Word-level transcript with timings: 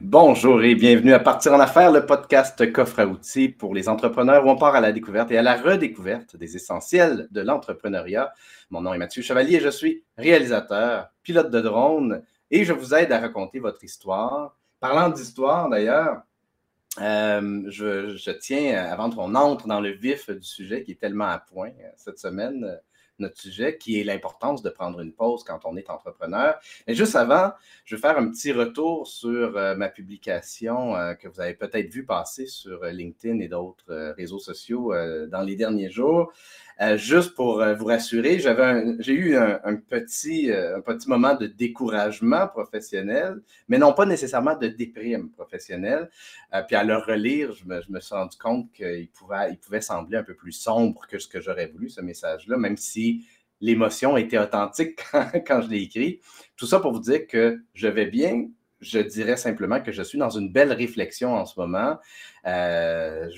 Bonjour 0.00 0.62
et 0.62 0.76
bienvenue 0.76 1.12
à 1.12 1.18
Partir 1.18 1.54
en 1.54 1.58
affaires, 1.58 1.90
le 1.90 2.06
podcast 2.06 2.72
coffre 2.72 3.00
à 3.00 3.06
outils 3.06 3.48
pour 3.48 3.74
les 3.74 3.88
entrepreneurs 3.88 4.46
où 4.46 4.48
on 4.48 4.54
part 4.56 4.76
à 4.76 4.80
la 4.80 4.92
découverte 4.92 5.32
et 5.32 5.38
à 5.38 5.42
la 5.42 5.56
redécouverte 5.56 6.36
des 6.36 6.54
essentiels 6.54 7.26
de 7.32 7.40
l'entrepreneuriat. 7.40 8.32
Mon 8.70 8.80
nom 8.80 8.94
est 8.94 8.98
Mathieu 8.98 9.22
Chevalier, 9.22 9.58
je 9.58 9.70
suis 9.70 10.04
réalisateur, 10.16 11.08
pilote 11.24 11.50
de 11.50 11.60
drone 11.60 12.22
et 12.48 12.64
je 12.64 12.72
vous 12.72 12.94
aide 12.94 13.10
à 13.10 13.18
raconter 13.18 13.58
votre 13.58 13.82
histoire. 13.82 14.56
Parlant 14.78 15.08
d'histoire 15.08 15.68
d'ailleurs, 15.68 16.22
euh, 17.00 17.64
je, 17.66 18.14
je, 18.16 18.30
tiens, 18.30 18.76
avant 18.76 19.10
qu'on 19.10 19.34
entre 19.34 19.66
dans 19.66 19.80
le 19.80 19.90
vif 19.90 20.30
du 20.30 20.46
sujet 20.46 20.84
qui 20.84 20.92
est 20.92 21.00
tellement 21.00 21.26
à 21.26 21.40
point 21.40 21.70
euh, 21.70 21.90
cette 21.96 22.20
semaine, 22.20 22.78
notre 23.18 23.38
sujet, 23.38 23.76
qui 23.76 24.00
est 24.00 24.04
l'importance 24.04 24.62
de 24.62 24.70
prendre 24.70 25.00
une 25.00 25.12
pause 25.12 25.44
quand 25.44 25.60
on 25.64 25.76
est 25.76 25.90
entrepreneur. 25.90 26.58
Mais 26.86 26.94
juste 26.94 27.16
avant, 27.16 27.52
je 27.84 27.96
vais 27.96 28.00
faire 28.00 28.18
un 28.18 28.28
petit 28.30 28.52
retour 28.52 29.06
sur 29.06 29.56
euh, 29.56 29.74
ma 29.74 29.88
publication 29.88 30.96
euh, 30.96 31.14
que 31.14 31.28
vous 31.28 31.40
avez 31.40 31.54
peut-être 31.54 31.92
vu 31.92 32.04
passer 32.04 32.46
sur 32.46 32.82
euh, 32.82 32.90
LinkedIn 32.90 33.40
et 33.40 33.48
d'autres 33.48 34.14
réseaux 34.16 34.38
sociaux 34.38 34.92
dans 35.28 35.42
les 35.42 35.56
derniers 35.56 35.90
jours. 35.90 36.32
Juste 36.96 37.34
pour 37.34 37.64
vous 37.76 37.84
rassurer, 37.84 38.38
j'ai 38.38 39.12
eu 39.12 39.36
un, 39.36 39.76
petit, 39.76 40.50
un 40.52 40.80
petit 40.80 41.08
moment 41.08 41.34
de 41.34 41.46
découragement 41.46 42.46
professionnel, 42.46 43.40
mais 43.68 43.78
non 43.78 43.92
pas 43.92 44.06
nécessairement 44.06 44.56
de 44.56 44.68
déprime 44.68 45.30
professionnelle. 45.30 46.08
puis 46.66 46.76
à 46.76 46.84
le 46.84 46.96
relire, 46.96 47.52
je 47.52 47.64
me, 47.64 47.82
je 47.82 47.90
me 47.90 48.00
suis 48.00 48.14
rendu 48.14 48.36
compte 48.38 48.72
qu'il 48.72 49.08
pouvait, 49.10 49.50
il 49.50 49.58
pouvait 49.58 49.80
sembler 49.80 50.18
un 50.18 50.22
peu 50.22 50.34
plus 50.34 50.52
sombre 50.52 51.06
que 51.08 51.18
ce 51.18 51.26
que 51.26 51.40
j'aurais 51.40 51.66
voulu, 51.66 51.88
ce 51.88 52.00
message-là, 52.00 52.56
même 52.56 52.76
si 52.76 53.26
l'émotion 53.60 54.16
était 54.16 54.38
authentique 54.38 55.00
quand, 55.46 55.62
je 55.62 55.68
l'ai 55.68 55.82
écrit. 55.82 56.20
Tout 56.56 56.66
ça 56.66 56.80
pour 56.80 56.92
vous 56.92 57.00
dire 57.00 57.26
que 57.26 57.60
je 57.74 57.88
vais 57.88 58.06
bien. 58.06 58.48
Je 58.80 59.00
dirais 59.00 59.36
simplement 59.36 59.80
que 59.80 59.90
je 59.90 60.02
suis 60.02 60.18
dans 60.18 60.30
une 60.30 60.52
belle 60.52 60.72
réflexion 60.72 61.34
en 61.34 61.46
ce 61.46 61.58
moment. 61.58 61.98
Euh, 62.46 63.28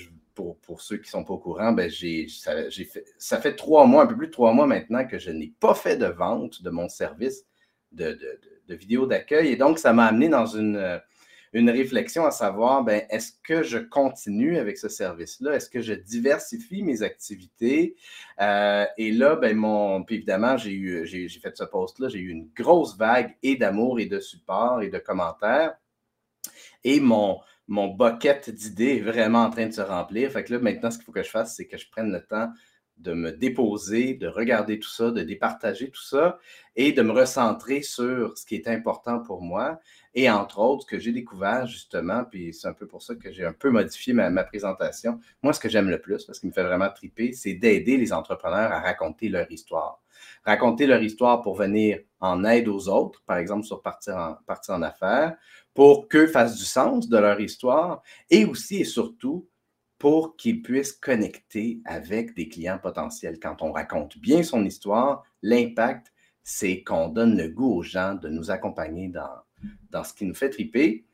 pour, 0.81 0.87
ceux 0.87 0.97
qui 0.97 1.07
ne 1.07 1.11
sont 1.11 1.23
pas 1.23 1.33
au 1.33 1.37
courant, 1.37 1.71
ben 1.71 1.89
j'ai, 1.89 2.27
ça, 2.27 3.41
fait, 3.41 3.55
trois 3.55 3.85
mois, 3.85 4.03
un 4.03 4.07
peu 4.07 4.17
plus 4.17 4.27
de 4.27 4.31
trois 4.31 4.53
mois 4.53 4.65
maintenant 4.65 5.05
que 5.05 5.19
je 5.19 5.29
n'ai 5.29 5.53
pas 5.59 5.75
fait 5.75 5.97
de 5.97 6.07
vente 6.07 6.63
de 6.63 6.69
mon 6.69 6.89
service 6.89 7.45
de, 7.91 8.11
de, 8.13 8.39
de 8.67 8.75
vidéo 8.75 9.05
d'accueil. 9.05 9.49
Et 9.49 9.55
donc, 9.55 9.77
ça 9.77 9.93
m'a 9.93 10.05
amené 10.05 10.29
dans 10.29 10.45
une, 10.45 10.99
une 11.53 11.69
réflexion 11.69 12.25
à 12.25 12.31
savoir, 12.31 12.83
ben, 12.83 13.03
est-ce 13.09 13.33
que 13.43 13.61
je 13.61 13.77
continue 13.77 14.57
avec 14.57 14.77
ce 14.77 14.89
service-là? 14.89 15.53
Est-ce 15.53 15.69
que 15.69 15.81
je 15.81 15.93
diversifie 15.93 16.81
mes 16.81 17.03
activités? 17.03 17.95
Euh, 18.39 18.85
et 18.97 19.11
là, 19.11 19.35
ben, 19.35 19.55
mon, 19.55 20.03
évidemment, 20.05 20.57
j'ai 20.57 20.73
eu, 20.73 21.05
j'ai, 21.05 21.27
fait 21.29 21.55
ce 21.55 21.65
post-là, 21.65 22.07
j'ai 22.09 22.19
eu 22.19 22.29
une 22.29 22.49
grosse 22.55 22.97
vague 22.97 23.35
et 23.43 23.55
d'amour 23.55 23.99
et 23.99 24.05
de 24.05 24.19
support 24.19 24.81
et 24.81 24.89
de 24.89 24.97
commentaires. 24.97 25.75
Et 26.83 26.99
mon, 26.99 27.39
mon 27.71 27.87
bucket 27.87 28.49
d'idées 28.49 28.97
est 28.97 28.99
vraiment 28.99 29.43
en 29.43 29.49
train 29.49 29.65
de 29.65 29.71
se 29.71 29.81
remplir. 29.81 30.29
Fait 30.29 30.43
que 30.43 30.53
là, 30.53 30.59
maintenant, 30.59 30.91
ce 30.91 30.97
qu'il 30.97 31.05
faut 31.05 31.13
que 31.13 31.23
je 31.23 31.29
fasse, 31.29 31.55
c'est 31.55 31.67
que 31.67 31.77
je 31.77 31.89
prenne 31.89 32.11
le 32.11 32.21
temps 32.21 32.51
de 32.97 33.13
me 33.13 33.31
déposer, 33.31 34.13
de 34.13 34.27
regarder 34.27 34.77
tout 34.77 34.89
ça, 34.89 35.09
de 35.09 35.23
départager 35.23 35.89
tout 35.89 36.03
ça 36.03 36.37
et 36.75 36.91
de 36.91 37.01
me 37.01 37.13
recentrer 37.13 37.81
sur 37.81 38.37
ce 38.37 38.45
qui 38.45 38.55
est 38.55 38.67
important 38.67 39.19
pour 39.19 39.41
moi. 39.41 39.79
Et 40.13 40.29
entre 40.29 40.59
autres, 40.59 40.83
ce 40.83 40.87
que 40.87 40.99
j'ai 40.99 41.13
découvert 41.13 41.65
justement, 41.65 42.25
puis 42.25 42.53
c'est 42.53 42.67
un 42.67 42.73
peu 42.73 42.87
pour 42.87 43.01
ça 43.01 43.15
que 43.15 43.31
j'ai 43.31 43.45
un 43.45 43.53
peu 43.53 43.69
modifié 43.69 44.11
ma, 44.11 44.43
présentation. 44.43 45.21
Moi, 45.41 45.53
ce 45.53 45.59
que 45.61 45.69
j'aime 45.69 45.89
le 45.89 46.01
plus, 46.01 46.25
parce 46.25 46.39
qu'il 46.39 46.49
me 46.49 46.53
fait 46.53 46.63
vraiment 46.63 46.89
triper, 46.89 47.31
c'est 47.31 47.53
d'aider 47.53 47.95
les 47.95 48.11
entrepreneurs 48.11 48.73
à 48.73 48.81
raconter 48.81 49.29
leur 49.29 49.49
histoire. 49.49 50.03
Raconter 50.43 50.87
leur 50.87 51.01
histoire 51.01 51.41
pour 51.41 51.55
venir 51.55 51.99
en 52.19 52.43
aide 52.43 52.67
aux 52.67 52.89
autres, 52.89 53.23
par 53.25 53.37
exemple 53.37 53.63
sur 53.63 53.81
partir 53.81 54.17
en, 54.17 54.33
partir 54.45 54.75
en 54.75 54.81
affaires, 54.81 55.37
pour 55.73 56.07
qu'eux 56.07 56.27
fassent 56.27 56.57
du 56.57 56.65
sens 56.65 57.07
de 57.07 57.17
leur 57.17 57.39
histoire 57.39 58.01
et 58.29 58.45
aussi 58.45 58.77
et 58.77 58.85
surtout 58.85 59.47
pour 59.97 60.35
qu'ils 60.35 60.61
puissent 60.61 60.93
connecter 60.93 61.79
avec 61.85 62.33
des 62.33 62.49
clients 62.49 62.79
potentiels. 62.81 63.39
Quand 63.39 63.61
on 63.61 63.71
raconte 63.71 64.17
bien 64.17 64.41
son 64.41 64.65
histoire, 64.65 65.23
l'impact, 65.43 66.11
c'est 66.43 66.83
qu'on 66.83 67.07
donne 67.07 67.37
le 67.37 67.49
goût 67.49 67.75
aux 67.75 67.83
gens 67.83 68.15
de 68.15 68.27
nous 68.27 68.49
accompagner 68.49 69.09
dans, 69.09 69.43
dans 69.91 70.03
ce 70.03 70.13
qui 70.13 70.25
nous 70.25 70.33
fait 70.33 70.49
triper. 70.49 71.05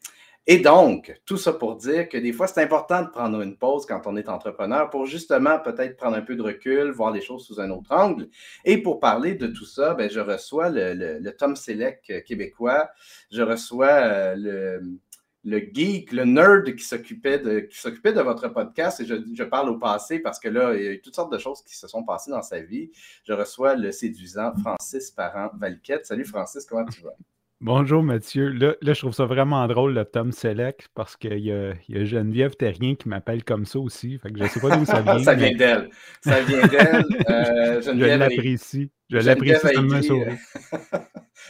Et 0.49 0.59
donc, 0.59 1.13
tout 1.25 1.35
ça 1.35 1.51
pour 1.51 1.75
dire 1.75 2.07
que 2.07 2.17
des 2.17 2.31
fois, 2.31 2.47
c'est 2.47 2.63
important 2.63 3.01
de 3.03 3.09
prendre 3.09 3.41
une 3.41 3.57
pause 3.57 3.85
quand 3.85 4.03
on 4.05 4.15
est 4.15 4.29
entrepreneur 4.29 4.89
pour 4.89 5.05
justement 5.05 5.59
peut-être 5.59 5.97
prendre 5.97 6.15
un 6.15 6.21
peu 6.21 6.37
de 6.37 6.41
recul, 6.41 6.89
voir 6.91 7.11
les 7.11 7.19
choses 7.19 7.45
sous 7.45 7.59
un 7.59 7.69
autre 7.69 7.91
angle. 7.91 8.29
Et 8.63 8.81
pour 8.81 9.01
parler 9.01 9.35
de 9.35 9.47
tout 9.47 9.65
ça, 9.65 9.93
ben, 9.93 10.09
je 10.09 10.21
reçois 10.21 10.69
le, 10.69 10.93
le, 10.93 11.35
Tom 11.35 11.57
Select 11.57 12.23
québécois, 12.23 12.89
je 13.29 13.41
reçois 13.41 13.87
euh, 13.87 14.35
le, 14.37 14.99
le 15.43 15.59
geek, 15.59 16.13
le 16.13 16.23
nerd 16.23 16.75
qui 16.75 16.83
s'occupait 16.85 17.39
de, 17.39 17.59
qui 17.59 17.77
s'occupait 17.77 18.13
de 18.13 18.21
votre 18.21 18.47
podcast, 18.47 19.01
et 19.01 19.05
je, 19.05 19.43
parle 19.43 19.69
au 19.69 19.77
passé 19.77 20.19
parce 20.19 20.39
que 20.39 20.47
là, 20.47 20.73
il 20.75 20.83
y 20.83 20.87
a 20.87 20.91
eu 20.91 21.01
toutes 21.01 21.15
sortes 21.15 21.31
de 21.31 21.39
choses 21.39 21.61
qui 21.61 21.75
se 21.75 21.89
sont 21.89 22.03
passées 22.05 22.31
dans 22.31 22.41
sa 22.41 22.61
vie. 22.61 22.89
Je 23.25 23.33
reçois 23.33 23.75
le 23.75 23.91
séduisant 23.91 24.53
Francis 24.61 25.11
Parent-Valquette. 25.11 26.05
Salut 26.05 26.25
Francis, 26.25 26.65
comment 26.65 26.85
tu 26.85 27.01
vas? 27.01 27.17
Bonjour 27.59 28.03
Mathieu. 28.03 28.49
Là, 28.49 28.75
je 28.81 28.99
trouve 28.99 29.13
ça 29.13 29.25
vraiment 29.25 29.67
drôle 29.67 29.95
le 29.95 30.05
Tom 30.05 30.31
Select 30.31 30.89
parce 30.93 31.17
qu'il 31.17 31.39
y, 31.39 31.51
a, 31.51 31.73
Geneviève 32.05 32.55
Terrien 32.55 32.93
qui 32.93 33.09
m'appelle 33.09 33.43
comme 33.43 33.65
ça 33.65 33.79
aussi. 33.79 34.19
Fait 34.19 34.31
que 34.31 34.37
je 34.37 34.43
ne 34.43 34.47
sais 34.47 34.59
pas 34.59 34.77
d'où 34.77 34.85
ça 34.85 35.01
vient. 35.01 35.23
ça 35.23 35.33
vient 35.33 35.55
d'elle. 35.55 35.89
Ça 36.21 36.41
vient 36.41 36.67
d'elle. 36.67 37.03
Euh, 37.29 37.81
je 37.81 38.17
l'apprécie. 38.17 38.91
Je 39.09 39.17
l'apprécie 39.17 39.73
comme 39.73 39.91
un 39.91 40.03
sourire. 40.03 40.37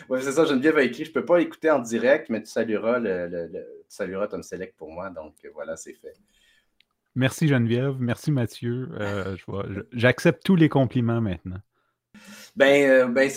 oui, 0.10 0.20
c'est 0.22 0.32
ça. 0.32 0.46
Geneviève 0.46 0.78
a 0.78 0.84
écrit 0.84 1.04
Je 1.04 1.10
ne 1.10 1.14
peux 1.14 1.26
pas 1.26 1.40
l'écouter 1.40 1.72
en 1.72 1.80
direct, 1.80 2.30
mais 2.30 2.42
tu 2.42 2.50
salueras, 2.50 3.00
le, 3.00 3.50
tu 3.52 3.60
salueras 3.90 4.28
Tom 4.28 4.44
Select 4.44 4.78
pour 4.78 4.90
moi. 4.90 5.10
Donc 5.10 5.36
voilà, 5.54 5.76
c'est 5.76 5.94
fait. 5.94 6.14
Merci 7.16 7.50
Geneviève. 7.50 7.98
Merci 8.00 8.32
Mathieu. 8.32 8.90
Euh, 8.98 9.36
j'accepte 9.92 10.42
tous 10.46 10.56
les 10.56 10.70
compliments 10.70 11.20
maintenant. 11.20 11.60
Ben, 12.58 12.90
euh, 12.90 13.06
ben 13.06 13.30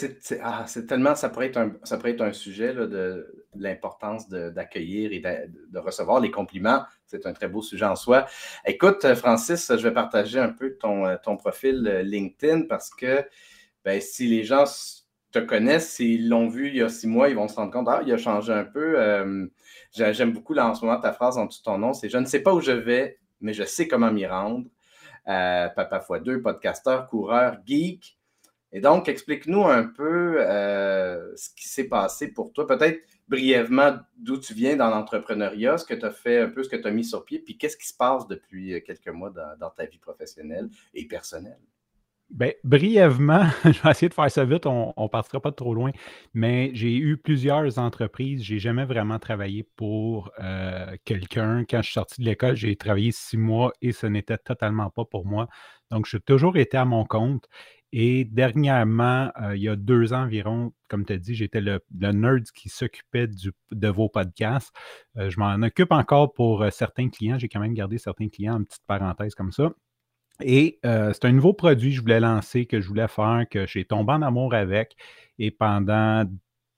ah, 0.42 0.64
c'est 0.66 0.86
tellement, 0.86 1.14
ça 1.14 1.28
pourrait 1.28 1.48
être 1.48 1.58
un, 1.58 1.72
ça 1.84 1.98
pourrait 1.98 2.12
être 2.12 2.22
un 2.22 2.32
sujet 2.32 2.72
de, 2.72 3.44
l'importance 3.54 4.31
d'accueillir 4.31 5.12
et 5.12 5.20
de, 5.20 5.78
recevoir 5.78 6.20
les 6.20 6.31
compliments. 6.31 6.84
C'est 7.04 7.26
un 7.26 7.34
très 7.34 7.47
beau 7.47 7.60
sujet 7.60 7.84
en 7.84 7.97
soi. 7.97 8.25
Écoute, 8.64 9.06
Francis, 9.14 9.70
je 9.76 9.82
vais 9.82 9.92
partager 9.92 10.38
un 10.38 10.48
peu 10.48 10.76
ton, 10.78 11.06
euh, 11.06 11.16
profil 11.36 11.86
euh, 11.86 12.03
LinkedIn 12.03 12.62
parce 12.62 12.88
que 12.88 13.22
ben, 13.84 14.00
si 14.00 14.26
les 14.26 14.42
gens 14.42 14.64
te 15.32 15.38
connaissent, 15.38 15.91
s'ils 15.91 16.30
l'ont 16.30 16.48
vu 16.48 16.69
il 16.69 16.76
y 16.76 16.82
a 16.82 16.88
six 16.88 17.06
mois, 17.06 17.28
ils 17.28 17.36
vont 17.36 17.47
se 17.47 17.56
rendre 17.56 17.72
compte, 17.72 17.88
ah, 17.91 18.00
il 18.06 18.10
a 18.12 18.16
changé 18.16 18.54
un 18.54 18.64
peu. 18.64 18.97
J'aime 19.92 20.32
beaucoup 20.32 20.54
là, 20.54 20.66
en 20.66 20.75
ce 20.75 20.84
moment 20.84 20.98
ta 20.98 21.12
phrase 21.12 21.36
en 21.36 21.44
de 21.44 21.53
ton 21.62 21.76
nom, 21.76 21.92
c'est 21.92 22.09
Je 22.09 22.16
ne 22.16 22.25
sais 22.25 22.41
pas 22.41 22.54
où 22.54 22.60
je 22.60 22.72
vais, 22.72 23.19
mais 23.42 23.53
je 23.53 23.64
sais 23.64 23.86
comment 23.86 24.10
m'y 24.10 24.26
rendre. 24.26 24.64
Papa 25.26 25.98
x2, 26.09 26.41
podcasteur, 26.41 27.06
coureur, 27.06 27.59
geek. 27.66 28.19
Et 28.72 28.81
donc, 28.81 29.08
explique-nous 29.08 29.64
un 29.64 29.84
peu 29.84 30.36
euh, 30.38 31.34
ce 31.36 31.50
qui 31.56 31.69
s'est 31.69 31.88
passé 31.88 32.32
pour 32.32 32.53
toi. 32.53 32.66
Peut-être 32.66 33.00
brièvement 33.28 33.97
d'où 34.16 34.38
tu 34.38 34.54
viens 34.54 34.76
dans 34.76 34.91
l'entrepreneuriat, 34.91 35.78
ce 35.78 35.84
que 35.84 35.94
tu 35.94 36.04
as 36.04 36.10
fait, 36.10 36.41
un 36.41 36.48
peu 36.48 36.62
ce 36.62 36.69
que 36.69 36.76
tu 36.76 36.86
as 36.86 36.91
mis 36.91 37.04
sur 37.04 37.25
pied, 37.25 37.41
puis 37.41 37.56
qu'est-ce 37.56 37.76
qui 37.76 37.88
se 37.88 37.97
passe 37.97 38.26
depuis 38.28 38.75
euh, 38.75 38.80
quelques 38.80 39.09
mois 39.09 39.30
dans, 39.30 39.70
ta 39.70 39.86
vie 39.86 39.98
professionnelle 39.98 40.69
et 40.94 41.06
personnelle? 41.06 41.60
Bien, 42.28 42.53
brièvement, 42.62 43.47
je 43.64 43.82
vais 43.82 43.91
essayer 43.91 44.09
de 44.09 44.14
faire 44.14 44.30
ça 44.30 44.44
vite, 44.44 44.66
on 44.66 44.94
ne 44.97 45.09
partira 45.09 45.41
pas 45.41 45.50
trop 45.50 45.75
loin, 45.75 45.91
mais 46.32 46.70
j'ai 46.75 46.94
eu 46.94 47.16
plusieurs 47.16 47.78
entreprises. 47.80 48.44
Je 48.44 48.54
n'ai 48.54 48.60
jamais 48.60 48.84
vraiment 48.84 49.19
travaillé 49.19 49.64
pour 49.64 50.30
euh, 50.38 50.94
quelqu'un. 51.04 51.64
Quand 51.69 51.78
je 51.78 51.86
suis 51.86 51.94
sorti 51.94 52.20
de 52.20 52.26
l'école, 52.26 52.54
j'ai 52.54 52.76
travaillé 52.76 53.10
six 53.10 53.36
mois 53.36 53.72
et 53.82 53.91
ce 53.91 54.06
n'était 54.06 54.38
totalement 54.38 54.91
pas 54.91 55.04
pour 55.04 55.26
moi. 55.26 55.48
Donc, 55.91 56.06
j'ai 56.06 56.20
toujours 56.20 56.56
été 56.56 56.76
à 56.76 56.84
mon 56.84 57.04
compte. 57.04 57.48
Et 57.92 58.24
dernièrement, 58.24 59.32
euh, 59.42 59.56
il 59.56 59.62
y 59.62 59.68
a 59.68 59.74
deux 59.74 60.12
ans 60.12 60.22
environ, 60.22 60.72
comme 60.88 61.04
tu 61.04 61.12
as 61.12 61.18
dit, 61.18 61.34
j'étais 61.34 61.60
le, 61.60 61.80
nerd 61.92 62.44
qui 62.52 62.68
s'occupait 62.68 63.26
de 63.26 63.88
vos 63.88 64.08
podcasts. 64.08 64.72
Euh, 65.16 65.28
je 65.28 65.40
m'en 65.40 65.54
occupe 65.62 65.90
encore 65.90 66.32
pour 66.32 66.62
euh, 66.62 66.70
certains 66.70 67.09
clients. 67.09 67.38
J'ai 67.38 67.48
quand 67.48 67.60
même 67.60 67.74
gardé 67.74 67.98
certains 67.98 68.28
clients 68.28 68.60
en 68.60 68.65
petite 68.65 68.84
parenthèse 68.86 69.34
comme 69.34 69.53
ça. 69.53 69.72
Et 70.42 70.78
c'est 70.82 71.26
un 71.26 71.32
nouveau 71.32 71.53
produit 71.53 71.91
que 71.91 71.97
je 71.97 72.00
voulais 72.00 72.20
lancer, 72.20 72.65
que 72.65 72.80
je 72.80 72.88
voulais 72.88 73.09
faire, 73.09 73.44
que 73.50 73.66
j'ai 73.66 73.84
tombé 73.84 74.15
en 74.15 74.22
amour 74.22 74.54
avec. 74.54 74.97
Et 75.38 75.50
pendant 75.50 76.24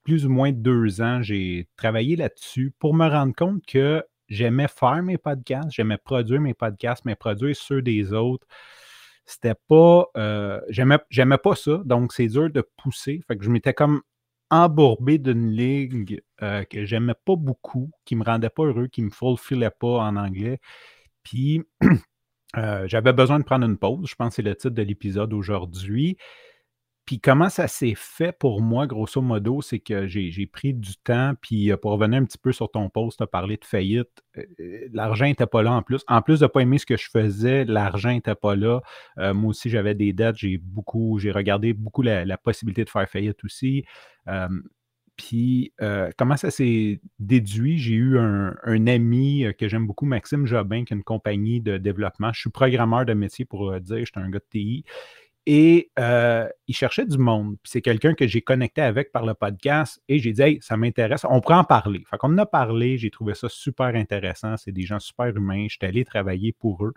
plus 0.03 0.25
ou 0.25 0.29
moins 0.29 0.51
deux 0.51 1.01
ans, 1.01 1.21
j'ai 1.21 1.69
travaillé 1.77 2.17
là-dessus 2.17 2.73
pour 2.77 2.93
me 2.93 3.07
rendre 3.07 3.33
compte 3.33 3.65
que 3.65 4.03
j'aimais 4.27 4.67
faire 4.67 5.01
mes 5.01 5.17
podcasts, 5.17 5.71
j'aimais 5.71 5.97
produire 5.97 6.41
mes 6.41 6.53
podcasts, 6.53 7.05
mais 7.05 7.15
produire 7.15 7.55
ceux 7.55 7.81
des 7.81 8.11
autres 8.11 8.45
c'était 9.25 9.55
pas. 9.67 10.05
Euh, 10.17 10.59
j'aimais 10.69 11.37
pas 11.37 11.55
ça, 11.55 11.81
donc 11.85 12.13
c'est 12.13 12.27
dur 12.27 12.49
de 12.49 12.63
pousser. 12.77 13.21
Fait 13.27 13.37
que 13.37 13.43
je 13.43 13.49
m'étais 13.49 13.73
comme 13.73 14.01
embourbé 14.49 15.17
d'une 15.17 15.49
ligne 15.49 16.19
euh, 16.41 16.63
que 16.65 16.85
j'aimais 16.85 17.15
pas 17.25 17.35
beaucoup, 17.35 17.89
qui 18.05 18.15
me 18.15 18.23
rendait 18.23 18.49
pas 18.49 18.63
heureux, 18.63 18.87
qui 18.87 19.01
me 19.01 19.09
fulfillait 19.09 19.71
pas 19.71 19.99
en 19.99 20.15
anglais. 20.15 20.59
Puis 21.23 21.63
euh, 22.57 22.87
j'avais 22.87 23.13
besoin 23.13 23.39
de 23.39 23.45
prendre 23.45 23.65
une 23.65 23.77
pause. 23.77 24.07
Je 24.07 24.15
pense 24.15 24.29
que 24.29 24.35
c'est 24.35 24.41
le 24.41 24.55
titre 24.55 24.75
de 24.75 24.83
l'épisode 24.83 25.33
aujourd'hui. 25.33 26.17
Puis 27.05 27.19
comment 27.19 27.49
ça 27.49 27.67
s'est 27.67 27.95
fait 27.97 28.31
pour 28.31 28.61
moi, 28.61 28.87
grosso 28.87 29.21
modo, 29.21 29.61
c'est 29.61 29.79
que 29.79 30.07
j'ai 30.07 30.45
pris 30.45 30.73
du 30.73 30.95
temps, 30.95 31.33
puis 31.41 31.71
pour 31.81 31.91
revenir 31.91 32.21
un 32.21 32.25
petit 32.25 32.37
peu 32.37 32.53
sur 32.53 32.71
ton 32.71 32.89
post, 32.89 33.17
tu 33.17 33.23
as 33.23 33.27
parlé 33.27 33.57
de 33.57 33.65
faillite, 33.65 34.23
l'argent 34.93 35.25
n'était 35.25 35.45
pas 35.45 35.63
là 35.63 35.73
en 35.73 35.81
plus. 35.81 36.01
En 36.07 36.21
plus 36.21 36.39
de 36.39 36.45
ne 36.45 36.47
pas 36.47 36.61
aimer 36.61 36.77
ce 36.77 36.85
que 36.85 36.95
je 36.95 37.09
faisais, 37.09 37.65
l'argent 37.65 38.11
n'était 38.11 38.35
pas 38.35 38.55
là. 38.55 38.81
moi 39.17 39.49
aussi, 39.49 39.69
j'avais 39.69 39.95
des 39.95 40.13
dettes, 40.13 40.37
j'ai 40.37 40.57
beaucoup, 40.57 41.19
j'ai 41.19 41.31
regardé 41.31 41.73
beaucoup 41.73 42.03
la, 42.03 42.37
possibilité 42.37 42.85
de 42.85 42.89
faire 42.89 43.09
faillite 43.09 43.43
aussi. 43.43 43.83
Puis, 45.17 45.73
comment 46.17 46.37
ça 46.37 46.51
s'est 46.51 47.01
déduit? 47.19 47.79
J'ai 47.79 47.95
eu 47.95 48.17
un, 48.17 48.87
ami 48.87 49.45
que 49.59 49.67
j'aime 49.67 49.87
beaucoup, 49.87 50.05
Maxime 50.05 50.47
Jobin, 50.47 50.85
qui 50.85 50.93
a 50.93 50.95
une 50.95 51.03
compagnie 51.03 51.59
de 51.59 51.77
développement. 51.77 52.31
Je 52.31 52.39
suis 52.39 52.49
programmeur 52.49 53.05
de 53.05 53.13
métier 53.13 53.43
pour 53.43 53.77
dire, 53.81 53.99
je 53.99 54.05
suis 54.05 54.11
un 54.15 54.29
gars 54.29 54.39
de 54.39 54.45
TI. 54.49 54.85
Et 55.45 55.91
il 56.67 56.75
cherchait 56.75 57.05
du 57.05 57.17
monde. 57.17 57.57
Puis 57.61 57.71
c'est 57.71 57.81
quelqu'un 57.81 58.13
que 58.13 58.27
j'ai 58.27 58.41
connecté 58.41 58.81
avec 58.81 59.11
par 59.11 59.25
le 59.25 59.33
podcast 59.33 60.01
et 60.07 60.19
j'ai 60.19 60.31
dit, 60.31 60.41
hey, 60.41 60.59
ça 60.61 60.77
m'intéresse, 60.77 61.25
on 61.29 61.41
pourrait 61.41 61.55
en 61.55 61.63
parler. 61.63 62.03
Fait 62.09 62.17
qu'on 62.17 62.33
en 62.33 62.37
a 62.37 62.45
parlé, 62.45 62.97
j'ai 62.97 63.09
trouvé 63.09 63.33
ça 63.33 63.49
super 63.49 63.87
intéressant. 63.87 64.55
C'est 64.57 64.71
des 64.71 64.83
gens 64.83 64.99
super 64.99 65.27
humains. 65.27 65.67
J'étais 65.69 65.87
allé 65.87 66.05
travailler 66.05 66.53
pour 66.53 66.85
eux. 66.85 66.93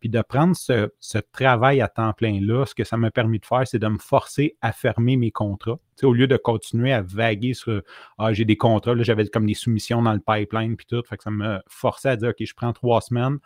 puis 0.00 0.08
de 0.08 0.20
prendre 0.22 0.56
ce, 0.56 0.90
travail 1.30 1.80
à 1.80 1.86
temps 1.88 2.12
plein-là, 2.12 2.66
ce 2.66 2.74
que 2.74 2.82
ça 2.82 2.96
m'a 2.96 3.12
permis 3.12 3.38
de 3.38 3.46
faire, 3.46 3.66
c'est 3.66 3.78
de 3.78 3.86
me 3.86 3.98
forcer 3.98 4.56
à 4.60 4.72
fermer 4.72 5.16
mes 5.16 5.30
contrats. 5.30 5.78
au 6.02 6.12
lieu 6.12 6.26
de 6.26 6.36
continuer 6.36 6.92
à 6.92 7.02
vaguer 7.02 7.54
sur 7.54 7.82
Ah, 8.18 8.32
j'ai 8.32 8.44
des 8.44 8.56
contrats, 8.56 8.94
là, 8.96 9.04
j'avais 9.04 9.26
comme 9.28 9.46
des 9.46 9.54
soumissions 9.54 10.02
dans 10.02 10.14
le 10.14 10.20
pipeline, 10.20 10.76
puis 10.76 10.86
tout. 10.86 11.02
Fait 11.08 11.16
que 11.16 11.22
ça 11.22 11.30
me 11.30 11.60
forçait 11.68 12.08
à 12.08 12.16
dire 12.16 12.30
OK, 12.30 12.44
je 12.44 12.54
prends 12.54 12.72
trois 12.72 13.00
semaines, 13.00 13.38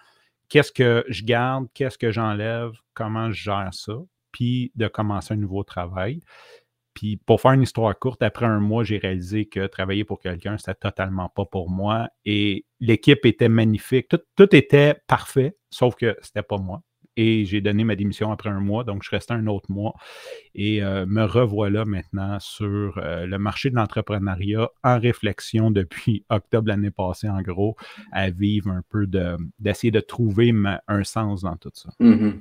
qu'est-ce 0.49 0.73
que 0.73 1.05
je 1.08 1.23
garde, 1.23 1.67
qu'est-ce 1.75 1.99
que 1.99 2.11
j'enlève, 2.11 2.73
comment 2.94 3.31
je 3.31 3.43
gère 3.43 3.69
ça 3.73 3.99
puis 4.32 4.73
de 4.75 4.88
commencer 4.88 5.34
un 5.34 5.37
nouveau 5.37 5.62
travail. 5.62 6.20
Puis 6.94 7.17
pour 7.17 7.40
faire 7.40 7.52
une 7.52 7.62
histoire 7.62 7.99
courte, 7.99 8.23
après 8.23 8.46
un 8.46 8.61
mois, 8.61 8.84
j'ai 8.84 8.99
réalisé 8.99 9.46
que 9.46 9.67
travailler 9.67 10.05
pour 10.05 10.20
quelqu'un, 10.20 10.58
c'était 10.58 10.75
totalement 10.75 11.29
pas 11.29 11.44
pour 11.46 11.70
moi. 11.70 12.08
Et 12.25 12.67
l'équipe 12.81 13.25
était 13.25 13.49
magnifique. 13.49 14.08
Tout, 14.37 14.55
était 14.55 14.96
parfait, 15.06 15.56
sauf 15.70 15.94
que 15.94 16.17
c'était 16.23 16.43
pas 16.43 16.58
moi. 16.58 16.82
Et 17.17 17.44
j'ai 17.44 17.61
donné 17.61 17.84
ma 17.84 17.94
démission 17.94 18.32
après 18.32 18.49
un 18.49 18.61
mois, 18.61 18.84
donc 18.84 19.02
je 19.02 19.11
restais 19.11 19.34
un 19.34 19.46
autre 19.46 19.70
mois. 19.70 19.94
Et 20.55 20.82
euh, 20.82 21.05
me 21.06 21.25
revoilà 21.25 21.84
maintenant 21.84 22.38
sur 22.40 22.99
euh, 22.99 23.26
le 23.26 23.38
marché 23.38 23.69
de 23.69 23.76
l'entrepreneuriat 23.76 24.70
en 24.82 24.99
réflexion 24.99 25.70
depuis 25.70 26.25
octobre 26.31 26.69
l'année 26.69 26.90
passée, 26.90 27.29
en 27.29 27.43
gros, 27.43 27.76
à 28.12 28.31
vivre 28.31 28.70
un 28.70 28.82
peu 28.88 29.06
de, 29.06 29.37
d'essayer 29.58 29.90
de 29.90 30.00
trouver 30.00 30.55
un 30.88 31.05
sens 31.05 31.43
dans 31.43 31.56
tout 31.56 31.70
ça. 31.75 31.90
Mm-hmm. 32.00 32.40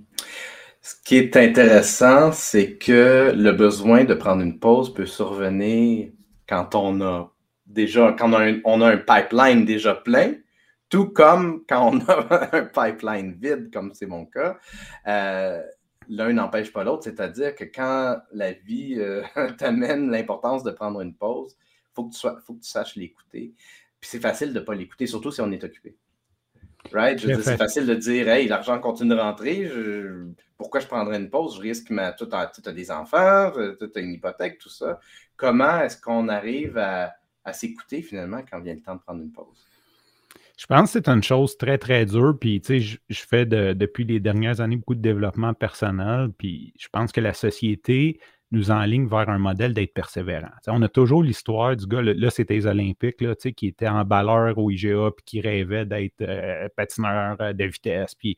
Ce 0.83 0.95
qui 1.06 1.18
est 1.18 1.38
intéressant, 1.38 2.31
c'est 2.31 2.78
que 2.78 3.33
le 3.36 3.51
besoin 3.51 4.04
de 4.04 4.16
prendre 4.16 4.42
une 4.42 4.60
pause 4.60 4.92
peut 4.92 5.06
survenir 5.06 6.10
quand 6.50 6.74
on 6.74 7.01
a 7.01 7.31
déjà, 7.68 8.16
quand 8.18 8.33
on 8.66 8.81
a 8.81 8.88
un, 8.88 8.98
pipeline 8.98 9.63
déjà 9.63 9.94
plein, 9.94 10.33
tout 10.89 11.10
comme 11.10 11.63
quand 11.69 11.94
on 11.94 12.00
a 12.00 12.56
un 12.57 12.66
pipeline 12.66 13.33
vide, 13.33 13.72
comme 13.72 13.94
c'est 13.94 14.07
mon 14.07 14.25
cas. 14.25 14.57
Euh, 15.07 15.62
l'un 16.10 16.33
n'empêche 16.33 16.74
pas 16.74 16.84
l'autre, 16.84 17.04
c'est-à-dire 17.04 17.54
que 17.54 17.63
quand 17.63 18.18
la 18.34 18.54
vie 18.54 18.95
euh, 18.98 19.22
t'amène 19.60 20.10
l'importance 20.10 20.63
de 20.63 20.72
prendre 20.72 21.01
une 21.01 21.13
pause, 21.13 21.56
il 21.60 21.94
faut, 21.94 22.10
faut, 22.12 22.56
que 22.56 22.62
tu 22.62 22.69
saches 22.69 22.95
l'écouter. 22.95 23.54
Puis 24.00 24.10
c'est 24.10 24.19
facile 24.19 24.51
de 24.51 24.60
ne 24.60 24.66
pas 24.66 24.74
l'écouter, 24.74 25.06
surtout 25.06 25.31
si 25.31 25.42
on 25.42 25.51
est 25.51 25.63
occupé. 25.63 25.95
Right? 26.92 27.19
c'est 27.19 27.57
facile 27.57 27.86
de 27.86 27.95
dire, 27.95 28.28
hey, 28.28 28.48
l'argent 28.48 28.80
continue 28.80 29.12
de 29.12 29.19
rentrer, 29.19 29.72
pourquoi 30.57 30.80
je 30.80 30.88
prendrais 30.88 31.18
une 31.18 31.30
pause? 31.30 31.56
Je 31.57 31.62
risque, 31.62 31.89
ma, 31.89 32.12
tout 32.12 32.30
a, 32.31 32.51
des 32.72 32.92
enfants, 32.92 33.51
tout 33.51 33.89
a 33.95 34.00
une 34.00 34.13
hypothèque, 34.13 34.60
tout 34.60 34.69
ça. 34.69 35.00
Comment 35.36 35.81
est-ce 35.81 36.00
qu'on 36.00 36.28
arrive 36.28 36.78
à, 36.78 37.13
s'écouter 37.54 38.01
finalement 38.01 38.42
quand 38.50 38.60
vient 38.60 38.75
le 38.75 38.81
temps 38.81 38.95
de 38.95 39.01
prendre 39.01 39.22
une 39.22 39.31
pause? 39.31 39.68
Je 40.57 40.68
pense 40.68 40.94
que 40.94 41.00
c'est 41.00 41.10
une 41.10 41.24
chose 41.24 41.57
très, 41.57 41.80
très 41.80 42.06
dure. 42.06 42.38
Puis, 42.39 42.62
tu 42.62 42.68
sais, 42.68 42.80
je, 42.80 42.98
je 43.10 43.22
fais 43.22 43.45
depuis 43.48 44.04
les 44.04 44.19
dernières 44.19 44.62
années 44.62 44.75
beaucoup 44.75 44.94
de 44.94 45.01
développement 45.01 45.56
personnel. 45.56 46.30
Puis, 46.38 46.74
je 46.77 46.88
pense 46.89 47.12
que 47.12 47.22
la 47.22 47.34
société 47.34 48.19
nous 48.51 48.71
enligne 48.71 49.07
vers 49.07 49.30
un 49.30 49.38
modèle 49.38 49.74
d'être 49.74 49.94
persévérant. 49.94 50.51
on 50.68 50.81
a 50.81 50.89
toujours 50.89 51.24
l'histoire 51.24 51.75
du 51.75 51.88
gars, 51.88 52.01
là, 52.01 52.30
c'était 52.30 52.56
les 52.56 52.65
Olympiques, 52.65 53.21
là, 53.21 53.33
qui 53.36 53.68
était 53.68 53.88
en 53.88 54.03
balleur 54.03 54.57
au 54.57 54.69
IGA, 54.69 55.12
puis 55.15 55.24
qui 55.25 55.42
rêvait 55.42 55.86
d'être 55.86 56.21
euh, 56.21 56.68
patineur 56.75 57.38
euh, 57.39 57.53
de 57.53 57.63
vitesse, 57.65 58.13
puis 58.15 58.36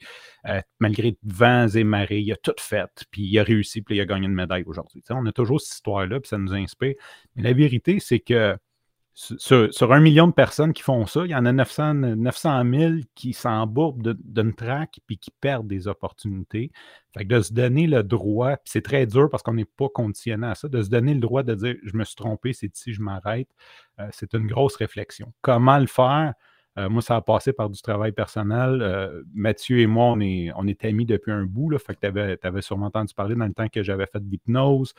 euh, 0.47 0.61
malgré 0.79 1.17
vents 1.23 1.67
et 1.67 1.83
marées, 1.83 2.19
il 2.19 2.31
a 2.31 2.37
tout 2.37 2.53
fait, 2.59 3.05
puis 3.11 3.23
il 3.23 3.39
a 3.39 3.43
réussi, 3.43 3.81
puis 3.81 3.95
il 3.95 4.01
a 4.01 4.05
gagné 4.05 4.27
une 4.27 4.35
médaille 4.35 4.63
aujourd'hui. 4.65 5.03
On 5.09 5.25
a 5.25 5.31
toujours 5.31 5.59
cette 5.59 5.75
histoire-là, 5.75 6.19
puis 6.19 6.29
ça 6.29 6.37
nous 6.37 6.53
inspire. 6.53 6.93
Mais 7.35 7.43
la 7.43 7.53
vérité, 7.53 7.99
c'est 7.99 8.19
que 8.19 8.55
sur, 9.15 9.93
un 9.93 9.99
million 9.99 10.27
de 10.27 10.33
personnes 10.33 10.73
qui 10.73 10.81
font 10.81 11.05
ça, 11.05 11.21
il 11.25 11.31
y 11.31 11.35
en 11.35 11.45
a 11.45 11.51
900, 11.51 11.93
900 11.93 12.63
000 12.71 12.93
qui 13.13 13.33
s'embourbent 13.33 14.15
d'une 14.23 14.53
traque 14.55 14.99
puis 15.05 15.17
qui 15.17 15.29
perdent 15.29 15.67
des 15.67 15.87
opportunités. 15.87 16.71
Fait 17.15 17.23
que 17.23 17.35
de 17.35 17.41
se 17.41 17.53
donner 17.53 17.85
le 17.85 18.01
droit, 18.01 18.55
c'est 18.65 18.81
très 18.81 19.05
dur 19.05 19.29
parce 19.29 19.43
qu'on 19.43 19.53
n'est 19.53 19.65
pas 19.65 19.87
conditionné 19.89 20.47
à 20.47 20.55
ça, 20.55 20.67
de 20.67 20.81
se 20.81 20.89
donner 20.89 21.13
le 21.13 21.19
droit 21.19 21.43
de 21.43 21.53
dire 21.53 21.75
je 21.83 21.95
me 21.95 22.03
suis 22.03 22.15
trompé, 22.15 22.53
c'est 22.53 22.75
ici, 22.75 22.93
je 22.93 23.01
m'arrête, 23.01 23.49
euh, 23.99 24.07
c'est 24.11 24.33
une 24.33 24.47
grosse 24.47 24.75
réflexion. 24.75 25.31
Comment 25.41 25.77
le 25.77 25.87
faire? 25.87 26.33
Euh, 26.77 26.89
moi, 26.89 27.01
ça 27.01 27.15
a 27.17 27.21
passé 27.21 27.53
par 27.53 27.69
du 27.69 27.81
travail 27.81 28.11
personnel. 28.11 28.81
Euh, 28.81 29.21
Mathieu 29.33 29.79
et 29.79 29.87
moi, 29.87 30.05
on 30.05 30.19
est, 30.19 30.51
on 30.55 30.67
est 30.67 30.83
amis 30.85 31.05
depuis 31.05 31.31
un 31.31 31.43
bout. 31.43 31.77
Fait 31.77 31.95
que 31.95 31.99
tu 32.01 32.47
avais, 32.47 32.61
sûrement 32.61 32.87
entendu 32.87 33.13
parler 33.13 33.35
dans 33.35 33.45
le 33.45 33.53
temps 33.53 33.69
que 33.69 33.83
j'avais 33.83 34.07
fait 34.07 34.19
de 34.19 34.29
l'hypnose. 34.29 34.93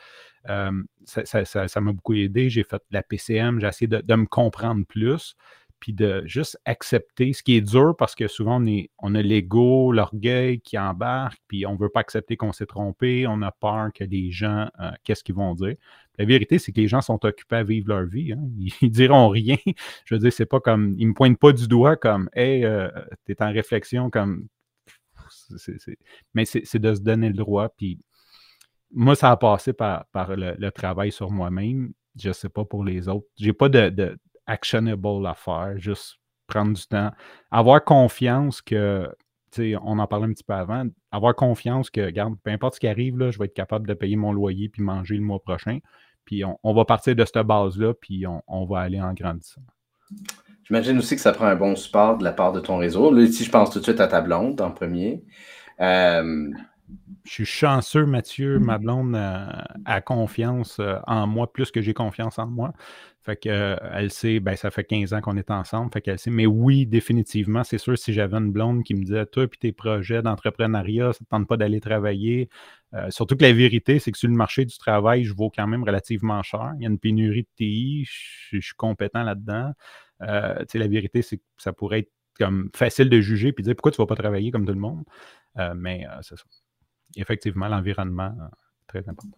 Euh, 0.49 0.71
ça 1.05 1.81
m'a 1.81 1.91
beaucoup 1.91 2.13
aidé. 2.13 2.49
J'ai 2.49 2.63
fait 2.63 2.77
de 2.77 2.93
la 2.93 3.03
PCM. 3.03 3.59
J'ai 3.59 3.67
essayé 3.67 3.87
de, 3.87 4.15
me 4.15 4.25
comprendre 4.25 4.85
plus. 4.85 5.35
Puis 5.81 5.91
de 5.93 6.23
juste 6.25 6.57
accepter, 6.63 7.33
ce 7.33 7.43
qui 7.43 7.57
est 7.57 7.61
dur 7.61 7.95
parce 7.97 8.15
que 8.15 8.27
souvent 8.27 8.59
on, 8.59 8.65
est, 8.65 8.89
on 8.97 9.13
a 9.13 9.21
l'ego, 9.21 9.91
l'orgueil 9.91 10.61
qui 10.61 10.79
embarque, 10.79 11.37
puis 11.47 11.65
on 11.65 11.73
ne 11.73 11.77
veut 11.77 11.89
pas 11.89 11.99
accepter 11.99 12.37
qu'on 12.37 12.53
s'est 12.53 12.65
trompé, 12.65 13.27
on 13.27 13.41
a 13.41 13.51
peur 13.51 13.89
que 13.93 14.05
les 14.05 14.31
gens, 14.31 14.69
qu'est-ce 15.03 15.23
qu'ils 15.23 15.35
vont 15.35 15.53
dire. 15.53 15.75
La 16.17 16.25
vérité, 16.25 16.59
c'est 16.59 16.71
que 16.71 16.79
les 16.79 16.87
gens 16.87 17.01
sont 17.01 17.23
occupés 17.25 17.57
à 17.57 17.63
vivre 17.63 17.89
leur 17.89 18.05
vie. 18.05 18.33
Hein. 18.33 18.41
Ils, 18.81 18.91
diront 18.91 19.29
rien. 19.29 19.57
Je 20.05 20.15
veux 20.15 20.19
dire, 20.19 20.33
c'est 20.33 20.45
pas 20.45 20.59
comme. 20.59 20.95
Ils 20.97 21.07
me 21.07 21.13
pointent 21.13 21.39
pas 21.39 21.51
du 21.51 21.67
doigt 21.67 21.95
comme 21.95 22.29
Hey, 22.33 22.65
euh, 22.65 22.89
tu 23.25 23.31
es 23.31 23.43
en 23.43 23.51
réflexion 23.51 24.09
comme. 24.09 24.47
Mais 26.33 26.45
c'est 26.45 26.79
de 26.79 26.93
se 26.93 27.01
donner 27.01 27.29
le 27.29 27.35
droit. 27.35 27.69
Puis 27.69 27.99
moi, 28.91 29.15
ça 29.15 29.31
a 29.31 29.37
passé 29.37 29.73
par, 29.73 30.05
le, 30.13 30.69
travail 30.69 31.11
sur 31.11 31.31
moi-même. 31.31 31.93
Je 32.17 32.31
sais 32.31 32.49
pas 32.49 32.63
pour 32.63 32.83
les 32.83 33.07
autres. 33.07 33.27
J'ai 33.37 33.53
pas 33.53 33.69
de, 33.69 33.89
de 33.89 34.17
actionable 34.45 35.25
à 35.25 35.33
faire. 35.33 35.73
Juste 35.77 36.19
prendre 36.47 36.73
du 36.73 36.85
temps. 36.85 37.11
Avoir 37.51 37.83
confiance 37.83 38.61
que 38.61 39.09
on 39.81 39.99
en 39.99 40.07
parlait 40.07 40.25
un 40.25 40.33
petit 40.33 40.43
peu 40.43 40.53
avant, 40.53 40.85
avoir 41.11 41.35
confiance 41.35 41.89
que, 41.89 42.01
regarde, 42.01 42.35
peu 42.43 42.51
importe 42.51 42.75
ce 42.75 42.79
qui 42.79 42.87
arrive, 42.87 43.17
là, 43.17 43.31
je 43.31 43.39
vais 43.39 43.45
être 43.45 43.53
capable 43.53 43.87
de 43.87 43.93
payer 43.93 44.15
mon 44.15 44.31
loyer 44.31 44.69
puis 44.69 44.81
manger 44.81 45.15
le 45.15 45.21
mois 45.21 45.39
prochain. 45.39 45.79
Puis 46.25 46.43
on, 46.43 46.73
va 46.73 46.85
partir 46.85 47.15
de 47.15 47.23
cette 47.23 47.45
base-là, 47.45 47.93
puis 47.93 48.25
on, 48.47 48.65
va 48.65 48.79
aller 48.79 48.99
en 48.99 49.13
grandissant. 49.13 49.61
J'imagine 50.63 50.97
aussi 50.97 51.15
que 51.15 51.21
ça 51.21 51.31
prend 51.31 51.45
un 51.45 51.55
bon 51.55 51.75
support 51.75 52.17
de 52.17 52.23
la 52.23 52.31
part 52.31 52.51
de 52.51 52.59
ton 52.59 52.77
réseau. 52.77 53.11
Là, 53.11 53.21
ici, 53.21 53.43
je 53.43 53.51
pense 53.51 53.69
tout 53.69 53.79
de 53.79 53.83
suite 53.83 53.99
à 53.99 54.07
ta 54.07 54.21
blonde 54.21 54.59
en 54.59 54.71
premier. 54.71 55.23
Euh, 55.79 56.49
je 57.23 57.31
suis 57.31 57.45
chanceux, 57.45 58.05
Mathieu. 58.05 58.59
Ma 58.59 58.79
blonde 58.79 59.15
a, 59.15 60.01
confiance 60.01 60.79
euh, 60.79 60.97
en 61.05 61.27
moi 61.27 61.51
plus 61.51 61.71
que 61.71 61.81
j'ai 61.81 61.93
confiance 61.93 62.39
en 62.39 62.47
moi. 62.47 62.73
Fait 63.25 63.37
que, 63.37 63.49
euh, 63.49 63.75
elle 63.91 64.11
sait, 64.11 64.39
ben, 64.39 64.55
ça 64.55 64.69
fait 64.69 64.83
15 64.83 65.13
ans 65.13 65.21
qu'on 65.21 65.35
est 65.35 65.49
ensemble. 65.49 65.91
Fait 65.91 66.01
qu'elle 66.01 66.19
sait. 66.19 66.29
Mais 66.29 66.45
oui, 66.45 66.85
définitivement, 66.85 67.63
c'est 67.63 67.79
sûr, 67.79 67.97
si 67.97 68.13
j'avais 68.13 68.37
une 68.37 68.51
blonde 68.51 68.83
qui 68.83 68.93
me 68.93 69.03
disait, 69.03 69.25
toi, 69.25 69.47
puis 69.47 69.57
tes 69.57 69.71
projets 69.71 70.21
d'entrepreneuriat, 70.21 71.11
ça 71.11 71.19
ne 71.21 71.25
tente 71.25 71.47
pas 71.47 71.57
d'aller 71.57 71.81
travailler. 71.81 72.49
Euh, 72.93 73.09
surtout 73.09 73.35
que 73.35 73.41
la 73.41 73.51
vérité, 73.51 73.97
c'est 73.97 74.11
que 74.11 74.17
sur 74.19 74.29
le 74.29 74.35
marché 74.35 74.63
du 74.63 74.77
travail, 74.77 75.23
je 75.23 75.33
vaux 75.33 75.49
quand 75.49 75.65
même 75.65 75.83
relativement 75.83 76.43
cher. 76.43 76.73
Il 76.77 76.83
y 76.83 76.85
a 76.85 76.89
une 76.89 76.99
pénurie 76.99 77.41
de 77.41 77.49
TI, 77.55 78.05
je, 78.05 78.59
suis 78.59 78.75
compétent 78.75 79.23
là-dedans. 79.23 79.73
Euh, 80.21 80.63
la 80.71 80.87
vérité, 80.87 81.23
c'est 81.23 81.37
que 81.37 81.43
ça 81.57 81.73
pourrait 81.73 81.99
être 81.99 82.11
comme 82.39 82.69
facile 82.75 83.09
de 83.09 83.21
juger 83.21 83.53
puis 83.53 83.63
dire 83.63 83.75
pourquoi 83.75 83.91
tu 83.91 83.99
ne 84.01 84.05
vas 84.05 84.07
pas 84.07 84.21
travailler 84.21 84.51
comme 84.51 84.67
tout 84.67 84.73
le 84.73 84.79
monde. 84.79 85.03
mais 85.75 86.05
c'est 86.21 86.37
ça. 86.37 86.43
Effectivement, 87.15 87.67
l'environnement, 87.69 88.35
très 88.87 89.07
important. 89.09 89.37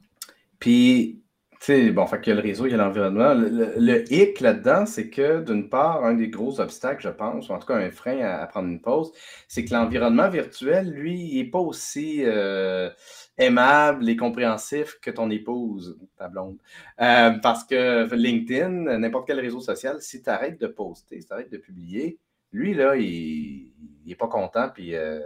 Puis, 0.60 1.22
sais, 1.66 1.92
bon, 1.92 2.06
fait 2.08 2.22
qu'il 2.22 2.34
y 2.34 2.38
a 2.38 2.42
le 2.42 2.48
réseau, 2.48 2.66
il 2.66 2.72
y 2.72 2.74
a 2.74 2.78
l'environnement. 2.78 3.34
Le, 3.34 4.12
hic 4.14 4.40
là-dedans, 4.40 4.86
c'est 4.86 5.10
que 5.10 5.42
d'une 5.42 5.70
part, 5.70 6.04
un 6.06 6.14
des 6.14 6.30
gros 6.30 6.60
obstacles, 6.60 7.02
je 7.02 7.10
pense, 7.10 7.50
ou 7.50 7.54
en 7.54 7.60
tout 7.60 7.68
cas 7.68 7.76
un 7.76 7.90
frein 7.92 8.20
à, 8.20 8.46
prendre 8.48 8.68
une 8.68 8.82
pause, 8.82 9.12
c'est 9.48 9.66
que 9.66 9.74
l'environnement 9.74 10.30
virtuel, 10.30 10.90
lui, 10.90 11.20
il 11.20 11.44
n'est 11.44 11.50
pas 11.50 11.60
aussi 11.60 12.22
euh, 12.24 12.90
aimable 13.38 14.08
et 14.10 14.16
compréhensif 14.16 15.00
que 15.02 15.12
ton 15.12 15.30
épouse, 15.30 15.98
ta 16.18 16.28
blonde. 16.28 16.58
Euh, 17.02 17.32
parce 17.42 17.64
que 17.64 18.14
LinkedIn, 18.14 18.98
n'importe 18.98 19.28
quel 19.28 19.40
réseau 19.40 19.60
social, 19.60 20.02
si 20.02 20.22
tu 20.22 20.30
arrêtes 20.30 20.60
de 20.60 20.68
poster, 20.68 21.22
si 21.22 21.28
tu 21.28 21.34
arrêtes 21.34 21.52
de 21.52 21.58
publier, 21.58 22.20
lui, 22.52 22.74
là, 22.74 22.96
il 22.96 23.72
n'est 24.06 24.16
pas 24.16 24.28
content. 24.28 24.70
Puis, 24.74 24.96
euh, 24.96 25.20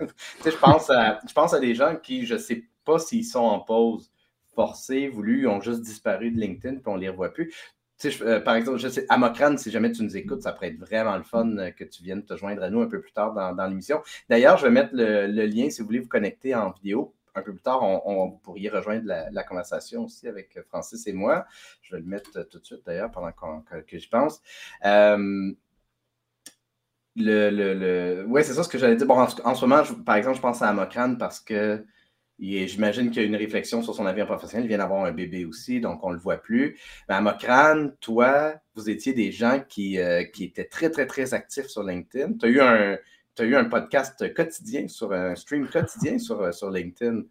je 0.44 0.56
pense, 0.58 0.90
je 1.26 1.32
pense 1.32 1.54
à 1.54 1.60
des 1.60 1.74
gens 1.74 1.96
qui, 1.96 2.26
je 2.26 2.34
ne 2.34 2.38
sais 2.38 2.64
pas 2.84 2.98
s'ils 2.98 3.24
sont 3.24 3.40
en 3.40 3.60
pause 3.60 4.10
forcé, 4.58 5.06
voulu, 5.06 5.42
ils 5.42 5.46
ont 5.46 5.60
juste 5.60 5.82
disparu 5.82 6.32
de 6.32 6.40
LinkedIn, 6.40 6.78
puis 6.78 6.88
on 6.88 6.96
ne 6.96 7.00
les 7.02 7.10
revoit 7.10 7.32
plus. 7.32 7.54
Euh, 8.04 8.40
par 8.40 8.56
exemple, 8.56 8.78
je 8.78 8.88
sais, 8.88 9.06
Amokran, 9.08 9.56
si 9.56 9.70
jamais 9.70 9.92
tu 9.92 10.02
nous 10.02 10.16
écoutes, 10.16 10.42
ça 10.42 10.52
pourrait 10.52 10.70
être 10.70 10.80
vraiment 10.80 11.16
le 11.16 11.22
fun 11.22 11.56
euh, 11.58 11.70
que 11.70 11.84
tu 11.84 12.02
viennes 12.02 12.24
te 12.24 12.36
joindre 12.36 12.64
à 12.64 12.68
nous 12.68 12.80
un 12.80 12.88
peu 12.88 13.00
plus 13.00 13.12
tard 13.12 13.34
dans, 13.34 13.66
l'émission. 13.68 14.02
D'ailleurs, 14.28 14.56
je 14.56 14.64
vais 14.64 14.72
mettre 14.72 14.90
le, 14.94 15.46
lien 15.46 15.70
si 15.70 15.80
vous 15.80 15.86
voulez 15.86 16.00
vous 16.00 16.08
connecter 16.08 16.56
en 16.56 16.72
vidéo. 16.72 17.14
Un 17.36 17.42
peu 17.42 17.52
plus 17.52 17.62
tard, 17.62 17.84
on, 17.84 18.32
pourrait 18.32 18.68
rejoindre 18.68 19.06
la, 19.06 19.44
conversation 19.44 20.06
aussi 20.06 20.26
avec 20.26 20.58
Francis 20.66 21.06
et 21.06 21.12
moi. 21.12 21.46
Je 21.82 21.94
vais 21.94 22.02
le 22.02 22.08
mettre 22.08 22.42
tout 22.48 22.58
de 22.58 22.64
suite 22.64 22.82
d'ailleurs 22.84 23.12
pendant 23.12 23.30
que, 23.30 23.96
j'y 23.96 24.08
pense. 24.08 24.42
Euh, 24.84 25.52
le, 27.14 27.50
le, 27.50 28.24
Oui, 28.26 28.42
c'est 28.42 28.54
ça 28.54 28.64
ce 28.64 28.68
que 28.68 28.78
j'allais 28.78 28.96
dire. 28.96 29.06
Bon, 29.06 29.20
en, 29.20 29.54
ce 29.54 29.64
moment, 29.64 29.84
par 30.04 30.16
exemple, 30.16 30.36
je 30.36 30.42
pense 30.42 30.62
à 30.62 30.68
Amokran 30.68 31.14
parce 31.14 31.38
que 31.38 31.84
J'imagine 32.38 33.10
qu'il 33.10 33.22
y 33.22 33.24
a 33.24 33.28
une 33.28 33.36
réflexion 33.36 33.82
sur 33.82 33.94
son 33.94 34.06
avenir 34.06 34.26
professionnel. 34.26 34.64
Il 34.64 34.68
vient 34.68 34.78
d'avoir 34.78 35.04
un 35.04 35.12
bébé 35.12 35.44
aussi, 35.44 35.80
donc 35.80 36.04
on 36.04 36.10
ne 36.10 36.14
le 36.14 36.20
voit 36.20 36.36
plus. 36.36 36.78
Mais 37.08 37.16
à 37.16 37.20
Mokran, 37.20 37.88
toi, 38.00 38.54
vous 38.74 38.88
étiez 38.88 39.12
des 39.12 39.32
gens 39.32 39.60
qui, 39.68 39.98
euh, 39.98 40.24
étaient 40.38 40.64
très, 40.64 40.90
très, 40.90 41.06
très 41.06 41.34
actifs 41.34 41.66
sur 41.66 41.82
LinkedIn. 41.82 42.34
Tu 42.34 42.46
as 42.46 43.44
eu 43.44 43.56
un, 43.56 43.64
podcast 43.64 44.32
quotidien, 44.34 44.86
sur 44.86 45.12
un 45.12 45.34
stream 45.34 45.68
quotidien 45.68 46.18
sur, 46.18 46.40
euh, 46.42 46.70
LinkedIn. 46.72 47.22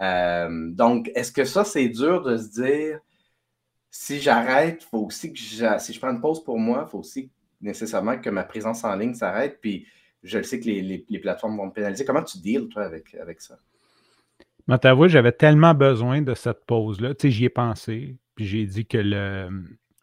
Euh, 0.00 0.70
donc, 0.70 1.10
est-ce 1.14 1.30
que 1.30 1.44
ça, 1.44 1.64
c'est 1.64 1.88
dur 1.88 2.22
de 2.22 2.36
se 2.36 2.50
dire, 2.50 3.00
si 3.90 4.20
j'arrête, 4.20 4.82
faut 4.82 5.06
aussi 5.06 5.32
que 5.32 5.38
si 5.38 5.92
je 5.92 5.98
prends 6.00 6.10
une 6.10 6.20
pause 6.20 6.42
pour 6.42 6.58
moi, 6.58 6.84
il 6.86 6.90
faut 6.90 6.98
aussi 6.98 7.30
nécessairement 7.60 8.18
que 8.18 8.30
ma 8.30 8.44
présence 8.44 8.82
en 8.84 8.94
ligne 8.96 9.14
s'arrête. 9.14 9.58
Puis, 9.60 9.86
je 10.24 10.38
le 10.38 10.44
sais 10.44 10.58
que 10.58 10.64
les, 10.64 11.20
plateformes 11.20 11.56
vont 11.56 11.66
me 11.66 11.72
pénaliser. 11.72 12.04
Comment 12.04 12.24
tu 12.24 12.38
deals, 12.38 12.68
toi, 12.68 12.90
avec 13.20 13.40
ça? 13.40 13.58
Mais 14.68 14.78
t'avoue, 14.78 15.08
j'avais 15.08 15.32
tellement 15.32 15.74
besoin 15.74 16.22
de 16.22 16.34
cette 16.34 16.66
pause-là. 16.66 17.14
Tu 17.14 17.22
sais, 17.22 17.30
j'y 17.30 17.44
ai 17.46 17.48
pensé. 17.48 18.16
Puis 18.34 18.46
j'ai 18.46 18.66
dit 18.66 18.86
que 18.86 18.98
le, 18.98 19.48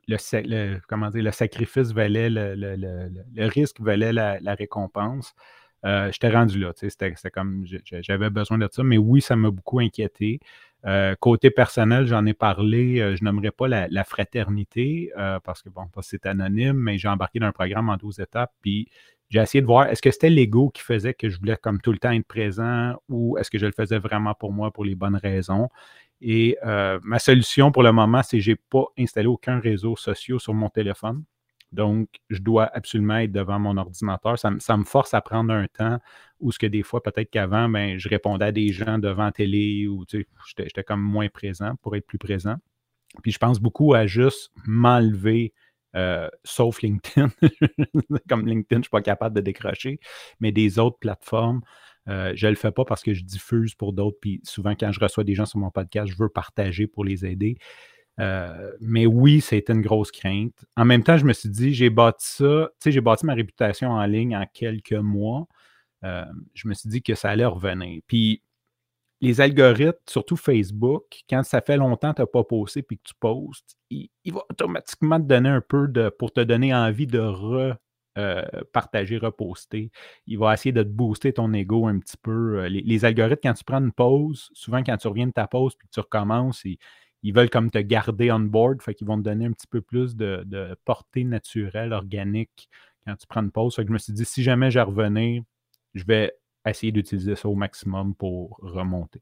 le, 0.08 0.80
comment 0.88 1.10
dire, 1.10 1.24
le 1.24 1.32
sacrifice 1.32 1.92
valait 1.92 2.30
le, 2.30 2.56
le 2.56 3.48
risque 3.48 3.80
valait 3.80 4.12
la, 4.12 4.56
récompense. 4.56 5.34
Euh, 5.86 6.12
J'étais 6.12 6.32
rendu 6.32 6.60
là. 6.60 6.72
C'était 6.76 7.14
comme 7.32 7.66
j'avais 8.02 8.32
besoin 8.32 8.58
de 8.58 8.68
ça. 8.72 8.84
Mais 8.84 8.98
oui, 8.98 9.22
ça 9.22 9.36
m'a 9.36 9.52
beaucoup 9.52 9.80
inquiété. 9.80 10.40
Euh, 10.86 11.16
côté 11.20 11.50
personnel, 11.50 12.06
j'en 12.06 12.26
ai 12.28 12.36
parlé, 12.36 13.00
euh, 13.00 13.16
je 13.16 13.24
n'aimerais 13.24 13.50
pas 13.50 13.68
la, 13.68 14.04
fraternité 14.04 15.12
euh, 15.18 15.40
parce 15.40 15.64
que, 15.64 15.70
bon, 15.70 15.88
c'est 16.02 16.28
anonyme, 16.28 16.78
mais 16.78 17.00
j'ai 17.00 17.08
embarqué 17.08 17.40
dans 17.40 17.48
un 17.48 17.52
programme 17.52 17.90
en 17.90 17.98
12 17.98 18.20
étapes, 18.20 18.54
puis 18.62 18.88
j'ai 19.30 19.40
essayé 19.40 19.62
de 19.62 19.66
voir 19.66 19.88
est-ce 19.88 20.02
que 20.02 20.12
c'était 20.12 20.30
l'ego 20.30 20.70
qui 20.70 20.82
faisait 20.82 21.14
que 21.14 21.30
je 21.30 21.40
voulais 21.40 21.58
comme 21.58 21.82
tout 21.82 21.92
le 21.92 21.98
temps 21.98 22.12
être 22.12 22.28
présent 22.28 22.94
ou 23.10 23.38
est-ce 23.38 23.50
que 23.50 23.58
je 23.58 23.66
le 23.66 23.72
faisais 23.72 24.00
vraiment 24.00 24.34
pour 24.34 24.52
moi 24.52 24.72
pour 24.72 24.86
les 24.86 24.96
bonnes 24.96 25.16
raisons? 25.16 25.70
Et 26.22 26.58
euh, 26.66 27.00
ma 27.04 27.20
solution 27.20 27.72
pour 27.72 27.84
le 27.84 27.92
moment, 27.92 28.24
c'est 28.24 28.38
que 28.38 28.44
je 28.44 28.52
n'ai 28.52 28.58
pas 28.70 28.86
installé 28.98 29.28
aucun 29.28 29.60
réseau 29.60 29.96
social 29.96 30.40
sur 30.40 30.54
mon 30.54 30.70
téléphone. 30.70 31.24
Donc, 31.72 32.08
je 32.30 32.40
dois 32.40 32.70
absolument 32.74 33.18
être 33.18 33.34
devant 33.34 33.60
mon 33.60 33.76
ordinateur. 33.76 34.40
Ça, 34.40 34.50
me 34.50 34.84
force 34.86 35.14
à 35.14 35.22
prendre 35.22 35.54
un 35.54 35.68
temps 35.68 36.00
où 36.40 36.52
ce 36.52 36.60
que 36.60 36.68
des 36.68 36.84
fois, 36.84 37.04
peut-être 37.04 37.30
qu'avant, 37.30 37.68
ben, 37.68 37.98
je 37.98 38.08
répondais 38.08 38.46
à 38.46 38.52
des 38.54 38.72
gens 38.72 38.98
devant 38.98 39.30
télé 39.32 39.86
ou 39.88 40.06
j'étais 40.58 40.84
comme 40.84 41.02
moins 41.02 41.28
présent 41.28 41.76
pour 41.82 41.96
être 41.98 42.08
plus 42.08 42.18
présent. 42.18 42.56
Puis 43.24 43.32
je 43.32 43.40
pense 43.40 43.60
beaucoup 43.60 43.94
à 43.94 44.08
juste 44.08 44.52
m'enlever 44.66 45.54
euh, 45.96 46.30
sauf 46.44 46.82
LinkedIn. 46.82 47.30
Comme 48.30 48.46
LinkedIn, 48.46 48.66
je 48.72 48.76
ne 48.78 48.84
suis 48.84 48.90
pas 48.90 49.02
capable 49.02 49.36
de 49.36 49.42
décrocher, 49.42 50.00
mais 50.40 50.52
des 50.52 50.80
autres 50.80 50.98
plateformes, 51.00 51.62
euh, 52.08 52.34
je 52.36 52.48
ne 52.48 52.52
le 52.52 52.58
fais 52.58 52.72
pas 52.72 52.86
parce 52.86 53.02
que 53.02 53.14
je 53.14 53.24
diffuse 53.24 53.76
pour 53.76 53.94
d'autres. 53.94 54.18
Puis 54.20 54.42
souvent, 54.44 54.76
quand 54.76 54.92
je 54.92 55.00
reçois 55.00 55.24
des 55.24 55.36
gens 55.36 55.46
sur 55.46 55.60
mon 55.60 55.72
podcast, 55.72 56.12
je 56.12 56.18
veux 56.18 56.30
partager 56.30 56.88
pour 56.88 57.06
les 57.06 57.26
aider. 57.26 57.58
Euh, 58.20 58.72
mais 58.80 59.06
oui, 59.06 59.42
c'était 59.42 59.74
une 59.74 59.82
grosse 59.82 60.12
crainte. 60.12 60.66
En 60.78 60.86
même 60.86 61.04
temps, 61.04 61.18
je 61.18 61.26
me 61.26 61.34
suis 61.34 61.50
dit, 61.50 61.74
j'ai 61.74 61.90
bâti 61.90 62.26
ça, 62.26 62.70
tu 62.74 62.84
sais, 62.84 62.92
j'ai 62.92 63.02
bâti 63.02 63.26
ma 63.26 63.34
réputation 63.34 63.92
en 63.92 64.06
ligne 64.06 64.36
en 64.36 64.46
quelques 64.54 64.94
mois. 64.94 65.48
je 66.04 66.68
me 66.68 66.74
suis 66.74 66.90
dit 66.90 67.02
que 67.02 67.16
ça 67.16 67.30
allait 67.30 67.46
revenir. 67.46 68.02
Puis 68.08 68.42
les 69.22 69.42
algorithmes, 69.42 69.94
surtout 70.08 70.36
Facebook, 70.36 71.24
quand 71.30 71.44
ça 71.44 71.62
fait 71.62 71.78
longtemps 71.78 72.12
que 72.12 72.18
tu 72.18 72.22
n'as 72.22 72.28
pas 72.28 72.44
posté 72.44 72.84
puis 72.84 72.98
que 72.98 73.04
tu 73.04 73.14
postes, 73.20 73.78
il, 73.90 74.10
va 74.28 74.44
automatiquement 74.50 75.20
te 75.20 75.26
donner 75.26 75.50
un 75.50 75.62
peu 75.62 75.88
de. 75.88 76.10
pour 76.10 76.32
te 76.32 76.42
donner 76.42 76.74
envie 76.74 77.08
de 77.08 77.20
repartager, 77.20 79.16
euh, 79.16 79.20
reposter. 79.20 79.92
Il 80.28 80.38
va 80.38 80.54
essayer 80.54 80.74
de 80.74 80.84
te 80.84 80.90
booster 80.90 81.34
ton 81.34 81.54
ego 81.54 81.88
un 81.88 82.00
petit 82.00 82.18
peu. 82.18 82.60
Euh, 82.60 82.70
les, 82.70 83.06
algorithmes, 83.06 83.40
quand 83.42 83.54
tu 83.54 83.64
prends 83.64 83.80
une 83.82 83.94
pause, 83.94 84.50
souvent 84.54 84.84
quand 84.84 84.98
tu 84.98 85.08
reviens 85.08 85.28
de 85.28 85.34
ta 85.34 85.48
pause 85.48 85.76
puis 85.76 85.88
que 85.88 85.94
tu 85.94 86.00
recommences, 86.02 86.64
ils, 86.66 87.34
veulent 87.34 87.50
comme 87.50 87.72
te 87.72 87.80
garder 87.80 88.32
on 88.32 88.40
board, 88.40 88.82
fait 88.82 88.94
qu'ils 88.94 89.08
vont 89.08 89.18
te 89.18 89.24
donner 89.24 89.46
un 89.46 89.52
petit 89.52 89.68
peu 89.68 89.82
plus 89.82 90.16
de, 90.16 90.78
portée 90.86 91.24
naturelle, 91.24 91.94
organique 91.94 92.70
quand 93.06 93.16
tu 93.16 93.28
prends 93.28 93.42
une 93.44 93.52
pause. 93.52 93.76
Fait 93.76 93.84
que 93.84 93.90
je 93.90 93.94
me 93.94 93.98
suis 93.98 94.14
dit, 94.14 94.26
si 94.26 94.44
jamais 94.44 94.72
je 94.72 94.80
revenais, 94.80 95.44
je 95.94 96.04
vais 96.06 96.34
essayer 96.72 96.92
d'utiliser 96.92 97.36
ça 97.36 97.48
au 97.48 97.56
maximum 97.56 98.16
pour 98.16 98.58
remonter. 98.62 99.22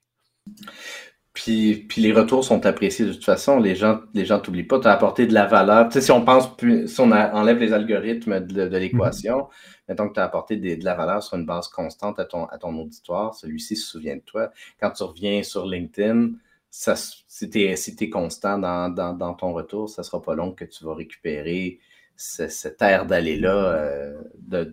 Puis, 1.34 1.86
puis, 1.90 2.02
les 2.02 2.14
retours 2.14 2.44
sont 2.44 2.66
appréciés 2.68 3.06
de 3.06 3.14
toute 3.14 3.26
façon. 3.26 3.60
Les 3.60 3.74
gens 3.74 4.02
les 4.14 4.26
gens 4.26 4.40
t'oublient 4.40 4.64
pas. 4.64 4.80
Tu 4.80 4.88
as 4.88 4.92
apporté 4.92 5.26
de 5.26 5.34
la 5.34 5.48
valeur. 5.48 5.88
Tu 5.88 5.94
sais, 5.94 6.02
si 6.02 6.12
on 6.12 6.24
pense, 6.24 6.48
si 6.86 7.00
on 7.02 7.12
enlève 7.12 7.58
les 7.58 7.74
algorithmes 7.74 8.40
de, 8.42 8.64
l'équation, 8.78 9.40
mm 9.40 9.48
mettons 9.90 10.08
que 10.08 10.14
tu 10.14 10.20
as 10.20 10.24
apporté 10.24 10.56
de 10.58 10.86
la 10.86 10.94
valeur 10.94 11.22
sur 11.22 11.38
une 11.38 11.46
base 11.46 11.68
constante 11.68 12.20
à 12.20 12.26
ton, 12.26 12.46
à 12.46 12.58
ton 12.58 12.74
auditoire, 12.78 13.36
celui-ci 13.36 13.76
se 13.76 13.86
souvient 13.86 14.16
de 14.16 14.22
toi. 14.22 14.50
Quand 14.80 14.92
tu 14.92 15.04
reviens 15.04 15.44
sur 15.44 15.66
LinkedIn, 15.66 16.32
ça, 16.70 16.96
si 16.96 17.50
tu 17.50 17.60
es, 17.60 18.10
constant 18.10 18.58
dans, 18.58 19.36
ton 19.36 19.54
retour, 19.54 19.90
ça 19.90 20.04
sera 20.04 20.22
pas 20.22 20.36
long 20.36 20.52
que 20.54 20.66
tu 20.66 20.84
vas 20.86 20.96
récupérer 20.96 21.80
cette 22.16 22.82
air 22.82 23.06
d'aller-là, 23.06 23.74
euh, 23.76 24.24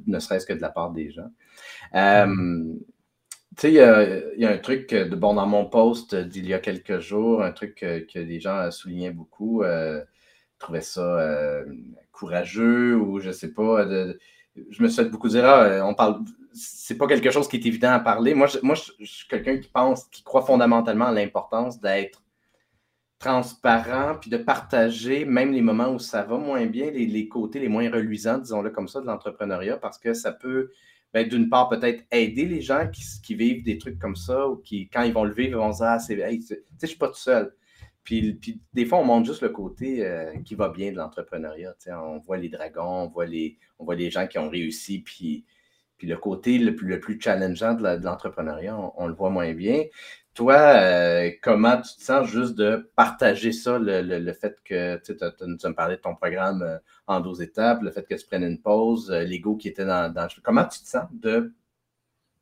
ne 0.07 0.19
serait-ce 0.19 0.47
que 0.47 0.53
de 0.53 0.63
la 0.63 0.71
part 0.71 0.93
des 0.93 1.11
gens. 1.11 1.31
Euh, 1.95 2.75
tu 3.57 3.63
sais, 3.63 3.73
il 3.73 4.41
y, 4.41 4.45
a 4.45 4.51
un 4.51 4.59
truc 4.59 4.95
de, 4.95 5.15
bon, 5.17 5.35
dans 5.35 5.47
mon 5.47 5.67
post 5.67 6.15
d'il 6.15 6.47
y 6.47 6.55
a 6.55 6.61
quelques 6.61 7.01
jours, 7.01 7.43
un 7.43 7.53
truc 7.53 7.75
que, 7.77 8.19
les 8.19 8.41
gens 8.41 8.71
soulignaient 8.71 9.11
beaucoup, 9.11 9.63
euh, 9.63 10.03
trouvaient 10.59 10.81
ça 10.81 11.03
euh, 11.03 11.65
courageux 12.13 12.97
ou 12.97 13.21
je 13.21 13.31
sais 13.31 13.53
pas. 13.53 13.87
je 14.57 14.83
me 14.83 14.89
fait 14.89 15.05
beaucoup 15.07 15.29
dire, 15.29 15.45
ah, 15.45 15.85
on 15.87 15.95
parle, 15.95 16.21
c'est 16.53 16.97
pas 16.97 17.07
quelque 17.07 17.31
chose 17.31 17.49
qui 17.49 17.57
est 17.57 17.67
évident 17.67 17.91
à 17.91 18.01
parler. 18.01 18.35
Moi, 18.35 18.47
je, 18.47 18.59
moi, 18.63 18.75
je, 18.75 19.05
suis 19.05 19.29
quelqu'un 19.29 19.59
qui 19.59 19.69
pense, 19.69 20.05
qui 20.05 20.23
croit 20.23 20.43
fondamentalement 20.43 21.07
à 21.07 21.13
l'importance 21.13 21.81
d'être 21.81 22.23
transparent 23.19 24.17
puis 24.19 24.31
de 24.31 24.39
partager 24.39 25.27
même 25.27 25.53
les 25.53 25.61
moments 25.61 25.93
où 25.93 25.99
ça 25.99 26.23
va 26.23 26.39
moins 26.39 26.67
bien, 26.67 26.91
les, 26.91 27.07
les 27.07 27.29
côtés 27.29 27.61
les 27.61 27.69
moins 27.69 27.89
reluisants, 27.91 28.39
disons-le 28.39 28.71
comme 28.71 28.89
ça, 28.89 29.01
de 29.01 29.07
l'entrepreneuriat 29.07 29.77
parce 29.77 29.99
que 29.99 30.15
ça 30.15 30.33
peut 30.33 30.71
ben, 31.13 31.29
d'une 31.29 31.49
part, 31.49 31.69
peut-être 31.69 32.05
aider 32.13 32.45
les 32.45 32.61
gens 32.61 32.89
qui, 33.23 33.35
vivent 33.35 33.65
des 33.65 33.79
trucs 33.79 33.99
comme 33.99 34.17
ça 34.17 34.49
ou 34.49 34.57
qui, 34.57 34.89
quand 34.89 35.03
ils 35.03 35.13
vont 35.13 35.25
le 35.25 35.33
vivre, 35.33 35.51
ils 35.51 35.57
vont 35.57 35.73
se 35.73 35.79
dire 35.79 35.87
Ah, 35.87 35.99
c'est, 35.99 36.17
tu 36.17 36.57
je 36.83 36.87
suis 36.87 36.97
pas 36.97 37.09
tout 37.09 37.15
seul. 37.15 37.53
Puis, 38.05 38.39
des 38.73 38.87
fois, 38.87 38.99
on 38.99 39.05
montre 39.05 39.27
juste 39.27 39.43
le 39.43 39.51
côté 39.51 40.05
euh, 40.05 40.35
qui 40.45 40.55
va 40.55 40.69
bien 40.69 40.91
de 40.91 40.97
l'entrepreneuriat. 40.97 41.75
On 41.89 42.19
voit 42.19 42.39
les 42.39 42.49
dragons, 42.49 43.05
on 43.05 43.09
voit 43.09 43.27
les, 43.27 44.11
gens 44.11 44.27
qui 44.27 44.39
ont 44.39 44.49
réussi, 44.49 45.05
puis 46.01 46.09
le 46.09 46.17
côté 46.17 46.57
le 46.57 46.75
plus, 46.75 46.89
le 46.89 46.99
plus 46.99 47.21
challengeant 47.21 47.75
de, 47.75 48.03
l'entrepreneuriat, 48.03 48.75
on, 48.97 49.07
le 49.07 49.13
voit 49.13 49.29
moins 49.29 49.53
bien. 49.53 49.85
Toi, 50.33 50.55
euh, 50.55 51.31
comment 51.43 51.77
tu 51.77 51.95
te 51.95 52.03
sens 52.03 52.27
juste 52.27 52.55
de 52.55 52.91
partager 52.97 53.53
ça, 53.53 53.79
le, 53.79 54.33
fait 54.33 54.57
que 54.65 54.97
tu 55.05 55.15
nous 55.47 55.67
as 55.67 55.73
parlé 55.75 55.97
de 55.97 56.01
ton 56.01 56.15
programme 56.15 56.63
euh, 56.63 56.79
en 57.07 57.21
12 57.21 57.43
étapes, 57.43 57.83
le 57.83 57.91
fait 57.91 58.09
que 58.09 58.15
tu 58.15 58.27
prennes 58.27 58.45
une 58.45 58.63
pause, 58.63 59.11
euh, 59.11 59.25
l'ego 59.25 59.57
qui 59.57 59.69
était 59.69 59.85
dans, 59.85 60.11
dans, 60.11 60.27
Comment 60.43 60.65
tu 60.65 60.81
te 60.81 60.89
sens 60.89 61.05
de, 61.13 61.53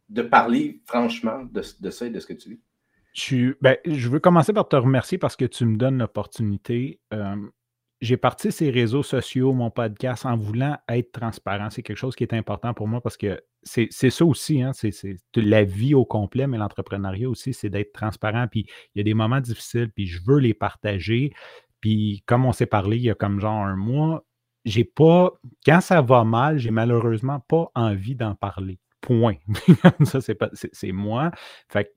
de 0.09 0.23
parler 0.23 0.81
franchement 0.87 1.43
de, 1.43 1.61
de 1.81 1.91
ça 1.91 2.07
et 2.07 2.11
de 2.11 2.21
ce 2.21 2.27
que 2.29 2.35
tu 2.35 2.51
vis? 2.51 2.61
Ben, 3.61 3.77
je 3.85 4.09
veux 4.09 4.21
commencer 4.21 4.53
par 4.53 4.69
te 4.69 4.77
remercier 4.77 5.19
parce 5.19 5.35
que 5.35 5.47
tu 5.47 5.67
me 5.67 5.77
donnes 5.77 5.99
l'opportunité 5.99 7.01
j'ai 8.01 8.17
parti 8.17 8.53
ces 8.53 8.71
réseaux 8.71 9.03
sociaux, 9.03 9.53
mon 9.53 9.71
podcast, 9.71 10.25
en 10.25 10.37
voulant 10.37 10.79
être 10.89 11.13
transparent. 11.13 11.71
C'est 11.71 11.83
quelque 11.83 11.97
chose 11.97 12.15
qui 12.15 12.25
est 12.25 12.33
important 12.33 12.75
pour 12.75 12.87
moi 12.87 13.01
parce 13.01 13.17
que 13.17 13.41
c'est 13.65 13.91
ça 13.91 14.25
aussi, 14.25 14.63
hein, 14.63 14.73
c'est 14.73 15.17
la 15.35 15.65
vie 15.65 15.95
au 15.95 16.05
complet, 16.05 16.47
mais 16.47 16.59
l'entrepreneuriat 16.59 17.29
aussi, 17.29 17.53
c'est 17.53 17.69
d'être 17.69 17.93
transparent. 17.93 18.47
Puis 18.49 18.67
il 18.95 18.99
y 18.99 19.01
a 19.01 19.05
des 19.05 19.15
moments 19.15 19.41
difficiles, 19.41 19.91
puis 19.95 20.07
je 20.07 20.21
veux 20.25 20.39
les 20.39 20.55
partager. 20.55 21.33
Puis 21.81 22.23
comme 22.27 22.45
on 22.47 22.53
s'est 22.53 22.67
parlé 22.67 22.97
il 22.97 23.03
y 23.03 23.11
a 23.11 23.15
comme 23.15 23.41
genre 23.41 23.65
un 23.65 23.77
mois, 23.77 24.25
j'ai 24.65 24.85
pas, 24.85 25.33
quand 25.65 25.81
ça 25.81 26.01
va 26.01 26.25
mal, 26.25 26.59
j'ai 26.59 26.71
malheureusement 26.71 27.41
pas 27.41 27.71
envie 27.75 28.15
d'en 28.15 28.35
parler. 28.35 28.79
Point. 29.01 29.37
ça, 30.05 30.21
c'est 30.21 30.93
moi. 30.93 31.31
Fait 31.69 31.95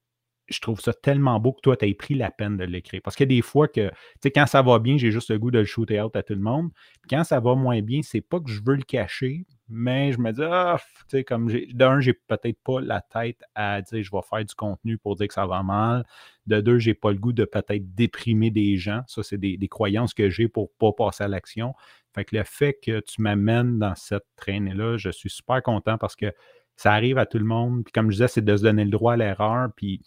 je 0.52 0.62
trouve 0.62 0.80
ça 0.80 0.94
tellement 0.94 1.40
beau 1.40 1.54
que 1.54 1.62
toi, 1.62 1.78
tu 1.78 1.88
aies 1.88 1.94
pris 1.94 2.16
la 2.16 2.32
peine 2.32 2.58
de 2.58 2.64
l'écrire. 2.64 3.02
Parce 3.04 3.20
a 3.20 3.26
des 3.26 3.42
fois 3.42 3.68
que, 3.68 3.90
tu 3.90 3.96
sais, 4.24 4.32
quand 4.32 4.46
ça 4.46 4.62
va 4.62 4.80
bien, 4.80 4.98
j'ai 4.98 5.12
juste 5.12 5.30
le 5.30 5.40
goût 5.40 5.52
de 5.52 5.60
le 5.60 5.66
shooter 5.66 6.02
out 6.02 6.16
à 6.16 6.24
tout 6.24 6.34
le 6.34 6.42
monde. 6.42 6.70
quand 7.10 7.24
ça 7.24 7.40
va 7.40 7.56
moins 7.56 7.82
bien, 7.82 8.02
c'est 8.04 8.22
pas 8.22 8.40
que 8.40 8.50
je 8.50 8.62
veux 8.64 8.76
le 8.76 8.84
cacher, 8.84 9.46
mais 9.70 10.12
je 10.12 10.20
me 10.20 10.32
dis, 10.32 10.42
ah, 10.44 10.78
tu 11.10 11.18
sais, 11.18 11.24
comme 11.24 11.50
d'un, 11.74 12.02
j'ai 12.02 12.14
peut-être 12.14 12.60
pas 12.64 12.82
la 12.82 13.02
tête 13.02 13.42
à 13.56 13.82
dire, 13.82 14.04
je 14.04 14.12
vais 14.12 14.22
faire 14.30 14.44
du 14.44 14.54
contenu 14.54 14.98
pour 14.98 15.16
dire 15.16 15.28
que 15.28 15.34
ça 15.34 15.46
va 15.46 15.64
mal. 15.64 16.06
De 16.46 16.60
deux, 16.60 16.78
j'ai 16.78 16.94
pas 16.94 17.12
le 17.12 17.18
goût 17.18 17.32
de 17.32 17.46
peut-être 17.46 17.96
déprimer 17.96 18.52
des 18.52 18.76
gens. 18.78 19.02
Ça, 19.08 19.24
c'est 19.24 19.38
des, 19.38 19.58
croyances 19.70 20.14
que 20.14 20.30
j'ai 20.30 20.50
pour 20.50 20.72
pas 20.74 20.92
passer 20.92 21.24
à 21.24 21.28
l'action. 21.28 21.74
Fait 22.14 22.26
que 22.26 22.36
le 22.36 22.44
fait 22.44 22.78
que 22.84 23.00
tu 23.00 23.22
m'amènes 23.22 23.80
dans 23.80 23.96
cette 23.96 24.26
traînée-là, 24.36 24.98
je 24.98 25.10
suis 25.10 25.30
super 25.30 25.64
content 25.64 25.98
parce 25.98 26.18
que 26.18 26.34
ça 26.76 26.94
arrive 26.94 27.18
à 27.18 27.26
tout 27.26 27.38
le 27.38 27.46
monde. 27.46 27.84
Puis 27.86 27.92
comme 27.94 28.08
je 28.08 28.16
disais, 28.16 28.28
c'est 28.28 28.44
de 28.44 28.58
se 28.58 28.64
donner 28.64 28.84
le 28.84 28.90
droit 28.92 29.14
à 29.14 29.18
l'erreur. 29.18 29.70
Puis, 29.76 30.02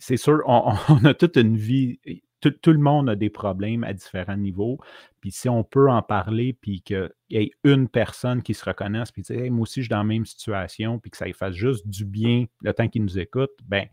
c'est 0.00 0.16
sûr, 0.16 0.42
on, 0.46 1.04
a 1.04 1.14
toute 1.14 1.36
une 1.36 1.56
vie. 1.56 1.98
Tout, 2.40 2.72
le 2.72 2.78
monde 2.78 3.08
a 3.08 3.16
des 3.16 3.30
problèmes 3.30 3.84
à 3.84 3.94
différents 3.94 4.36
niveaux. 4.36 4.78
Puis 5.20 5.30
si 5.30 5.48
on 5.48 5.64
peut 5.64 5.90
en 5.90 6.02
parler, 6.02 6.52
puis 6.52 6.82
qu'il 6.82 7.10
y 7.30 7.38
ait 7.38 7.50
une 7.64 7.88
personne 7.88 8.42
qui 8.42 8.52
se 8.52 8.66
reconnaisse, 8.66 9.10
puis 9.12 9.22
dire 9.22 9.50
moi 9.50 9.62
aussi, 9.62 9.80
je 9.80 9.84
suis 9.84 9.88
dans 9.88 9.98
la 9.98 10.04
même 10.04 10.26
situation, 10.26 10.98
puis 10.98 11.10
que 11.10 11.16
ça 11.16 11.24
lui 11.24 11.32
fasse 11.32 11.54
juste 11.54 11.88
du 11.88 12.04
bien 12.04 12.44
le 12.60 12.74
temps 12.74 12.86
qu'il 12.88 13.02
nous 13.02 13.18
écoute, 13.18 13.52
ben 13.66 13.86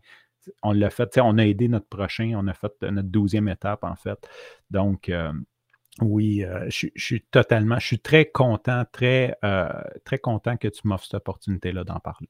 on 0.62 0.72
l'a 0.72 0.90
fait, 0.90 1.18
on 1.18 1.38
a 1.38 1.46
aidé 1.46 1.68
notre 1.68 1.86
prochain, 1.86 2.32
on 2.36 2.46
a 2.48 2.52
fait 2.52 2.72
notre 2.82 3.08
douzième 3.08 3.48
étape, 3.48 3.84
en 3.84 3.94
fait. 3.96 4.28
Donc, 4.70 5.08
euh, 5.08 5.32
oui, 6.00 6.44
euh, 6.44 6.68
je, 6.70 6.88
suis 6.96 7.22
totalement, 7.22 7.78
je 7.78 7.86
suis 7.86 7.98
très 7.98 8.26
content, 8.26 8.84
très, 8.90 9.36
euh, 9.44 9.68
très 10.04 10.18
content 10.18 10.56
que 10.56 10.68
tu 10.68 10.80
m'offres 10.84 11.04
cette 11.04 11.14
opportunité-là 11.14 11.84
d'en 11.84 12.00
parler. 12.00 12.28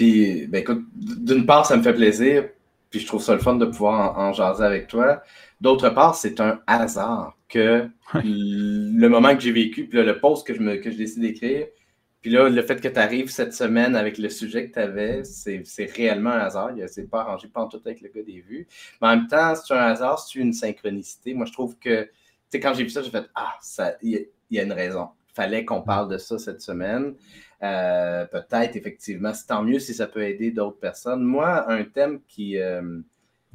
Puis, 0.00 0.46
ben 0.46 0.62
écoute, 0.62 0.82
d'une 0.94 1.44
part, 1.44 1.66
ça 1.66 1.76
me 1.76 1.82
fait 1.82 1.92
plaisir, 1.92 2.48
puis 2.88 3.00
je 3.00 3.06
trouve 3.06 3.22
ça 3.22 3.34
le 3.34 3.40
fun 3.40 3.56
de 3.56 3.66
pouvoir 3.66 4.18
en, 4.18 4.32
jaser 4.32 4.64
avec 4.64 4.86
toi. 4.86 5.22
D'autre 5.60 5.90
part, 5.90 6.14
c'est 6.14 6.40
un 6.40 6.58
hasard 6.66 7.36
que 7.50 7.86
le 8.14 9.08
moment 9.08 9.34
que 9.34 9.42
j'ai 9.42 9.52
vécu, 9.52 9.86
puis 9.86 10.02
le 10.02 10.18
post 10.18 10.46
que 10.46 10.54
je, 10.54 10.60
me, 10.60 10.76
que 10.76 10.90
je 10.90 10.96
décide 10.96 11.20
d'écrire, 11.20 11.66
puis 12.22 12.30
là, 12.30 12.48
le 12.48 12.62
fait 12.62 12.80
que 12.80 12.88
tu 12.88 12.98
arrives 12.98 13.28
cette 13.28 13.52
semaine 13.52 13.94
avec 13.94 14.16
le 14.16 14.30
sujet 14.30 14.70
que 14.70 14.72
tu 14.72 14.78
avais, 14.78 15.22
c'est 15.22 15.90
réellement 15.94 16.30
un 16.30 16.40
hasard. 16.40 16.70
C'est 16.86 17.10
pas 17.10 17.20
arrangé 17.20 17.48
pas 17.48 17.60
en 17.60 17.68
tout 17.68 17.80
avec 17.84 18.00
le 18.00 18.08
gars 18.08 18.22
des 18.22 18.40
vues. 18.40 18.66
Mais 19.02 19.08
en 19.08 19.16
même 19.16 19.26
temps, 19.26 19.54
c'est 19.54 19.74
un 19.74 19.84
hasard, 19.84 20.18
c'est 20.18 20.38
une 20.38 20.54
synchronicité. 20.54 21.34
Moi, 21.34 21.44
je 21.44 21.52
trouve 21.52 21.76
que 21.78 22.08
sais, 22.50 22.60
quand 22.60 22.74
j'ai 22.74 22.84
vu 22.84 22.90
ça, 22.90 23.02
j'ai 23.02 23.10
fait 23.10 23.26
Ah, 23.34 23.58
il 24.02 24.26
y, 24.50 24.58
a 24.58 24.62
une 24.62 24.72
raison. 24.72 25.08
Fallait 25.34 25.64
qu'on 25.64 25.82
parle 25.82 26.10
de 26.10 26.18
ça 26.18 26.38
cette 26.38 26.60
semaine. 26.60 27.14
Euh, 27.62 28.24
peut-être, 28.26 28.76
effectivement, 28.76 29.32
c'est 29.34 29.46
tant 29.46 29.62
mieux 29.62 29.78
si 29.78 29.94
ça 29.94 30.06
peut 30.06 30.22
aider 30.22 30.50
d'autres 30.50 30.78
personnes. 30.78 31.22
Moi, 31.22 31.70
un 31.70 31.84
thème 31.84 32.20
qui, 32.26 32.58
euh, 32.58 33.00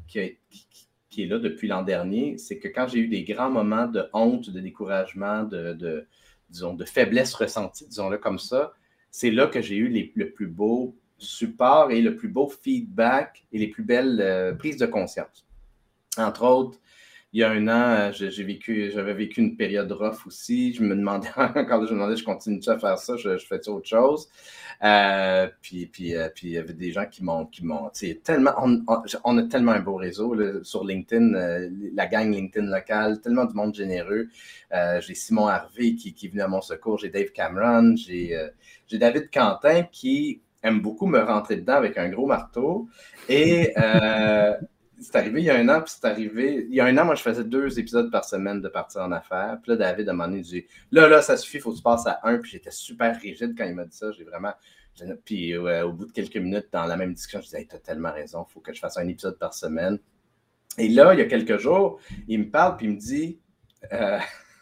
qui, 0.08 0.20
est 0.20 1.26
là 1.26 1.40
depuis 1.40 1.68
l'an 1.68 1.82
dernier, 1.82 2.38
c'est 2.38 2.60
que 2.60 2.68
quand 2.68 2.88
j'ai 2.88 3.00
eu 3.00 3.08
des 3.08 3.24
grands 3.24 3.50
moments 3.50 3.88
de 3.88 4.08
honte, 4.14 4.50
de 4.50 4.60
découragement, 4.60 5.44
de, 5.44 6.08
disons, 6.50 6.74
de 6.74 6.86
faiblesse 6.86 7.34
ressentie, 7.34 7.88
disons-le 7.88 8.18
comme 8.18 8.40
ça, 8.40 8.74
c'est 9.12 9.32
là 9.32 9.48
que 9.48 9.62
j'ai 9.62 9.78
eu 9.78 9.88
les, 9.88 10.12
le 10.16 10.32
plus 10.32 10.48
beau 10.48 10.96
support 11.18 11.92
et 11.92 12.02
le 12.02 12.16
plus 12.16 12.28
beau 12.28 12.50
feedback 12.50 13.46
et 13.52 13.58
les 13.58 13.68
plus 13.68 13.84
belles 13.84 14.20
euh, 14.22 14.54
prises 14.54 14.78
de 14.78 14.86
conscience. 14.86 15.46
Entre 16.18 16.44
autres, 16.44 16.80
il 17.36 17.40
y 17.40 17.44
a 17.44 17.52
un 17.52 17.68
an, 17.68 18.12
euh, 18.12 18.12
j'avais 18.14 19.14
vécu 19.14 19.42
une 19.42 19.58
période 19.58 19.92
rough 19.92 20.26
aussi. 20.26 20.74
Je 20.74 20.82
me 20.82 20.96
demandais, 20.96 21.28
quand 21.36 21.86
je 21.86 21.94
me 21.94 22.00
demandais, 22.00 22.16
je 22.16 22.24
continue 22.24 22.62
à 22.66 22.80
faire 22.80 22.98
ça, 22.98 23.18
je, 23.18 23.38
fais 23.38 23.68
autre 23.68 23.90
chose? 23.90 24.30
Euh, 24.82 25.50
puis, 25.62 25.86
puis, 25.88 26.16
euh, 26.16 26.30
puis 26.34 26.48
il 26.48 26.54
y 26.54 26.58
avait 26.58 26.72
des 26.72 26.94
gens 26.94 27.06
qui 27.06 27.26
m'ont, 27.26 27.46
qui 27.46 27.66
m'ont, 27.66 27.92
tellement, 28.24 28.54
on, 29.26 29.38
a 29.38 29.44
tellement 29.44 29.74
un 29.74 29.82
beau 29.82 29.96
réseau 29.96 30.34
sur 30.64 30.86
LinkedIn, 30.86 31.34
la 31.94 32.06
gang 32.08 32.32
LinkedIn 32.34 32.68
locale, 32.68 33.20
tellement 33.20 33.44
de 33.44 33.54
monde 33.54 33.76
généreux. 33.76 34.30
j'ai 34.72 35.14
Simon 35.14 35.48
Harvey 35.48 35.96
qui, 35.96 36.14
qui 36.14 36.28
est 36.28 36.30
venu 36.30 36.42
à 36.42 36.48
mon 36.48 36.62
secours, 36.62 37.00
j'ai 37.00 37.10
Dave 37.10 37.32
Cameron, 37.34 37.98
j'ai, 37.98 38.34
j'ai 38.88 38.98
David 38.98 39.30
Quentin 39.30 39.84
qui 39.92 40.40
aime 40.64 40.80
beaucoup 40.80 41.06
me 41.06 41.20
rentrer 41.20 41.58
dedans 41.58 41.76
avec 41.76 41.98
un 41.98 42.08
gros 42.08 42.28
marteau. 42.28 42.88
Et 43.28 43.74
c'est 45.00 45.16
arrivé 45.16 45.42
il 45.42 45.46
y 45.46 45.50
a 45.50 45.56
un 45.56 45.70
an, 45.70 45.82
puis 45.82 45.94
c'est 45.96 46.06
arrivé. 46.06 46.66
Il 46.70 46.76
y 46.76 46.80
a 46.80 46.86
un 46.86 46.98
an, 46.98 47.06
moi, 47.06 47.16
je 47.16 47.22
faisais 47.22 47.44
deux 47.44 47.80
épisodes 47.80 48.12
par 48.12 48.26
semaine 48.26 48.62
de 48.62 48.70
partir 48.70 49.02
en 49.02 49.12
affaires. 49.12 49.58
Puis 49.62 49.72
là, 49.72 49.78
David, 49.78 50.10
a 50.10 50.14
donné, 50.14 50.42
dit 50.42 50.66
Là, 50.92 51.08
là, 51.08 51.22
ça 51.22 51.38
suffit, 51.38 51.58
il 51.58 51.62
faut 51.62 51.72
que 51.72 51.78
tu 51.78 51.84
passes 51.84 52.08
à 52.08 52.20
un. 52.24 52.38
Puis 52.38 52.52
j'étais 52.52 52.72
super 52.72 53.20
rigide 53.20 53.56
quand 53.58 53.66
il 53.66 53.76
m'a 53.76 53.86
dit 53.86 53.96
ça. 53.96 54.12
J'ai 54.12 54.24
vraiment. 54.24 54.54
Puis 55.26 55.58
au 55.58 55.92
bout 55.92 56.06
de 56.06 56.12
quelques 56.12 56.38
minutes, 56.38 56.68
dans 56.72 56.86
la 56.86 56.96
même 56.96 57.14
discussion, 57.14 57.40
je 57.42 57.46
disais 57.46 57.60
hey, 57.60 57.68
T'as 57.68 57.80
tellement 57.80 58.14
raison, 58.14 58.46
il 58.50 58.54
faut 58.54 58.62
que 58.62 58.74
je 58.74 58.80
fasse 58.80 58.98
un 58.98 59.08
épisode 59.08 59.38
par 59.38 59.54
semaine. 59.54 60.00
Et 60.78 60.88
là, 60.88 61.14
il 61.14 61.20
y 61.20 61.22
a 61.22 61.26
quelques 61.26 61.58
jours, 61.58 62.00
il 62.28 62.40
me 62.40 62.50
parle, 62.50 62.78
puis 62.78 62.88
il 62.88 62.94
me 62.94 63.00
dit 63.00 63.40
euh, 63.92 64.20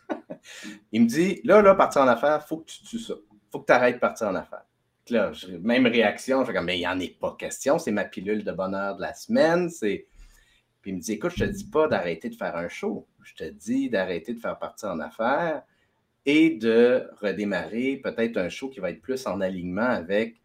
Il 0.92 1.04
me 1.04 1.08
dit 1.08 1.42
Là, 1.44 1.62
là, 1.62 1.76
partir 1.76 2.02
en 2.02 2.08
affaires, 2.08 2.42
il 2.44 2.48
faut 2.48 2.58
que 2.58 2.72
tu 2.72 2.84
tues 2.84 3.00
ça. 3.00 3.14
Il 3.32 3.52
faut 3.52 3.60
que 3.60 3.66
tu 3.66 3.74
arrêtes 3.74 3.96
de 3.96 4.00
partir 4.00 4.28
en 4.28 4.36
affaires. 4.36 4.66
Là, 5.10 5.32
même 5.62 5.86
réaction, 5.86 6.42
je 6.42 6.48
fais 6.48 6.54
comme, 6.54 6.66
mais 6.66 6.78
il 6.78 6.82
n'y 6.82 6.88
en 6.88 7.00
est 7.00 7.20
pas 7.20 7.36
question, 7.38 7.78
c'est 7.78 7.92
ma 7.92 8.06
pilule 8.06 8.46
de 8.46 8.52
bonheur 8.54 8.96
de 8.96 9.02
la 9.02 9.14
semaine, 9.14 9.70
c'est 9.70 10.08
puis 10.84 10.92
il 10.92 10.98
me 10.98 11.00
dit 11.00 11.14
Écoute, 11.14 11.32
je 11.36 11.46
te 11.46 11.50
dis 11.50 11.64
pas 11.64 11.88
d'arrêter 11.88 12.30
de 12.30 12.36
faire 12.36 12.58
un 12.58 12.68
show. 12.68 13.08
Je 13.24 13.34
te 13.34 13.46
dis 13.46 13.90
d'arrêter 13.90 14.34
de 14.34 14.40
faire 14.40 14.60
partie 14.60 14.86
en 14.86 15.00
affaires 15.00 15.64
et 16.26 16.52
de 16.52 17.10
redémarrer 17.22 18.02
peut-être 18.04 18.38
un 18.38 18.50
show 18.50 18.70
qui 18.70 18.82
va 18.82 18.92
être 18.92 19.02
plus 19.02 19.26
en 19.26 19.40
alignement 19.40 19.82
avec 19.82 20.42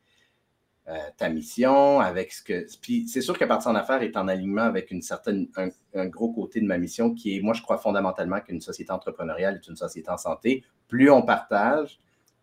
euh, 0.87 0.96
ta 1.16 1.29
mission, 1.29 1.98
avec 1.98 2.33
ce 2.33 2.42
que. 2.42 2.66
Puis 2.81 3.09
c'est 3.09 3.20
sûr 3.20 3.37
que 3.37 3.44
partir 3.44 3.72
en 3.72 3.74
affaires 3.74 4.01
est 4.03 4.16
en 4.16 4.29
alignement 4.29 4.62
avec 4.62 4.92
une 4.92 5.03
certaine, 5.03 5.48
un, 5.92 6.07
gros 6.07 6.33
côté 6.33 6.61
de 6.61 6.66
ma 6.66 6.79
mission 6.79 7.12
qui 7.12 7.37
est, 7.37 7.40
moi, 7.40 7.53
je 7.53 7.61
crois 7.61 7.79
fondamentalement 7.79 8.40
qu'une 8.40 8.61
société 8.61 8.92
entrepreneuriale 8.92 9.57
est 9.57 9.68
une 9.68 9.77
société 9.77 10.09
en 10.09 10.18
santé. 10.18 10.64
Plus 10.87 11.11
on 11.11 11.22
partage, 11.22 11.98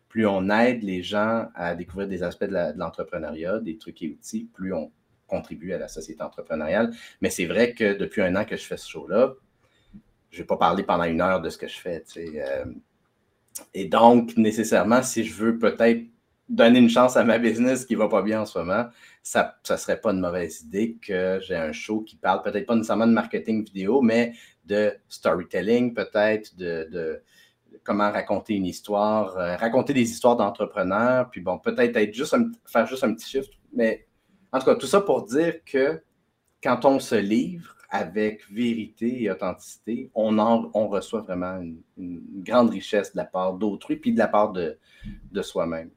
plus 0.10 0.28
on 0.28 0.50
aide 0.50 0.84
les 0.84 1.02
gens 1.02 1.48
à 1.56 1.76
découvrir 1.76 2.10
des 2.10 2.24
aspects 2.24 2.44
de 2.44 2.78
l'entrepreneuriat, 2.78 3.60
des 3.60 3.78
trucs 3.78 4.02
et 4.04 4.10
outils, 4.10 4.50
plus 4.54 4.74
on 4.74 4.92
contribuer 5.28 5.74
à 5.74 5.78
la 5.78 5.88
société 5.88 6.22
entrepreneuriale. 6.22 6.94
Mais 7.22 7.30
c'est 7.30 7.46
vrai 7.46 7.74
que 7.74 7.94
depuis 7.94 8.22
un 8.22 8.36
an 8.36 8.46
que 8.46 8.58
je 8.58 8.64
fais 8.64 8.78
ce 8.78 8.90
show-là, 8.90 9.34
je 10.30 10.38
ne 10.38 10.44
vais 10.44 10.48
pas 10.48 10.58
parler 10.58 10.84
pendant 10.84 11.06
une 11.06 11.22
heure 11.22 11.42
de 11.42 11.50
ce 11.50 11.58
que 11.58 11.68
je 11.68 11.80
fais. 11.80 12.04
Euh. 12.18 12.66
et 13.74 13.86
donc, 13.86 14.36
nécessairement, 14.38 15.02
si 15.02 15.24
je 15.24 15.34
veux 15.34 15.58
peut-être 15.58 16.04
donner 16.48 16.80
une 16.80 16.90
chance 16.90 17.18
à 17.18 17.24
ma 17.24 17.40
business 17.40 17.86
qui 17.86 17.94
ne 17.94 18.00
va 18.00 18.10
pas 18.10 18.22
bien 18.22 18.42
en 18.42 18.46
ce 18.46 18.60
moment, 18.60 18.86
ça 19.24 19.58
ne 19.70 19.78
serait 19.78 20.00
pas 20.00 20.12
une 20.12 20.20
mauvaise 20.20 20.62
idée 20.62 20.98
que 21.02 21.40
j'ai 21.42 21.56
un 21.56 21.72
show 21.72 22.02
qui 22.02 22.18
parle 22.18 22.44
peut-être 22.44 22.68
pas 22.68 22.76
nécessairement 22.76 23.08
de 23.08 23.14
marketing 23.14 23.66
vidéo, 23.66 24.02
mais 24.02 24.34
de 24.66 24.94
storytelling, 25.10 25.94
peut-être 25.94 26.56
de, 26.56 27.22
comment 27.84 28.12
raconter 28.12 28.56
une 28.56 28.66
histoire, 28.66 29.38
euh, 29.38 29.56
raconter 29.56 29.94
des 29.94 30.10
histoires 30.10 30.36
d'entrepreneurs, 30.36 31.30
puis 31.30 31.42
bon, 31.42 31.58
peut-être 31.60 31.96
être 31.98 32.14
juste 32.14 32.36
faire 32.66 32.86
juste 32.88 33.04
un 33.04 33.14
petit 33.14 33.30
chiffre, 33.30 33.50
mais 33.74 34.06
en 34.56 34.60
tout 34.60 34.66
cas, 34.66 34.76
tout 34.76 34.88
ça 34.88 35.02
pour 35.02 35.24
dire 35.24 35.56
que 35.66 36.02
quand 36.64 36.86
on 36.86 37.02
se 37.02 37.16
livre 37.16 37.76
avec 37.90 38.50
vérité 38.50 39.24
et 39.24 39.30
authenticité, 39.30 40.10
on, 40.16 40.88
reçoit 40.88 41.22
vraiment 41.22 41.60
une, 41.98 42.22
grande 42.42 42.70
richesse 42.70 43.12
de 43.12 43.18
la 43.18 43.26
part 43.26 43.56
d'autrui 43.56 43.98
puis 43.98 44.14
de 44.14 44.18
la 44.18 44.30
part 44.30 44.54
de, 44.54 44.78
soi-même. 45.42 45.90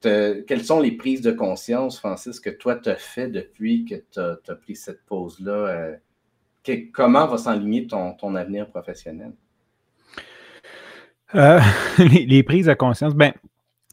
Quelles 0.00 0.64
sont 0.64 0.80
les 0.80 0.90
prises 0.92 1.20
de 1.20 1.30
conscience, 1.30 2.00
Francis, 2.00 2.40
que 2.40 2.50
toi, 2.50 2.74
tu 2.74 2.88
as 2.88 2.96
fait 2.96 3.28
depuis 3.28 3.84
que 3.84 3.94
tu 3.94 4.50
as, 4.50 4.56
pris 4.56 4.74
cette 4.74 5.04
pause-là? 5.04 5.52
Euh, 5.52 5.96
comment 6.92 7.28
va 7.28 7.38
s'enligner 7.38 7.86
ton, 7.86 8.14
ton 8.14 8.34
avenir 8.34 8.68
professionnel? 8.68 9.32
Euh, 11.36 11.60
les, 11.98 12.42
prises 12.42 12.66
de 12.66 12.74
conscience, 12.74 13.14
ben, 13.14 13.32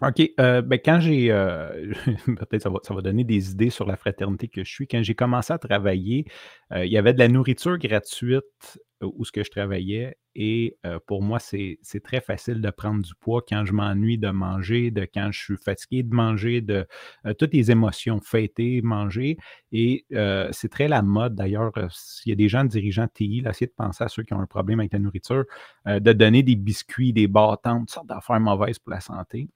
OK. 0.02 0.22
Euh, 0.40 0.62
ben, 0.62 0.80
quand 0.84 1.00
j'ai. 1.02 1.30
Euh, 1.30 1.94
peut-être 2.26 2.62
ça 2.62 2.70
va, 2.70 2.80
ça 2.84 2.94
va 2.94 3.02
donner 3.02 3.26
des 3.26 3.52
idées 3.52 3.70
sur 3.70 3.86
la 3.86 3.98
fraternité 3.98 4.48
que 4.48 4.64
je 4.64 4.70
suis. 4.72 4.88
Quand 4.88 5.04
j'ai 5.04 5.16
commencé 5.16 5.52
à 5.52 5.58
travailler, 5.58 6.26
euh, 6.72 6.86
il 6.86 6.92
y 6.92 6.98
avait 6.98 7.14
de 7.14 7.20
la 7.20 7.28
nourriture 7.28 7.78
gratuite 7.78 8.80
où 9.02 9.24
ce 9.26 9.32
que 9.32 9.44
je 9.44 9.50
travaillais. 9.50 10.18
Et 10.36 10.78
pour 11.08 11.22
moi, 11.22 11.40
c'est 11.40 11.78
très 12.04 12.20
facile 12.20 12.62
de 12.62 12.70
prendre 12.70 13.02
du 13.02 13.14
poids 13.16 13.42
quand 13.48 13.64
je 13.64 13.72
m'ennuie 13.72 14.18
de 14.18 14.30
manger, 14.30 14.92
de 14.92 15.08
quand 15.14 15.32
je 15.32 15.40
suis 15.40 15.58
fatigué 15.58 16.04
de 16.04 16.14
manger, 16.14 16.60
de 16.60 16.86
toutes 17.38 17.54
les 17.54 17.72
émotions, 17.72 18.20
fêter, 18.20 18.82
manger. 18.82 19.38
Et 19.72 20.06
c'est 20.52 20.70
très 20.70 20.90
la 20.90 21.02
mode 21.02 21.34
d'ailleurs. 21.36 21.72
S'il 21.92 22.32
y 22.32 22.34
a 22.34 22.36
des 22.36 22.50
gens 22.50 22.66
dirigeants 22.66 23.08
TI, 23.08 23.40
là, 23.40 23.52
essayez 23.52 23.68
de 23.68 23.74
penser 23.74 24.04
à 24.04 24.10
ceux 24.10 24.24
qui 24.24 24.34
ont 24.34 24.42
un 24.42 24.46
problème 24.48 24.82
avec 24.82 24.92
la 24.92 25.00
nourriture, 25.00 25.46
de 25.86 26.12
donner 26.12 26.44
des 26.44 26.58
biscuits, 26.58 27.14
des 27.14 27.28
bâtons, 27.28 27.80
toutes 27.80 27.92
sortes 27.92 28.08
d'affaires 28.08 28.42
mauvaises 28.42 28.80
pour 28.80 28.92
la 28.92 29.00
santé. 29.00 29.48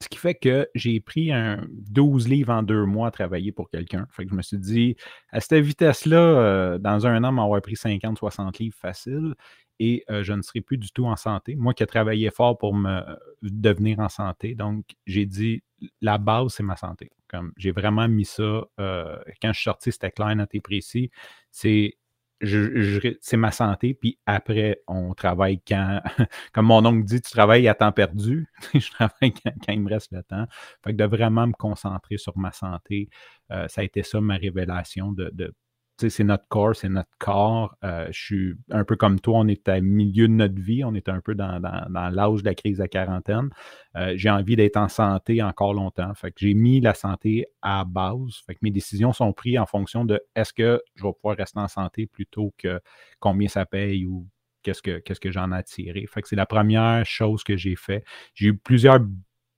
Ce 0.00 0.08
qui 0.08 0.18
fait 0.18 0.34
que 0.34 0.68
j'ai 0.74 1.00
pris 1.00 1.32
un 1.32 1.66
12 1.70 2.28
livres 2.28 2.52
en 2.52 2.62
deux 2.62 2.84
mois 2.84 3.08
à 3.08 3.10
travailler 3.10 3.50
pour 3.50 3.68
quelqu'un. 3.68 4.06
Fait 4.10 4.24
que 4.24 4.30
je 4.30 4.34
me 4.34 4.42
suis 4.42 4.58
dit, 4.58 4.96
à 5.30 5.40
cette 5.40 5.64
vitesse-là, 5.64 6.16
euh, 6.16 6.78
dans 6.78 7.06
un 7.06 7.24
an, 7.24 7.32
m'avoir 7.32 7.60
pris 7.60 7.76
50, 7.76 8.18
60 8.18 8.58
livres 8.58 8.76
facile 8.76 9.34
et 9.80 10.04
euh, 10.10 10.22
je 10.22 10.32
ne 10.32 10.42
serai 10.42 10.60
plus 10.60 10.78
du 10.78 10.90
tout 10.92 11.06
en 11.06 11.16
santé. 11.16 11.56
Moi 11.56 11.74
qui 11.74 11.82
ai 11.82 11.86
travaillé 11.86 12.30
fort 12.30 12.58
pour 12.58 12.74
me 12.74 13.00
devenir 13.42 13.98
en 14.00 14.08
santé, 14.08 14.54
donc 14.54 14.84
j'ai 15.06 15.26
dit, 15.26 15.62
la 16.00 16.18
base, 16.18 16.54
c'est 16.54 16.62
ma 16.62 16.76
santé. 16.76 17.10
Comme 17.28 17.52
j'ai 17.56 17.72
vraiment 17.72 18.08
mis 18.08 18.24
ça. 18.24 18.62
quand 18.78 19.52
je 19.52 19.52
suis 19.52 19.64
sorti, 19.64 19.92
c'était 19.92 20.10
clair, 20.10 20.34
et 20.52 20.60
précis. 20.60 21.10
C'est 21.50 21.96
c'est 22.40 23.36
ma 23.36 23.50
santé, 23.50 23.94
puis 23.94 24.18
après, 24.26 24.80
on 24.86 25.14
travaille 25.14 25.60
quand, 25.66 26.00
comme 26.52 26.66
mon 26.66 26.84
oncle 26.84 27.04
dit, 27.04 27.20
tu 27.20 27.30
travailles 27.30 27.68
à 27.68 27.74
temps 27.74 27.92
perdu, 27.92 28.46
je 28.74 28.90
travaille 28.90 29.32
quand, 29.32 29.72
il 29.72 29.80
me 29.80 29.88
reste 29.88 30.12
le 30.12 30.22
temps. 30.22 30.46
Fait 30.84 30.92
que 30.92 30.96
de 30.96 31.04
vraiment 31.04 31.46
me 31.46 31.52
concentrer 31.52 32.16
sur 32.16 32.36
ma 32.38 32.52
santé, 32.52 33.08
euh, 33.50 33.66
ça 33.68 33.80
a 33.80 33.84
été 33.84 34.02
ça 34.02 34.20
ma 34.20 34.36
révélation 34.36 35.12
de, 35.12 35.30
de 35.32 35.52
c'est 35.98 36.24
notre 36.24 36.46
corps, 36.48 36.76
c'est 36.76 36.88
notre 36.88 37.10
corps. 37.18 37.74
Euh, 37.84 38.06
je 38.10 38.20
suis 38.20 38.54
un 38.70 38.84
peu 38.84 38.96
comme 38.96 39.20
toi, 39.20 39.38
on 39.38 39.48
est 39.48 39.68
au 39.68 39.82
milieu 39.82 40.28
de 40.28 40.32
notre 40.32 40.60
vie, 40.60 40.84
on 40.84 40.94
est 40.94 41.08
un 41.08 41.20
peu 41.20 41.34
dans, 41.34 41.58
l'âge 41.90 42.42
de 42.42 42.44
la 42.44 42.54
crise 42.54 42.78
de 42.78 42.86
quarantaine. 42.86 43.50
Euh, 43.96 44.12
j'ai 44.16 44.30
envie 44.30 44.56
d'être 44.56 44.76
en 44.76 44.88
santé 44.88 45.42
encore 45.42 45.74
longtemps. 45.74 46.12
J'ai 46.36 46.54
mis 46.54 46.80
la 46.80 46.94
santé 46.94 47.46
à 47.62 47.84
base. 47.84 48.42
Mes 48.62 48.70
décisions 48.70 49.12
sont 49.12 49.32
prises 49.32 49.58
en 49.58 49.66
fonction 49.66 50.04
de 50.04 50.20
est-ce 50.34 50.52
que 50.52 50.80
je 50.94 51.02
vais 51.02 51.12
pouvoir 51.12 51.36
rester 51.36 51.58
en 51.58 51.68
santé 51.68 52.06
plutôt 52.06 52.54
que 52.56 52.80
combien 53.18 53.48
ça 53.48 53.66
paye 53.66 54.06
ou 54.06 54.26
qu'est-ce 54.62 54.82
que, 54.82 54.98
qu'est-ce 54.98 55.20
que 55.20 55.30
j'en 55.30 55.52
ai 55.52 55.62
tiré. 55.62 56.06
Fait 56.06 56.22
que 56.22 56.28
c'est 56.28 56.36
la 56.36 56.46
première 56.46 57.04
chose 57.04 57.42
que 57.42 57.56
j'ai 57.56 57.76
fait. 57.76 58.04
J'ai 58.34 58.48
eu 58.48 58.56
plusieurs 58.56 59.00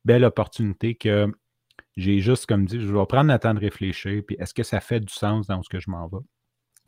belles 0.05 0.25
opportunités 0.25 0.95
que 0.95 1.31
j'ai 2.01 2.21
juste 2.21 2.47
comme 2.47 2.65
dit, 2.65 2.81
je 2.81 2.93
vais 2.93 3.07
prendre 3.07 3.33
le 3.33 3.39
temps 3.39 3.55
de 3.55 3.61
réfléchir, 3.61 4.23
puis 4.27 4.37
est-ce 4.39 4.55
que 4.55 4.63
ça 4.63 4.81
fait 4.81 5.01
du 5.01 5.13
sens 5.13 5.47
dans 5.47 5.63
ce 5.63 5.69
que 5.69 5.81
je 5.81 5.91
m'en 5.91 6.09
vais? 6.09 6.25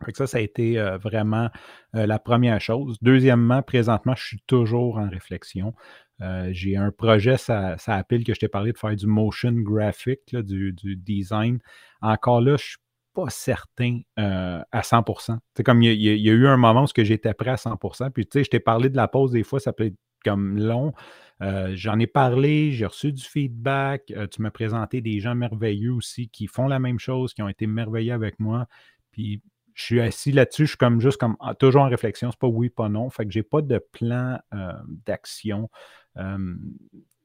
Fait 0.04 0.12
que 0.12 0.18
ça, 0.18 0.26
ça 0.26 0.38
a 0.38 0.40
été 0.40 0.78
euh, 0.78 0.98
vraiment 0.98 1.48
euh, 1.94 2.06
la 2.06 2.18
première 2.18 2.60
chose. 2.60 2.96
Deuxièmement, 3.02 3.62
présentement, 3.62 4.14
je 4.16 4.24
suis 4.24 4.42
toujours 4.46 4.98
en 4.98 5.08
réflexion. 5.08 5.74
Euh, 6.20 6.48
j'ai 6.52 6.76
un 6.76 6.90
projet, 6.90 7.36
ça, 7.36 7.76
ça 7.78 7.94
appelle 7.94 8.24
que 8.24 8.34
je 8.34 8.40
t'ai 8.40 8.48
parlé 8.48 8.72
de 8.72 8.78
faire 8.78 8.94
du 8.94 9.06
motion 9.06 9.52
graphic, 9.52 10.20
du, 10.34 10.74
design. 10.96 11.58
Encore 12.00 12.40
là, 12.40 12.56
je 12.56 12.64
suis 12.64 12.76
pas 13.14 13.28
certain 13.28 14.00
à 14.16 14.80
100% 14.80 15.36
C'est 15.54 15.62
comme 15.62 15.82
il 15.82 16.00
y, 16.00 16.30
a, 16.30 16.32
eu 16.32 16.46
un 16.46 16.56
moment 16.56 16.84
où 16.84 16.86
j'étais 16.96 17.34
prêt 17.34 17.50
à 17.50 17.56
100% 17.56 18.10
Puis 18.10 18.26
tu 18.26 18.38
sais, 18.38 18.44
je 18.44 18.50
t'ai 18.50 18.60
parlé 18.60 18.88
de 18.88 18.96
la 18.96 19.06
pause, 19.06 19.32
des 19.32 19.42
fois, 19.42 19.60
ça 19.60 19.72
peut 19.72 19.86
être 19.86 19.98
comme 20.24 20.58
long. 20.58 20.94
Euh, 21.42 21.72
j'en 21.74 21.98
ai 21.98 22.06
parlé, 22.06 22.70
j'ai 22.72 22.86
reçu 22.86 23.12
du 23.12 23.22
feedback. 23.22 24.12
Euh, 24.12 24.26
tu 24.28 24.42
m'as 24.42 24.50
présenté 24.50 25.00
des 25.00 25.18
gens 25.20 25.34
merveilleux 25.34 25.92
aussi 25.92 26.28
qui 26.28 26.46
font 26.46 26.68
la 26.68 26.78
même 26.78 26.98
chose, 26.98 27.34
qui 27.34 27.42
ont 27.42 27.48
été 27.48 27.66
merveilleux 27.66 28.12
avec 28.12 28.38
moi. 28.38 28.66
Puis 29.10 29.42
je 29.74 29.82
suis 29.82 30.00
assis 30.00 30.30
là-dessus, 30.30 30.64
je 30.64 30.70
suis 30.70 30.78
comme 30.78 31.00
juste 31.00 31.18
comme 31.18 31.36
ah, 31.40 31.54
toujours 31.54 31.82
en 31.82 31.88
réflexion, 31.88 32.30
c'est 32.30 32.38
pas 32.38 32.46
oui, 32.46 32.68
pas 32.70 32.88
non. 32.88 33.10
Fait 33.10 33.24
que 33.26 33.32
j'ai 33.32 33.42
pas 33.42 33.60
de 33.60 33.78
plan 33.78 34.38
euh, 34.54 34.72
d'action 35.06 35.68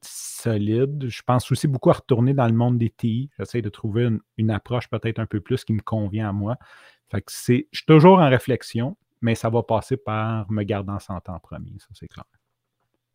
solide. 0.01 1.07
Je 1.09 1.21
pense 1.23 1.51
aussi 1.51 1.67
beaucoup 1.67 1.89
à 1.89 1.93
retourner 1.93 2.33
dans 2.33 2.47
le 2.47 2.53
monde 2.53 2.77
des 2.77 2.89
TI. 2.89 3.29
J'essaie 3.37 3.61
de 3.61 3.69
trouver 3.69 4.09
une, 4.37 4.51
approche 4.51 4.87
peut-être 4.89 5.19
un 5.19 5.25
peu 5.25 5.41
plus 5.41 5.65
qui 5.65 5.73
me 5.73 5.81
convient 5.81 6.29
à 6.29 6.31
moi. 6.31 6.57
Fait 7.11 7.21
que 7.21 7.31
c'est, 7.31 7.67
je 7.71 7.79
suis 7.79 7.85
toujours 7.85 8.19
en 8.19 8.29
réflexion, 8.29 8.95
mais 9.21 9.35
ça 9.35 9.49
va 9.49 9.61
passer 9.63 9.97
par 9.97 10.49
me 10.49 10.63
garder 10.63 10.91
en 10.91 10.99
santé 10.99 11.31
en 11.31 11.39
premier, 11.39 11.73
ça 11.79 11.87
c'est 11.93 12.07
clair. 12.07 12.25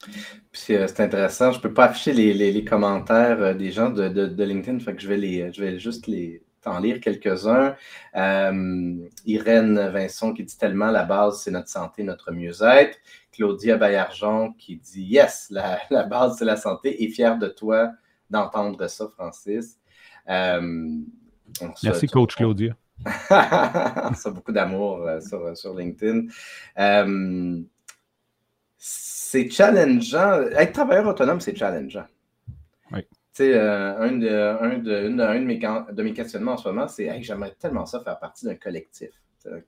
Euh, 0.08 0.86
c'est 0.86 1.00
intéressant. 1.00 1.52
Je 1.52 1.58
ne 1.58 1.62
peux 1.62 1.72
pas 1.72 1.86
afficher 1.86 2.12
les, 2.12 2.64
commentaires 2.64 3.40
euh, 3.40 3.54
des 3.54 3.70
gens 3.70 3.90
de, 3.90 4.44
LinkedIn, 4.44 4.80
fait 4.80 4.94
que 4.94 5.02
je 5.02 5.08
vais, 5.08 5.16
les, 5.16 5.52
je 5.52 5.60
vais 5.62 5.78
juste 5.78 6.06
les, 6.06 6.42
en 6.64 6.78
lire 6.80 7.00
quelques-uns. 7.00 7.76
Euh, 8.16 8.94
Irène 9.26 9.88
Vincent 9.88 10.32
qui 10.32 10.44
dit 10.44 10.56
tellement 10.56 10.90
la 10.90 11.04
base, 11.04 11.42
c'est 11.42 11.50
notre 11.50 11.68
santé, 11.68 12.02
notre 12.02 12.32
mieux-être. 12.32 12.98
Claudia 13.32 13.76
Bayargent 13.76 14.52
qui 14.58 14.76
dit 14.76 15.02
Yes, 15.04 15.48
la, 15.50 15.78
base, 16.10 16.36
c'est 16.38 16.44
la 16.44 16.56
santé 16.56 17.02
et 17.02 17.08
fière 17.08 17.38
de 17.38 17.48
toi 17.48 17.90
d'entendre 18.30 18.86
ça, 18.88 19.08
Francis. 19.08 19.78
Merci, 20.26 22.06
coach 22.06 22.34
Claudia. 22.36 22.76
ça 23.28 24.30
beaucoup 24.32 24.52
d'amour 24.52 25.08
sur, 25.20 25.56
sur, 25.56 25.74
LinkedIn 25.74 26.28
c'est 28.84 29.48
challengeant. 29.48 30.42
Être 30.56 30.72
travailleur 30.72 31.06
autonome, 31.06 31.40
c'est 31.40 31.54
challengeant. 31.54 32.06
Oui. 32.90 33.02
Tu 33.02 33.08
sais, 33.34 33.54
euh, 33.54 33.96
un, 34.00 34.12
de, 34.18 34.28
un, 34.28 34.78
de, 34.78 35.08
de, 35.08 35.38
mes, 35.38 35.56
de, 35.92 36.02
mes, 36.02 36.12
questionnements 36.12 36.54
en 36.54 36.56
ce 36.56 36.68
moment, 36.68 36.88
c'est 36.88 37.04
hey, 37.04 37.22
j'aimerais 37.22 37.54
tellement 37.60 37.86
ça 37.86 38.00
faire 38.00 38.18
partie 38.18 38.44
d'un 38.44 38.56
collectif. 38.56 39.10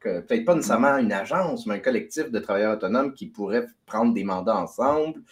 Peut-être 0.00 0.44
pas 0.44 0.56
nécessairement 0.56 0.98
une 0.98 1.12
agence, 1.12 1.64
mais 1.64 1.76
un 1.76 1.78
collectif 1.78 2.28
de 2.32 2.38
travailleurs 2.40 2.74
autonomes 2.74 3.14
qui 3.14 3.26
pourraient 3.26 3.66
prendre 3.86 4.12
des 4.12 4.24
mandats 4.24 4.56
ensemble, 4.56 5.22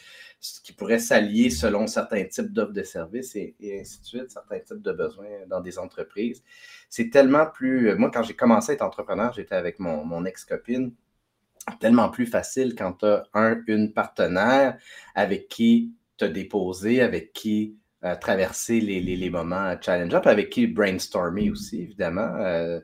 qui 0.62 0.72
pourraient 0.72 1.00
s'allier 1.00 1.50
selon 1.50 1.88
certains 1.88 2.24
types 2.24 2.52
d'offres 2.52 2.72
de 2.72 2.84
services 2.84 3.34
et, 3.34 3.56
ainsi 3.80 4.00
de 4.00 4.04
suite, 4.04 4.30
certains 4.30 4.60
types 4.60 4.82
de 4.82 4.92
besoins 4.92 5.26
dans 5.48 5.60
des 5.60 5.76
entreprises. 5.78 6.40
C'est 6.88 7.10
tellement 7.10 7.46
plus. 7.46 7.96
Moi, 7.96 8.12
quand 8.12 8.22
j'ai 8.22 8.34
commencé 8.34 8.70
à 8.70 8.74
être 8.76 8.82
entrepreneur, 8.82 9.32
j'étais 9.32 9.56
avec 9.56 9.80
mon, 9.80 10.04
mon 10.04 10.24
ex-copine 10.24 10.92
tellement 11.80 12.08
plus 12.08 12.26
facile 12.26 12.74
quand 12.76 12.92
tu 12.94 13.06
as 13.06 13.24
un, 13.34 13.60
une 13.66 13.92
partenaire 13.92 14.78
avec 15.14 15.48
qui 15.48 15.92
te 16.16 16.24
déposer, 16.24 17.00
avec 17.00 17.32
qui 17.32 17.76
euh, 18.04 18.16
traverser 18.16 18.80
les, 18.80 19.00
les, 19.00 19.30
moments 19.30 19.76
challenge 19.80 20.12
up, 20.14 20.26
avec 20.26 20.50
qui 20.50 20.66
brainstormer 20.66 21.50
aussi, 21.50 21.82
évidemment. 21.82 22.34
Euh, 22.40 22.80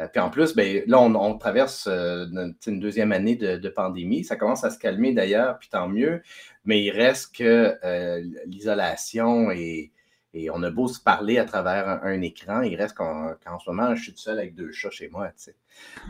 euh, 0.00 0.08
puis 0.08 0.20
en 0.20 0.30
plus, 0.30 0.54
ben, 0.54 0.82
là, 0.86 1.00
on, 1.00 1.38
traverse 1.38 1.86
une, 1.86 2.80
deuxième 2.80 3.12
année 3.12 3.36
de, 3.36 3.68
pandémie. 3.68 4.24
Ça 4.24 4.34
commence 4.34 4.64
à 4.64 4.70
se 4.70 4.78
calmer 4.78 5.12
d'ailleurs, 5.12 5.58
puis 5.60 5.68
tant 5.68 5.88
mieux. 5.88 6.22
Mais 6.64 6.82
il 6.82 6.90
reste 6.90 7.36
que 7.36 7.78
l'isolation 8.46 9.50
et, 9.52 9.92
et, 10.34 10.50
on 10.50 10.62
a 10.62 10.70
beau 10.70 10.88
se 10.88 11.00
parler 11.00 11.38
à 11.38 11.44
travers 11.44 12.04
un, 12.04 12.20
écran, 12.20 12.62
il 12.62 12.76
reste 12.76 12.96
qu'en 12.96 13.58
ce 13.58 13.70
moment, 13.70 13.94
je 13.94 14.02
suis 14.02 14.12
tout 14.12 14.18
seul 14.18 14.38
avec 14.38 14.54
deux 14.54 14.72
chats 14.72 14.90
chez 14.90 15.08
moi. 15.08 15.28
Tu 15.28 15.34
sais. 15.36 15.56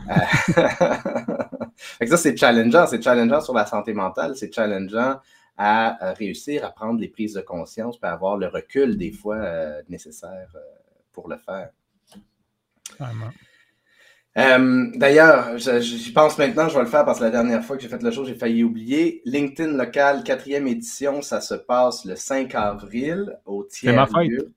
ça, 2.07 2.17
c'est 2.17 2.35
challengeant. 2.35 2.87
C'est 2.87 3.01
challengeant 3.01 3.41
sur 3.41 3.53
la 3.53 3.65
santé 3.65 3.93
mentale. 3.93 4.35
C'est 4.35 4.53
challengeant 4.53 5.19
à, 5.57 6.13
réussir 6.13 6.65
à 6.65 6.71
prendre 6.71 6.99
les 6.99 7.09
prises 7.09 7.33
de 7.33 7.41
conscience 7.41 7.97
et 8.01 8.07
avoir 8.07 8.37
le 8.37 8.47
recul 8.47 8.97
des 8.97 9.11
fois 9.11 9.37
euh, 9.37 9.81
nécessaire 9.89 10.49
euh, 10.55 10.59
pour 11.11 11.27
le 11.27 11.37
faire. 11.37 11.69
Euh, 14.39 14.87
d'ailleurs, 14.95 15.57
j'y 15.57 16.11
pense 16.11 16.37
maintenant, 16.37 16.69
je 16.69 16.75
vais 16.75 16.83
le 16.83 16.87
faire 16.87 17.05
parce 17.05 17.19
que 17.19 17.25
la 17.25 17.29
dernière 17.29 17.63
fois 17.63 17.75
que 17.75 17.81
j'ai 17.81 17.89
fait 17.89 18.01
le 18.01 18.11
show, 18.11 18.25
j'ai 18.25 18.35
failli 18.35 18.63
oublier. 18.63 19.21
LinkedIn 19.25 19.73
local, 19.73 20.23
quatrième 20.23 20.67
édition, 20.67 21.21
ça 21.21 21.41
se 21.41 21.55
passe 21.55 22.05
le 22.05 22.15
5 22.15 22.53
avril 22.55 23.37
au 23.45 23.63
tiers. 23.63 23.91
C'est 23.91 23.95
ma 23.95 24.07
fête. 24.07 24.47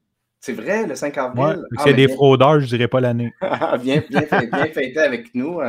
C'est 0.40 0.52
vrai, 0.54 0.86
le 0.86 0.94
5 0.94 1.18
avril? 1.18 1.62
Ah, 1.76 1.82
c'est 1.84 1.94
des 1.94 2.08
fraudeurs, 2.08 2.60
je 2.60 2.66
dirais 2.66 2.88
pas 2.88 3.00
l'année. 3.00 3.32
bien, 3.82 4.02
bien 4.10 4.26
fêté 4.72 4.98
avec 4.98 5.34
nous. 5.34 5.60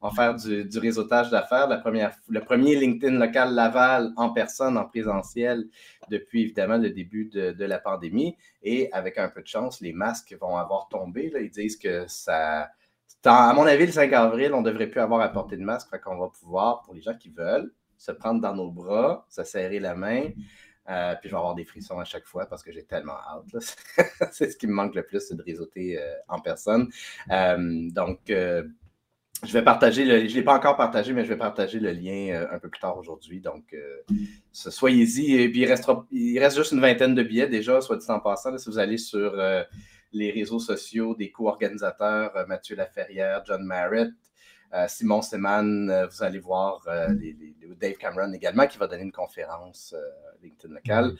On 0.00 0.08
va 0.10 0.14
faire 0.14 0.34
du, 0.36 0.78
réseautage 0.78 1.30
d'affaires. 1.30 1.68
Le 1.68 2.40
premier 2.40 2.76
LinkedIn 2.76 3.18
local 3.18 3.54
Laval 3.54 4.12
en 4.16 4.30
personne, 4.30 4.78
en 4.78 4.84
présentiel, 4.84 5.66
depuis 6.08 6.42
évidemment 6.42 6.78
le 6.78 6.90
début 6.90 7.24
de, 7.24 7.64
la 7.64 7.78
pandémie. 7.78 8.36
Et 8.62 8.92
avec 8.92 9.18
un 9.18 9.28
peu 9.28 9.42
de 9.42 9.46
chance, 9.48 9.80
les 9.80 9.92
masques 9.92 10.36
vont 10.40 10.56
avoir 10.56 10.88
tombé. 10.88 11.32
Ils 11.40 11.50
disent 11.50 11.76
que 11.76 12.04
ça. 12.06 12.70
À 13.24 13.52
mon 13.52 13.66
avis, 13.66 13.86
le 13.86 13.92
5 13.92 14.12
avril, 14.12 14.54
on 14.54 14.62
ne 14.62 14.70
devrait 14.70 14.86
plus 14.86 15.00
avoir 15.00 15.20
à 15.20 15.28
porter 15.28 15.56
de 15.56 15.62
masque. 15.62 15.90
Fait 15.90 16.00
qu'on 16.00 16.18
va 16.18 16.28
pouvoir, 16.28 16.82
pour 16.82 16.94
les 16.94 17.02
gens 17.02 17.14
qui 17.14 17.30
veulent, 17.30 17.72
se 17.96 18.12
prendre 18.12 18.40
dans 18.40 18.54
nos 18.54 18.70
bras, 18.70 19.26
se 19.28 19.44
serrer 19.44 19.80
la 19.80 19.94
main. 19.94 20.30
Euh, 20.88 21.14
puis 21.20 21.28
je 21.28 21.34
vais 21.34 21.38
avoir 21.38 21.54
des 21.54 21.64
frissons 21.64 21.98
à 21.98 22.04
chaque 22.04 22.24
fois 22.24 22.46
parce 22.46 22.62
que 22.62 22.72
j'ai 22.72 22.84
tellement 22.84 23.18
hâte. 23.18 23.62
c'est 24.32 24.50
ce 24.50 24.56
qui 24.56 24.66
me 24.66 24.72
manque 24.72 24.94
le 24.94 25.02
plus, 25.02 25.20
c'est 25.20 25.34
de 25.34 25.42
réseauter 25.42 25.98
euh, 26.00 26.14
en 26.28 26.38
personne. 26.40 26.88
Euh, 27.30 27.90
donc, 27.90 28.20
je 28.28 29.52
vais 29.52 29.62
partager 29.62 30.04
le. 30.04 30.20
Je 30.20 30.32
ne 30.32 30.38
l'ai 30.38 30.42
pas 30.42 30.56
encore 30.56 30.76
partagé, 30.76 31.12
mais 31.12 31.24
je 31.24 31.28
vais 31.28 31.36
partager 31.36 31.78
le 31.78 31.92
lien 31.92 32.46
un 32.50 32.58
peu 32.58 32.68
plus 32.68 32.80
tard 32.80 32.96
aujourd'hui. 32.96 33.40
Donc, 33.40 33.76
soyez-y. 34.52 35.34
Et 35.34 35.48
puis, 35.50 35.60
il, 36.10 36.38
reste 36.38 36.56
juste 36.56 36.72
une 36.72 36.80
vingtaine 36.80 37.14
de 37.14 37.22
billets 37.22 37.48
déjà, 37.48 37.80
soit 37.80 37.98
dit 37.98 38.10
en 38.10 38.20
passant. 38.20 38.56
si 38.56 38.68
vous 38.68 38.78
allez 38.78 38.98
sur 38.98 39.36
les 40.12 40.30
réseaux 40.30 40.58
sociaux 40.58 41.14
des 41.14 41.30
co-organisateurs, 41.30 42.32
Mathieu 42.46 42.76
Laferrière, 42.76 43.42
John 43.46 43.64
Merritt, 43.64 44.14
Simon 44.86 45.22
Seman, 45.22 46.06
vous 46.06 46.22
allez 46.22 46.38
voir 46.38 46.86
Dave 47.80 47.94
Cameron 47.94 48.32
également 48.32 48.66
qui 48.66 48.78
va 48.78 48.86
donner 48.86 49.02
une 49.02 49.12
conférence 49.12 49.94
LinkedIn 50.42 50.74
local. 50.74 51.16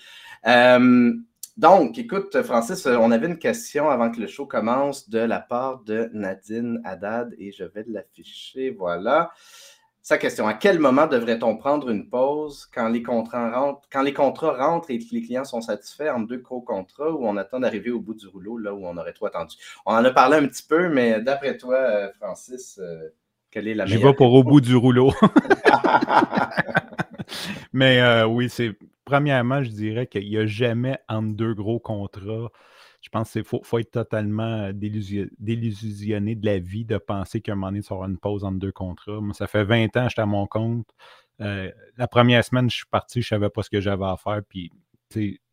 Donc, 1.59 1.99
écoute, 1.99 2.41
Francis, 2.43 2.87
euh, 2.87 2.97
on 2.99 3.11
avait 3.11 3.27
une 3.27 3.37
question 3.37 3.91
avant 3.91 4.13
que 4.13 4.21
le 4.21 4.29
show 4.29 4.47
commence 4.47 5.11
de 5.11 5.19
la 5.19 5.41
part 5.41 5.81
de 5.81 6.09
Nadine 6.13 6.81
Haddad 6.85 7.35
et 7.37 7.51
je 7.51 7.65
vais 7.65 7.85
l'afficher. 7.89 8.71
Voilà. 8.71 9.33
Sa 10.09 10.17
question 10.17 10.47
À 10.47 10.55
quel 10.55 10.79
moment 10.79 11.07
devrait-on 11.07 11.59
prendre 11.59 11.91
une 11.91 12.09
pause 12.09 12.67
quand 12.73 12.89
les 12.89 13.03
contrats 13.03 13.51
rentrent, 13.51 13.87
quand 13.93 14.01
les 14.01 14.15
contrats 14.15 14.57
rentrent 14.57 14.91
et 14.91 14.99
que 14.99 15.05
les 15.13 15.21
clients 15.21 15.45
sont 15.45 15.61
satisfaits 15.61 16.09
en 16.09 16.21
deux 16.21 16.39
gros 16.39 16.63
contrats 16.63 17.11
ou 17.11 17.27
on 17.27 17.37
attend 17.37 17.61
d'arriver 17.61 17.91
au 17.91 18.01
bout 18.01 18.15
du 18.15 18.27
rouleau 18.27 18.57
là 18.57 18.73
où 18.73 18.87
on 18.87 18.97
aurait 18.97 19.13
tout 19.13 19.27
attendu? 19.27 19.57
On 19.85 19.93
en 19.93 20.03
a 20.03 20.11
parlé 20.11 20.39
un 20.39 20.47
petit 20.47 20.63
peu, 20.67 20.89
mais 20.89 21.21
d'après 21.21 21.59
toi, 21.59 21.77
euh, 21.77 22.09
Francis, 22.19 22.81
euh, 22.83 23.11
quelle 23.51 23.69
est 23.69 23.75
la 23.75 23.85
meilleure 23.85 24.01
Je 24.01 24.07
vais 24.07 24.15
pour 24.15 24.33
au 24.33 24.43
bout 24.43 24.63
du 24.63 24.77
rouleau. 24.77 25.13
mais 27.75 28.23
oui, 28.23 28.49
c'est 28.49 28.79
premièrement, 29.05 29.63
je 29.63 29.69
dirais 29.69 30.07
qu'il 30.07 30.27
n'y 30.27 30.39
a 30.39 30.47
jamais 30.47 30.97
entre 31.11 31.37
deux 31.37 31.53
gros 31.53 31.81
contrats. 31.81 32.49
Je 33.01 33.09
pense 33.11 33.33
qu'il 33.33 33.45
faut, 33.45 33.79
être 33.79 33.91
totalement 33.91 34.71
délusionné 34.73 36.35
de 36.35 36.47
la 36.47 36.59
vie 36.59 36.85
de 36.85 36.99
penser 36.99 37.41
qu'à 37.41 37.53
un 37.53 37.55
moment 37.55 37.69
donné, 37.69 37.83
ça 37.83 37.95
aura 37.95 38.09
une 38.09 38.19
pause 38.19 38.45
entre 38.45 38.59
deux 38.59 38.73
contrats. 38.73 39.21
Moi, 39.21 39.35
ça 39.35 39.47
fait 39.47 39.65
20 39.65 39.97
ans 39.97 40.05
que 40.05 40.09
j'étais 40.09 40.23
à 40.23 40.27
mon 40.27 40.47
compte. 40.47 40.89
Euh, 41.41 41.71
la 41.97 42.09
première 42.09 42.45
semaine, 42.45 42.69
je 42.69 42.77
suis 42.77 42.87
parti, 42.87 43.23
je 43.23 43.27
ne 43.27 43.39
savais 43.39 43.51
pas 43.51 43.63
ce 43.63 43.71
que 43.71 43.81
j'avais 43.81 44.05
à 44.05 44.17
faire. 44.17 44.43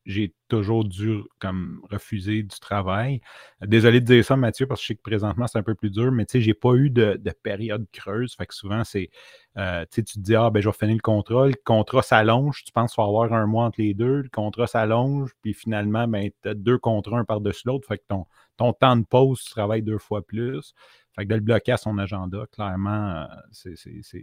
J'ai 0.06 0.34
toujours 0.50 0.86
dû 0.86 1.24
comme 1.40 1.82
refuser 1.90 2.44
du 2.44 2.60
travail. 2.60 3.22
Désolé 3.62 4.00
de 4.00 4.06
dire 4.06 4.24
ça, 4.24 4.36
Mathieu, 4.36 4.68
parce 4.68 4.80
que 4.80 4.84
je 4.84 4.88
sais 4.90 4.96
que 4.96 5.02
présentement, 5.02 5.48
c'est 5.48 5.58
un 5.58 5.64
peu 5.64 5.74
plus 5.74 5.90
dur, 5.90 6.12
mais 6.12 6.26
tu 6.26 6.34
sais, 6.34 6.42
j'ai 6.42 6.54
pas 6.54 6.74
eu 6.76 6.90
de, 6.90 7.20
période 7.44 7.86
creuse. 7.92 8.36
Fait 8.36 8.46
que 8.46 8.54
souvent, 8.54 8.84
c'est 8.84 9.10
euh, 9.58 9.86
tu 9.92 10.04
te 10.04 10.20
dis 10.20 10.36
Ah 10.36 10.50
ben 10.50 10.62
je 10.62 10.70
vais 10.70 10.74
finir 10.74 10.96
le 10.96 11.02
contrat, 11.02 11.48
le 11.48 11.54
contrat 11.64 12.02
s'allonge, 12.02 12.64
tu 12.64 12.72
penses 12.72 12.94
qu'il 12.94 13.02
va 13.02 13.08
avoir 13.08 13.34
un 13.34 13.48
mois 13.48 13.66
entre 13.66 13.82
les 13.82 13.94
deux, 13.94 14.22
le 14.22 14.30
contrat 14.30 14.68
s'allonge, 14.68 15.32
puis 15.42 15.54
finalement, 15.54 16.08
ben, 16.08 16.30
tu 16.44 16.50
as 16.50 16.54
deux 16.54 16.78
contrats 16.78 17.18
un 17.18 17.26
par-dessus 17.26 17.68
l'autre. 17.68 17.88
Fait 17.88 17.98
que 17.98 18.04
ton, 18.08 18.26
ton 18.58 18.74
temps 18.74 18.98
de 18.98 19.06
pause, 19.06 19.44
tu 19.44 19.50
travailles 19.50 19.84
deux 19.84 19.98
fois 19.98 20.22
plus. 20.26 20.74
Fait 21.16 21.24
que 21.24 21.30
de 21.30 21.36
le 21.36 21.42
bloquer 21.42 21.72
à 21.72 21.78
son 21.78 21.98
agenda, 21.98 22.46
clairement, 22.52 23.22
euh, 23.22 23.26
c'est, 23.52 23.76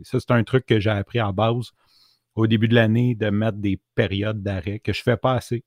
ça, 0.05 0.21
c'est 0.21 0.31
un 0.31 0.45
truc 0.45 0.67
que 0.67 0.79
j'ai 0.79 0.91
appris 0.91 1.19
à 1.19 1.33
base 1.33 1.73
au 2.35 2.47
début 2.47 2.69
de 2.69 2.75
l'année 2.75 3.15
de 3.15 3.31
mettre 3.31 3.59
des 3.59 3.81
périodes 3.95 4.43
d'arrêt 4.43 4.79
que 4.79 4.93
je 4.93 5.01
ne 5.01 5.05
fais 5.05 5.17
pas 5.17 5.35
assez, 5.35 5.65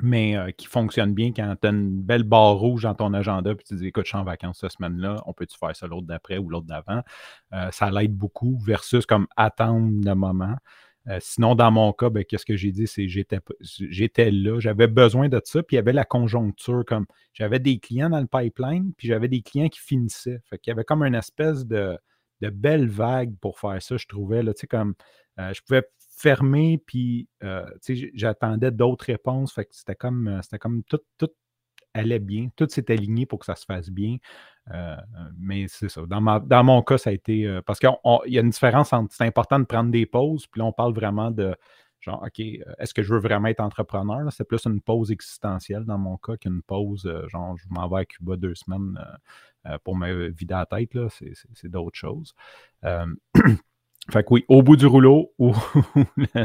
mais 0.00 0.36
euh, 0.36 0.50
qui 0.52 0.66
fonctionnent 0.66 1.14
bien 1.14 1.32
quand 1.32 1.54
tu 1.60 1.66
as 1.66 1.70
une 1.70 2.02
belle 2.02 2.22
barre 2.22 2.56
rouge 2.56 2.82
dans 2.82 2.94
ton 2.94 3.14
agenda 3.14 3.54
puis 3.54 3.64
tu 3.64 3.74
dis 3.74 3.88
écoute, 3.88 4.04
je 4.04 4.10
suis 4.10 4.18
en 4.18 4.24
vacances 4.24 4.60
cette 4.60 4.72
semaine-là, 4.72 5.22
on 5.26 5.32
peut-tu 5.32 5.58
faire 5.58 5.74
ça 5.74 5.86
l'autre 5.86 6.06
d'après 6.06 6.38
ou 6.38 6.48
l'autre 6.48 6.66
d'avant? 6.66 7.02
Euh, 7.52 7.70
ça 7.72 7.90
l'aide 7.90 8.14
beaucoup 8.14 8.58
versus 8.58 9.06
comme 9.06 9.26
attendre 9.36 9.90
le 10.04 10.14
moment. 10.14 10.56
Euh, 11.08 11.18
sinon, 11.20 11.54
dans 11.54 11.70
mon 11.70 11.92
cas, 11.92 12.10
ben, 12.10 12.24
qu'est-ce 12.24 12.44
que 12.44 12.56
j'ai 12.56 12.70
dit? 12.70 12.86
C'est 12.86 13.08
j'étais, 13.08 13.40
j'étais 13.60 14.30
là, 14.30 14.60
j'avais 14.60 14.88
besoin 14.88 15.28
de 15.28 15.40
ça, 15.42 15.62
puis 15.62 15.76
il 15.76 15.78
y 15.78 15.80
avait 15.80 15.92
la 15.94 16.04
conjoncture, 16.04 16.84
comme 16.86 17.06
j'avais 17.32 17.58
des 17.60 17.78
clients 17.78 18.10
dans 18.10 18.20
le 18.20 18.26
pipeline, 18.26 18.92
puis 18.96 19.08
j'avais 19.08 19.28
des 19.28 19.40
clients 19.40 19.68
qui 19.68 19.80
finissaient. 19.80 20.40
Fait 20.50 20.58
qu'il 20.58 20.70
y 20.70 20.72
avait 20.72 20.84
comme 20.84 21.02
une 21.02 21.14
espèce 21.14 21.64
de, 21.66 21.98
de 22.42 22.50
belle 22.50 22.88
vague 22.88 23.34
pour 23.40 23.58
faire 23.58 23.80
ça, 23.80 23.96
je 23.96 24.06
trouvais. 24.06 24.42
Là, 24.42 24.52
comme 24.68 24.94
euh, 25.38 25.52
je 25.54 25.62
pouvais 25.62 25.88
fermer, 26.16 26.82
puis 26.84 27.28
euh, 27.44 27.64
j'attendais 28.14 28.70
d'autres 28.70 29.06
réponses. 29.06 29.52
Fait 29.52 29.64
que 29.64 29.74
c'était 29.74 29.94
comme, 29.94 30.28
euh, 30.28 30.42
c'était 30.42 30.58
comme 30.58 30.82
tout, 30.84 31.00
tout 31.16 31.30
allait 31.94 32.18
bien, 32.18 32.48
tout 32.56 32.66
s'est 32.68 32.90
aligné 32.90 33.26
pour 33.26 33.38
que 33.38 33.46
ça 33.46 33.54
se 33.54 33.64
fasse 33.64 33.90
bien. 33.90 34.16
mais 35.38 35.66
c'est 35.68 35.88
ça. 35.88 36.02
Dans, 36.06 36.40
dans, 36.40 36.64
mon 36.64 36.82
cas, 36.82 36.98
ça 36.98 37.10
a 37.10 37.12
été. 37.12 37.60
parce 37.66 37.78
qu'il 37.78 37.90
y 38.26 38.38
a 38.38 38.40
une 38.40 38.50
différence 38.50 38.92
entre. 38.92 39.14
C'est 39.14 39.24
important 39.24 39.58
de 39.58 39.64
prendre 39.64 39.90
des 39.90 40.06
pauses, 40.06 40.46
puis 40.46 40.60
là, 40.60 40.66
on 40.66 40.72
parle 40.72 40.92
vraiment 40.92 41.30
de 41.30 41.56
genre, 42.00 42.22
OK, 42.22 42.38
est-ce 42.38 42.94
que 42.94 43.02
je 43.02 43.12
veux 43.12 43.20
vraiment 43.20 43.48
être 43.48 43.60
entrepreneur? 43.60 44.30
C'est 44.32 44.44
plus 44.44 44.64
une 44.66 44.80
pause 44.80 45.10
existentielle 45.10 45.84
dans 45.84 45.98
mon 45.98 46.16
cas 46.16 46.36
qu'une 46.36 46.62
pause, 46.62 47.10
genre, 47.28 47.56
je 47.56 47.66
m'en 47.70 47.88
vais 47.88 48.00
à 48.02 48.04
Cuba 48.04 48.36
deux 48.36 48.54
semaines 48.54 48.98
pour 49.84 49.96
me 49.96 50.28
vider 50.28 50.54
la 50.54 50.66
tête. 50.66 50.96
C'est 51.54 51.68
d'autres 51.68 51.98
choses. 51.98 52.34
Fait 54.10 54.22
que 54.22 54.28
oui, 54.30 54.44
au 54.48 54.62
bout 54.62 54.76
du 54.76 54.86
rouleau 54.86 55.32
ou 55.38 55.54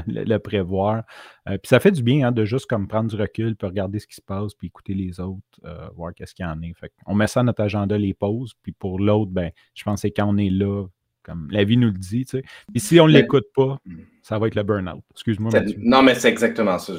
le, 0.07 0.37
prévoir. 0.37 1.03
Euh, 1.47 1.57
puis 1.57 1.69
ça 1.69 1.79
fait 1.79 1.91
du 1.91 2.03
bien 2.03 2.27
hein, 2.27 2.31
de 2.31 2.45
juste 2.45 2.65
comme 2.65 2.87
prendre 2.87 3.09
du 3.09 3.15
recul, 3.15 3.55
puis 3.55 3.67
regarder 3.67 3.99
ce 3.99 4.07
qui 4.07 4.15
se 4.15 4.21
passe, 4.21 4.53
puis 4.53 4.67
écouter 4.67 4.93
les 4.93 5.19
autres, 5.19 5.41
euh, 5.65 5.87
voir 5.95 6.13
qu'est-ce 6.13 6.33
qu'il 6.33 6.45
y 6.45 6.47
en 6.47 6.61
a. 6.61 6.73
Fait 6.75 6.91
on 7.05 7.15
met 7.15 7.27
ça 7.27 7.39
dans 7.39 7.45
notre 7.45 7.61
agenda, 7.61 7.97
les 7.97 8.13
pauses, 8.13 8.53
puis 8.61 8.71
pour 8.73 8.99
l'autre, 8.99 9.31
ben, 9.31 9.51
je 9.73 9.83
pense 9.83 10.01
que 10.01 10.07
quand 10.07 10.27
on 10.27 10.37
est 10.37 10.49
là, 10.49 10.85
comme 11.23 11.47
la 11.51 11.63
vie 11.63 11.77
nous 11.77 11.87
le 11.87 11.97
dit, 11.97 12.25
tu 12.25 12.37
sais. 12.37 12.43
Puis 12.71 12.81
si 12.81 12.99
on 12.99 13.07
ne 13.07 13.13
l'écoute 13.13 13.45
pas, 13.55 13.77
ça 14.21 14.37
va 14.37 14.47
être 14.47 14.55
le 14.55 14.63
burn-out. 14.63 15.03
Excuse-moi, 15.11 15.51
Non, 15.77 16.03
mais 16.03 16.15
c'est 16.15 16.29
exactement 16.29 16.77
ça. 16.79 16.93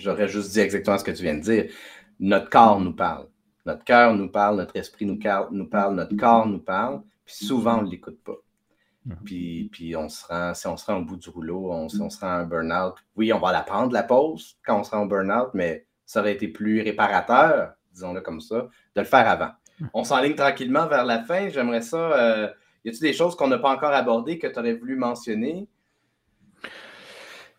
J'aurais 0.00 0.28
juste 0.28 0.52
dit 0.52 0.60
exactement 0.60 0.96
ce 0.96 1.04
que 1.04 1.10
tu 1.10 1.22
viens 1.22 1.34
de 1.34 1.40
dire. 1.40 1.64
Notre 2.20 2.50
corps 2.50 2.80
nous 2.80 2.94
parle. 2.94 3.26
Notre 3.66 3.84
cœur 3.84 4.14
nous 4.14 4.28
parle, 4.28 4.56
notre 4.56 4.76
esprit 4.76 5.04
nous, 5.04 5.18
nous 5.50 5.66
parle, 5.66 5.94
notre 5.94 6.16
corps 6.16 6.46
nous 6.46 6.58
parle, 6.58 7.02
puis 7.26 7.34
souvent 7.34 7.80
on 7.80 7.82
ne 7.82 7.90
l'écoute 7.90 8.18
pas. 8.24 8.36
Mhm. 9.08 9.16
Puis, 9.24 9.68
puis 9.72 9.96
on 9.96 10.08
se 10.08 10.26
rend, 10.26 10.54
si 10.54 10.66
on 10.66 10.76
se 10.76 10.86
rend 10.86 10.98
au 10.98 11.04
bout 11.04 11.16
du 11.16 11.30
rouleau, 11.30 11.72
on, 11.72 11.88
si 11.88 12.00
on 12.00 12.10
se 12.10 12.20
rend 12.20 12.28
à 12.28 12.34
un 12.34 12.44
burn-out, 12.44 12.94
oui, 13.16 13.32
on 13.32 13.38
va 13.38 13.52
la 13.52 13.62
prendre, 13.62 13.92
la 13.92 14.02
pause, 14.02 14.58
quand 14.64 14.80
on 14.80 14.84
se 14.84 14.90
rend 14.90 15.02
au 15.02 15.06
burn-out, 15.06 15.48
mais 15.54 15.86
ça 16.04 16.20
aurait 16.20 16.34
été 16.34 16.48
plus 16.48 16.82
réparateur, 16.82 17.72
disons-le 17.92 18.20
comme 18.20 18.40
ça, 18.40 18.68
de 18.94 19.00
le 19.00 19.04
faire 19.04 19.28
avant. 19.28 19.50
Mhm. 19.80 19.90
On 19.94 20.04
s'enligne 20.04 20.34
tranquillement 20.34 20.86
vers 20.86 21.04
la 21.04 21.22
fin. 21.22 21.48
J'aimerais 21.48 21.82
ça. 21.82 21.96
Euh, 21.96 22.48
y 22.84 22.90
a-t-il 22.90 23.00
des 23.00 23.12
choses 23.12 23.34
qu'on 23.34 23.48
n'a 23.48 23.58
pas 23.58 23.70
encore 23.70 23.92
abordées 23.92 24.38
que 24.38 24.46
tu 24.46 24.58
aurais 24.58 24.74
voulu 24.74 24.96
mentionner? 24.96 25.68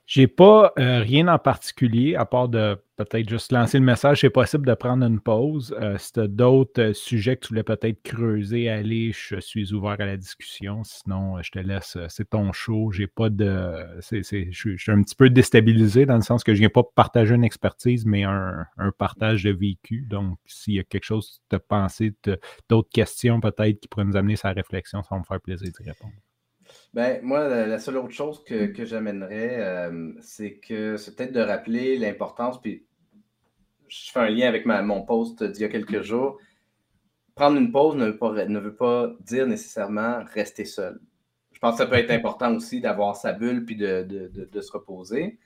J'ai 0.09 0.25
pas 0.25 0.73
euh, 0.79 1.01
rien 1.01 1.27
en 1.27 1.37
particulier, 1.37 2.15
à 2.15 2.25
part 2.25 2.49
de 2.49 2.81
peut-être 2.97 3.29
juste 3.29 3.51
lancer 3.51 3.77
le 3.77 3.85
message. 3.85 4.21
C'est 4.21 4.31
possible 4.31 4.65
de 4.65 4.73
prendre 4.73 5.05
une 5.05 5.19
pause. 5.19 5.71
Euh, 5.79 5.99
si 5.99 6.13
tu 6.13 6.19
as 6.21 6.27
d'autres 6.27 6.81
euh, 6.81 6.93
sujets 6.93 7.35
que 7.35 7.41
tu 7.45 7.49
voulais 7.49 7.61
peut-être 7.61 8.01
creuser, 8.01 8.69
aller, 8.69 9.11
je 9.11 9.39
suis 9.39 9.71
ouvert 9.71 9.97
à 10.01 10.07
la 10.07 10.17
discussion. 10.17 10.83
Sinon, 10.83 11.39
je 11.43 11.51
te 11.51 11.59
laisse. 11.59 11.95
C'est 12.07 12.27
ton 12.27 12.51
show. 12.53 12.91
J'ai 12.91 13.05
pas 13.05 13.29
de. 13.29 13.85
je, 14.01 14.23
suis 14.51 14.91
un 14.91 15.03
petit 15.03 15.13
peu 15.13 15.29
déstabilisé 15.29 16.07
dans 16.07 16.15
le 16.15 16.23
sens 16.23 16.43
que 16.43 16.55
je 16.55 16.59
viens 16.59 16.69
pas 16.69 16.81
partager 16.95 17.35
une 17.35 17.43
expertise, 17.43 18.07
mais 18.07 18.23
un, 18.23 18.65
partage 18.97 19.43
de 19.43 19.51
vécu. 19.51 20.07
Donc, 20.09 20.39
s'il 20.47 20.73
y 20.73 20.79
a 20.79 20.83
quelque 20.83 21.05
chose 21.05 21.39
que 21.43 21.49
tu 21.51 21.55
as 21.57 21.59
pensé, 21.59 22.15
d'autres 22.67 22.89
questions 22.89 23.39
peut-être 23.39 23.79
qui 23.79 23.87
pourraient 23.87 24.05
nous 24.05 24.17
amener 24.17 24.37
sa 24.37 24.53
réflexion, 24.53 25.03
ça 25.03 25.09
va 25.11 25.19
me 25.19 25.23
faire 25.23 25.39
plaisir 25.39 25.69
d'y 25.71 25.87
répondre. 25.87 26.13
Ben, 26.93 27.19
moi, 27.21 27.47
la, 27.47 27.77
seule 27.79 27.97
autre 27.97 28.13
chose 28.13 28.43
que, 28.43 28.85
j'amènerais, 28.85 29.57
euh, 29.59 30.11
c'est 30.21 30.55
que 30.55 30.97
c'est 30.97 31.15
peut-être 31.15 31.33
de 31.33 31.41
rappeler 31.41 31.97
l'importance, 31.97 32.59
puis 32.59 32.83
je 33.87 34.11
fais 34.11 34.19
un 34.19 34.29
lien 34.29 34.47
avec 34.47 34.65
mon 34.65 35.03
post 35.03 35.43
d'il 35.43 35.61
y 35.61 35.65
a 35.65 35.69
quelques 35.69 36.01
jours. 36.01 36.39
Prendre 37.35 37.57
une 37.57 37.71
pause 37.71 37.95
ne 37.95 38.05
veut 38.05 38.17
pas, 38.17 38.45
ne 38.45 38.59
veut 38.59 38.75
pas 38.75 39.13
dire 39.21 39.47
nécessairement 39.47 40.23
rester 40.33 40.65
seul. 40.65 40.99
Je 41.51 41.59
pense 41.59 41.73
que 41.73 41.83
ça 41.83 41.87
peut 41.87 41.95
être 41.95 42.11
important 42.11 42.55
aussi 42.55 42.81
d'avoir 42.81 43.15
sa 43.15 43.33
bulle 43.33 43.65
puis 43.65 43.75
de, 43.75 44.61
se 44.61 44.71
reposer. 44.71 45.37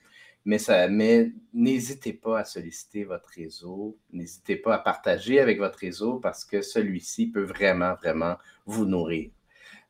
Mais, 0.45 0.57
mais 0.89 1.31
n'hésitez 1.53 2.13
pas 2.13 2.39
à 2.39 2.45
solliciter 2.45 3.03
votre 3.03 3.29
réseau. 3.29 3.97
N'hésitez 4.11 4.55
pas 4.57 4.75
à 4.75 4.79
partager 4.79 5.39
avec 5.39 5.57
votre 5.57 5.79
réseau 5.79 6.19
parce 6.19 6.45
que 6.45 6.61
celui-ci 6.61 7.31
peut 7.31 7.43
vraiment, 7.43 7.95
vraiment 7.95 8.37
vous 8.65 8.85
nourrir. 8.85 9.31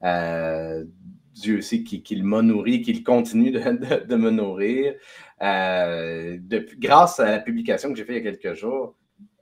Euh, 0.03 0.85
Dieu 1.34 1.62
sait 1.62 1.84
qu'il 1.84 2.24
m'a 2.24 2.41
nourri, 2.41 2.82
qu'il 2.82 3.04
continue 3.04 3.52
de, 3.52 4.15
me 4.15 4.30
nourrir. 4.30 4.93
Euh, 5.41 6.38
grâce 6.78 7.19
à 7.19 7.32
la 7.32 7.39
publication 7.39 7.89
que 7.91 7.98
j'ai 7.98 8.06
faite 8.06 8.17
il 8.17 8.24
y 8.24 8.28
a 8.28 8.32
quelques 8.32 8.58
jours, 8.58 8.96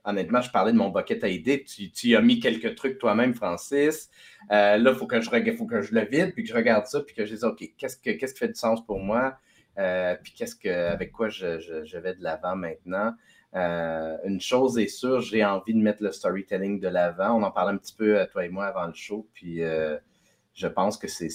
honnêtement, 0.04 0.40
je 0.40 0.50
parlais 0.50 0.72
de 0.72 0.78
mon 0.78 0.88
bucket 0.88 1.22
à 1.22 1.28
idées. 1.28 1.64
Tu, 1.64 2.16
as 2.16 2.22
mis 2.22 2.40
quelques 2.40 2.74
trucs 2.74 2.98
toi-même, 2.98 3.34
Francis. 3.34 4.10
Euh, 4.50 4.78
là, 4.78 4.90
il 4.90 4.96
faut, 4.96 5.06
que 5.06 5.20
je, 5.20 5.28
faut 5.56 5.66
que 5.66 5.82
je 5.82 5.94
le 5.94 6.04
vide, 6.04 6.32
puis 6.34 6.42
que 6.44 6.48
je 6.48 6.54
regarde 6.54 6.86
ça, 6.86 7.00
puis 7.00 7.14
que 7.14 7.24
je 7.24 7.34
dise, 7.34 7.44
OK, 7.44 7.62
qu'est-ce, 7.76 7.96
que, 7.96 8.10
qu'est-ce 8.10 8.32
qui 8.32 8.40
fait 8.40 8.48
du 8.48 8.54
sens 8.54 8.84
pour 8.84 8.98
moi? 8.98 9.36
Euh, 9.78 10.16
puis 10.22 10.32
qu'est-ce 10.32 10.56
que, 10.56 10.68
avec 10.68 11.12
quoi 11.12 11.28
je, 11.28 11.58
je 11.60 11.98
vais 11.98 12.14
de 12.14 12.22
l'avant 12.22 12.56
maintenant? 12.56 13.14
une 13.54 14.40
chose 14.40 14.78
est 14.78 14.86
sûre, 14.86 15.20
j'ai 15.20 15.44
envie 15.44 15.74
de 15.74 15.78
mettre 15.78 16.02
le 16.02 16.10
storytelling 16.10 16.80
de 16.80 16.88
l'avant. 16.88 17.38
On 17.38 17.42
en 17.42 17.50
parlait 17.50 17.74
un 17.74 17.76
petit 17.76 17.94
peu, 17.94 18.26
toi 18.32 18.46
et 18.46 18.48
moi, 18.48 18.64
avant 18.64 18.86
le 18.86 18.94
show. 18.94 19.28
Puis 19.34 19.60
je 20.54 20.66
pense 20.66 20.98
que 20.98 21.08
c'est 21.08 21.30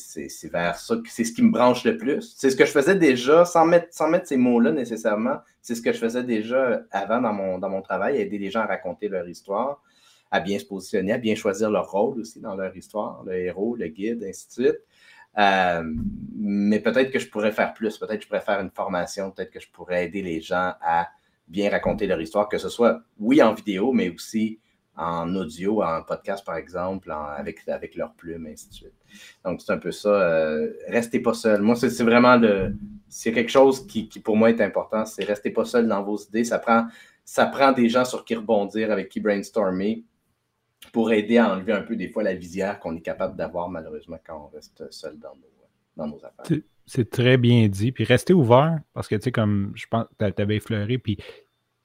vers 0.51 0.77
ça, 0.77 0.95
c'est 1.08 1.23
ce 1.23 1.34
qui 1.34 1.41
me 1.41 1.51
branche 1.51 1.84
le 1.84 1.97
plus. 1.97 2.36
C'est 2.38 2.51
ce 2.51 2.56
que 2.56 2.65
je 2.65 2.71
faisais 2.71 2.95
déjà, 2.95 3.45
sans 3.45 3.65
mettre, 3.65 3.88
sans 3.91 4.08
mettre 4.10 4.27
ces 4.27 4.38
mots-là 4.38 4.71
nécessairement, 4.71 5.38
c'est 5.62 5.75
ce 5.75 5.82
que 5.82 5.91
je 5.91 5.97
faisais 5.97 6.23
déjà 6.23 6.82
avant 6.91 7.21
dans 7.21 7.34
mon, 7.34 7.58
dans 7.58 7.69
mon 7.69 7.82
travail, 7.82 8.17
aider 8.17 8.38
les 8.38 8.51
gens 8.51 8.62
à 8.62 8.67
raconter 8.67 9.08
leur 9.08 9.27
histoire, 9.27 9.82
à 10.30 10.39
bien 10.39 10.60
se 10.60 10.65
positionner, 10.65 11.13
à 11.13 11.17
bien 11.17 11.36
choisir 11.36 11.71
leur 11.71 11.89
rôle 11.89 12.19
aussi 12.19 12.39
dans 12.39 12.56
leur 12.56 12.75
histoire, 12.77 13.23
le 13.25 13.34
héros, 13.34 13.75
le 13.75 13.88
guide, 13.88 14.23
ainsi 14.23 14.47
de 14.47 14.51
suite. 14.51 14.80
Euh, 15.39 15.84
mais 16.36 16.80
peut-être 16.80 17.12
que 17.12 17.19
je 17.19 17.30
pourrais 17.30 17.51
faire 17.51 17.73
plus, 17.73 17.97
peut-être 17.97 18.17
que 18.17 18.23
je 18.23 18.27
pourrais 18.27 18.41
faire 18.41 18.60
une 18.60 18.71
formation, 18.71 19.32
peut-être 19.32 19.51
que 19.51 19.60
je 19.60 19.69
pourrais 19.69 20.06
aider 20.06 20.21
les 20.21 20.41
gens 20.41 20.73
à 20.82 21.08
bien 21.47 21.69
raconter 21.69 22.08
leur 22.08 22.21
histoire, 22.21 22.49
que 22.49 22.58
ce 22.58 22.69
soit, 22.69 23.01
oui, 23.19 23.41
en 23.41 23.53
vidéo, 23.53 23.93
mais 23.93 24.10
aussi 24.10 24.60
en 24.97 25.36
audio, 25.36 25.83
en 25.83 26.01
podcast, 26.01 26.43
par 26.45 26.55
exemple, 26.55 27.12
avec, 27.12 27.67
avec 27.67 27.95
leur 27.95 28.13
plume, 28.13 28.47
ainsi 28.47 28.69
de 28.69 28.73
suite. 28.73 28.93
Donc, 29.45 29.62
c'est 29.62 29.71
un 29.71 29.77
peu 29.77 29.91
ça. 29.91 30.10
Euh, 30.10 30.73
restez 30.88 31.19
pas 31.19 31.33
seul. 31.33 31.62
Moi, 31.62 31.75
c'est 31.75 32.03
vraiment 32.03 32.36
le. 32.36 32.75
C'est 33.07 33.31
quelque 33.31 33.51
chose 33.51 33.86
qui, 33.88 34.07
pour 34.07 34.36
moi 34.36 34.49
est 34.49 34.60
important, 34.60 35.05
c'est 35.05 35.23
restez 35.23 35.51
pas 35.51 35.65
seul 35.65 35.88
dans 35.88 36.03
vos 36.03 36.17
idées. 36.17 36.43
Ça 36.43 36.60
prend, 36.60 36.88
ça 37.23 37.45
prend 37.45 37.71
des 37.71 37.88
gens 37.88 38.03
sur 38.03 38.25
qui 38.25 38.36
rebondir, 38.36 38.91
avec 38.91 39.10
qui 39.10 39.21
brainstormer, 39.21 40.03
pour 40.91 41.12
aider 41.12 41.38
à 41.38 41.53
enlever 41.53 41.73
un 41.73 41.83
peu 41.83 41.95
des 41.95 42.10
fois 42.10 42.23
la 42.23 42.36
visière 42.36 42.79
qu'on 42.79 42.95
est 42.95 43.01
capable 43.01 43.38
d'avoir 43.38 43.69
malheureusement 43.69 44.19
quand 44.25 44.49
on 44.51 44.55
reste 44.55 44.91
seul 44.91 45.17
dans 45.19 45.36
nos, 45.36 45.47
dans 45.95 46.07
nos 46.07 46.17
affaires. 46.17 46.60
C'est 46.86 47.10
très 47.10 47.38
bien 47.38 47.67
dit. 47.67 47.91
Puis 47.91 48.03
restez 48.03 48.33
ouvert, 48.33 48.79
parce 48.93 49.07
que 49.07 49.15
tu 49.15 49.23
sais, 49.23 49.31
comme 49.31 49.71
je 49.75 49.86
pense, 49.88 50.05
tu 50.19 50.41
avais 50.41 50.55
effleuré, 50.55 50.97
puis 50.97 51.17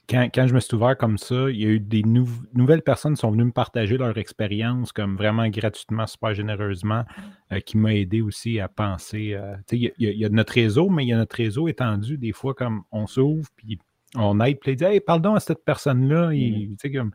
quand, 0.08 0.46
je 0.46 0.54
me 0.54 0.60
suis 0.60 0.74
ouvert 0.74 0.96
comme 0.96 1.16
ça, 1.16 1.48
il 1.50 1.56
y 1.56 1.64
a 1.64 1.68
eu 1.68 1.80
des 1.80 2.02
nouvelles 2.02 2.82
personnes 2.82 3.14
qui 3.14 3.20
sont 3.20 3.30
venues 3.30 3.44
me 3.44 3.52
partager 3.52 3.96
leur 3.96 4.16
expérience, 4.18 4.92
comme 4.92 5.16
vraiment 5.16 5.48
gratuitement, 5.48 6.06
super 6.06 6.34
généreusement, 6.34 7.04
euh, 7.52 7.60
qui 7.60 7.78
m'a 7.78 7.94
aidé 7.94 8.20
aussi 8.20 8.60
à 8.60 8.68
penser. 8.68 9.34
Euh, 9.34 9.56
il 9.70 9.92
y, 9.98 10.24
a 10.24 10.28
notre 10.28 10.54
réseau, 10.54 10.88
mais 10.88 11.04
il 11.04 11.08
y 11.08 11.12
a 11.12 11.16
notre 11.16 11.36
réseau 11.36 11.68
étendu. 11.68 12.18
Des 12.18 12.32
fois, 12.32 12.54
comme 12.54 12.82
on 12.90 13.06
s'ouvre, 13.06 13.48
puis 13.56 13.78
on 14.14 14.38
aide, 14.40 14.58
puis 14.60 14.72
il 14.72 14.76
dit 14.76 14.84
Hey, 14.84 15.00
parle 15.00 15.22
donc 15.22 15.36
à 15.36 15.40
cette 15.40 15.64
personne-là. 15.64 16.30
Mm-hmm. 16.30 17.10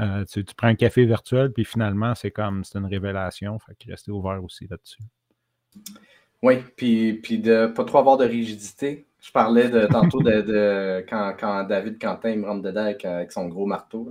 Euh, 0.00 0.24
tu, 0.24 0.44
prends 0.56 0.68
un 0.68 0.74
café 0.74 1.04
virtuel, 1.06 1.52
puis 1.52 1.64
finalement, 1.64 2.14
c'est 2.14 2.30
comme 2.30 2.64
c'est 2.64 2.78
une 2.78 2.86
révélation. 2.86 3.58
Fait 3.60 3.74
qu'il 3.76 3.90
restait 3.90 4.10
ouvert 4.10 4.42
aussi 4.42 4.66
là-dessus. 4.68 5.02
Oui, 6.42 6.56
puis, 6.76 7.14
puis 7.14 7.38
de 7.38 7.68
pas 7.68 7.84
trop 7.84 7.98
avoir 7.98 8.16
de 8.16 8.24
rigidité. 8.24 9.06
Je 9.22 9.30
parlais 9.30 9.68
de, 9.68 9.86
tantôt 9.86 10.20
de, 10.20 11.04
quand, 11.08 11.34
quand, 11.38 11.64
David 11.64 12.00
Quentin 12.00 12.36
me 12.36 12.46
rentre 12.46 12.62
dedans 12.62 12.86
avec, 12.86 13.30
son 13.30 13.46
gros 13.46 13.66
marteau. 13.66 14.08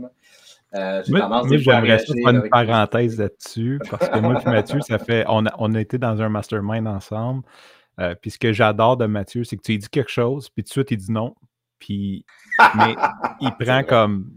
Euh, 0.73 1.03
j'ai 1.05 1.11
tendance 1.11 1.47
moi, 1.47 1.57
j'aimerais 1.57 1.99
faire 1.99 2.29
une 2.29 2.49
parenthèse 2.49 3.19
là-dessus, 3.19 3.79
parce 3.89 4.07
que 4.07 4.19
moi 4.19 4.41
et 4.41 4.49
Mathieu, 4.49 4.79
ça 4.79 4.97
fait. 4.97 5.25
On 5.27 5.45
a, 5.45 5.53
on 5.59 5.75
a 5.75 5.81
été 5.81 5.97
dans 5.97 6.21
un 6.21 6.29
mastermind 6.29 6.87
ensemble. 6.87 7.43
Euh, 7.99 8.15
puis 8.15 8.31
ce 8.31 8.39
que 8.39 8.53
j'adore 8.53 8.95
de 8.95 9.05
Mathieu, 9.05 9.43
c'est 9.43 9.57
que 9.57 9.61
tu 9.61 9.73
lui 9.73 9.79
dis 9.79 9.89
quelque 9.89 10.09
chose, 10.09 10.49
puis 10.49 10.63
tout 10.63 10.69
de 10.69 10.71
suite, 10.71 10.91
il 10.91 10.97
dit 10.97 11.11
non. 11.11 11.35
Puis, 11.77 12.25
mais 12.77 12.95
il 13.41 13.51
prend 13.59 13.83
comme 13.83 14.31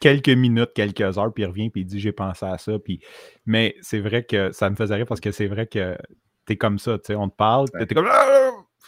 quelques 0.00 0.28
minutes, 0.30 0.72
quelques 0.74 1.16
heures, 1.16 1.32
puis 1.32 1.44
il 1.44 1.46
revient, 1.46 1.70
puis 1.70 1.82
il 1.82 1.84
dit 1.84 2.00
j'ai 2.00 2.12
pensé 2.12 2.44
à 2.44 2.58
ça. 2.58 2.76
Puis, 2.80 3.00
mais 3.46 3.76
c'est 3.82 4.00
vrai 4.00 4.24
que 4.24 4.50
ça 4.50 4.68
me 4.68 4.74
faisait 4.74 4.96
rire 4.96 5.06
parce 5.06 5.20
que 5.20 5.30
c'est 5.30 5.46
vrai 5.46 5.68
que 5.68 5.96
tu 6.44 6.54
es 6.54 6.56
comme 6.56 6.80
ça, 6.80 6.98
tu 6.98 7.04
sais, 7.06 7.14
on 7.14 7.28
te 7.28 7.36
parle, 7.36 7.68
tu 7.70 7.80
es 7.80 7.94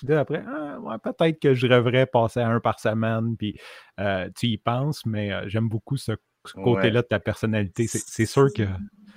après, 0.08 0.42
ah, 0.46 0.98
peut-être 0.98 1.40
que 1.40 1.54
je 1.54 1.66
rêverais 1.66 2.06
passer 2.06 2.40
à 2.40 2.48
un 2.48 2.60
par 2.60 2.80
semaine, 2.80 3.36
puis 3.36 3.56
euh, 3.98 4.28
tu 4.36 4.46
y 4.46 4.58
penses, 4.58 5.04
mais 5.06 5.32
euh, 5.32 5.42
j'aime 5.46 5.68
beaucoup 5.68 5.96
ce, 5.96 6.12
côté-là 6.54 7.02
de 7.02 7.06
ta 7.06 7.20
personnalité. 7.20 7.86
C'est 7.86 8.26
sûr 8.26 8.48
que. 8.54 8.62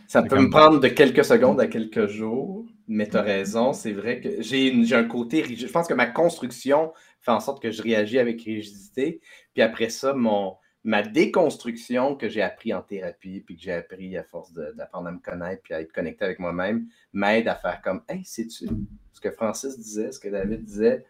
Ça 0.08 0.22
peut 0.22 0.40
me 0.40 0.50
prendre 0.50 0.80
de 0.80 0.88
quelques 0.90 1.26
secondes 1.26 1.60
à 1.60 1.68
quelques 1.68 2.08
jours, 2.08 2.66
mais 2.88 3.08
tu 3.08 3.18
as 3.18 3.22
raison, 3.22 3.74
c'est 3.74 3.94
vrai 3.94 4.20
que 4.20 4.42
j'ai 4.42 4.94
un 4.94 5.06
côté 5.06 5.42
rigide. 5.42 5.68
Je 5.68 5.72
pense 5.72 5.88
que 5.88 5.94
ma 5.94 6.06
construction 6.06 6.92
fait 7.22 7.32
en 7.32 7.40
sorte 7.40 7.62
que 7.62 7.72
je 7.72 7.82
réagis 7.82 8.20
avec 8.20 8.42
rigidité, 8.44 9.22
puis 9.54 9.64
après 9.64 9.90
ça, 9.90 10.14
mon, 10.14 10.58
ma 10.84 11.02
déconstruction 11.02 12.16
que 12.16 12.28
j'ai 12.28 12.42
appris 12.42 12.74
en 12.74 12.82
thérapie, 12.82 13.42
puis 13.42 13.56
que 13.56 13.62
j'ai 13.62 13.74
appris 13.74 14.18
à 14.18 14.24
force 14.24 14.52
d'apprendre 14.54 15.08
à 15.08 15.12
me 15.12 15.20
connaître, 15.20 15.62
puis 15.64 15.74
à 15.74 15.82
être 15.82 15.94
connecté 15.94 16.26
avec 16.26 16.40
moi-même, 16.40 16.88
m'aide 17.14 17.48
à 17.48 17.56
faire 17.56 17.82
comme 17.82 18.04
Hey, 18.10 18.24
sais-tu 18.26 18.68
ce 19.14 19.22
que 19.22 19.32
Francis 19.32 19.80
disait, 19.80 20.12
ce 20.12 20.20
que 20.20 20.28
David 20.28 20.64
disait, 20.66 21.06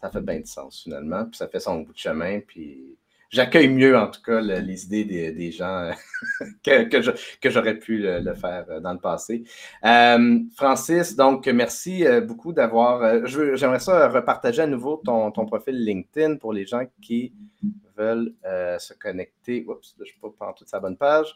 ça 0.00 0.10
fait 0.10 0.20
bien 0.20 0.40
de 0.40 0.46
sens 0.46 0.82
finalement, 0.82 1.26
puis 1.26 1.36
ça 1.36 1.48
fait 1.48 1.60
son 1.60 1.80
bout 1.80 1.92
de 1.92 1.98
chemin, 1.98 2.40
puis 2.40 2.96
j'accueille 3.32 3.68
mieux 3.68 3.96
en 3.96 4.08
tout 4.08 4.22
cas 4.22 4.40
les 4.40 4.84
idées 4.84 5.32
des, 5.32 5.50
gens 5.50 5.90
que, 6.64 6.84
que 7.40 7.50
j'aurais 7.50 7.78
pu 7.78 7.98
le, 7.98 8.34
faire 8.34 8.66
euh, 8.68 8.80
dans 8.80 8.92
le 8.92 8.98
passé. 8.98 9.42
Euh, 9.84 10.38
Francis, 10.54 11.16
donc 11.16 11.46
merci 11.48 12.06
euh, 12.06 12.20
beaucoup 12.20 12.52
d'avoir. 12.52 13.26
J'aimerais 13.26 13.80
ça 13.80 14.08
repartager 14.08 14.62
à 14.62 14.66
nouveau 14.66 15.00
ton, 15.04 15.30
ton 15.32 15.46
profil 15.46 15.82
LinkedIn 15.84 16.36
pour 16.36 16.52
les 16.52 16.66
gens 16.66 16.84
qui 17.00 17.32
veulent 17.96 18.34
euh, 18.44 18.78
se 18.78 18.94
connecter. 18.94 19.64
Oups, 19.66 19.94
je 19.96 20.02
ne 20.02 20.06
suis 20.06 20.18
pas 20.20 20.46
en 20.46 20.52
toute 20.52 20.68
sa 20.68 20.80
bonne 20.80 20.96
page. 20.96 21.34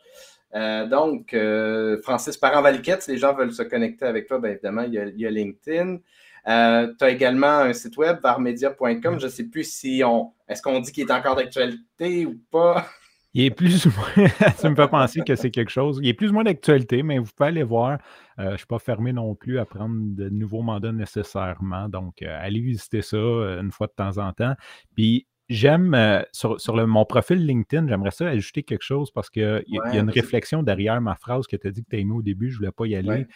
Euh, 0.55 0.87
donc, 0.87 1.35
euh, 1.35 2.01
Francis 2.03 2.37
Parent-Valiquette, 2.37 3.03
si 3.03 3.13
les 3.13 3.19
gens 3.19 3.35
veulent 3.35 3.53
se 3.53 3.63
connecter 3.63 4.07
avec 4.07 4.27
toi, 4.27 4.39
bien 4.39 4.53
évidemment, 4.53 4.83
il 4.83 4.95
y 4.95 5.27
a, 5.27 5.31
LinkedIn. 5.31 5.99
Tu 6.47 7.05
as 7.05 7.11
également 7.11 7.59
un 7.59 7.73
site 7.73 7.97
web, 7.97 8.19
varmedia.com. 8.23 9.19
Je 9.19 9.27
ne 9.27 9.31
sais 9.31 9.45
plus 9.45 9.65
si 9.65 10.03
on. 10.05 10.33
Est-ce 10.49 10.63
qu'on 10.63 10.81
dit 10.81 10.93
qu'il 10.93 11.05
est 11.09 11.13
encore 11.13 11.37
d'actualité 11.37 12.27
ou 12.27 12.41
pas? 12.51 12.87
Il 13.35 13.45
est 13.45 13.51
plus 13.51 13.85
ou 13.85 13.91
moins. 13.91 14.29
ça 14.57 14.71
me 14.71 14.75
fait 14.75 14.89
penser 14.89 15.21
que 15.21 15.37
c'est 15.37 15.51
quelque 15.51 15.71
chose. 15.71 15.99
Il 16.03 16.09
est 16.09 16.15
plus 16.15 16.31
ou 16.31 16.33
moins 16.33 16.45
d'actualité, 16.45 17.03
mais 17.03 17.19
vous 17.19 17.31
pouvez 17.37 17.49
aller 17.49 17.65
voir. 17.65 17.99
je 18.39 18.45
ne 18.45 18.57
suis 18.57 18.67
pas 18.67 18.79
fermé 18.79 19.13
non 19.13 19.35
plus 19.35 19.59
à 19.59 19.67
prendre 19.67 19.95
de 19.99 20.31
nouveaux 20.31 20.63
mandats 20.63 20.93
nécessairement. 20.93 21.91
Donc, 21.91 22.23
allez 22.23 22.61
visiter 22.61 23.03
ça 23.03 23.19
une 23.19 23.71
fois 23.71 23.89
de 23.89 23.93
temps 23.93 24.17
en 24.17 24.33
temps. 24.33 24.55
Puis, 24.95 25.27
J'aime, 25.49 25.95
euh, 25.95 26.23
sur, 26.33 26.75
mon 26.89 27.05
profil 27.05 27.47
LinkedIn, 27.47 27.87
j'aimerais 27.87 28.11
ça 28.11 28.27
ajouter 28.27 28.65
quelque 28.65 28.83
chose 28.83 29.13
parce 29.13 29.31
qu'il 29.31 29.63
y, 29.69 29.79
a 29.79 29.97
une 29.97 30.11
réflexion 30.11 30.65
derrière 30.65 31.01
ma 31.01 31.15
phrase 31.15 31.47
que 31.47 31.57
tu 31.57 31.69
as 31.69 31.71
dit 31.71 31.85
que 31.85 31.91
tu 31.91 31.97
as 31.97 31.99
aimé 32.01 32.15
au 32.15 32.23
début, 32.23 32.51
je 32.51 32.55
ne 32.55 32.59
voulais 32.59 32.73
pas 32.73 32.87
y 32.87 32.97
aller. 32.97 33.27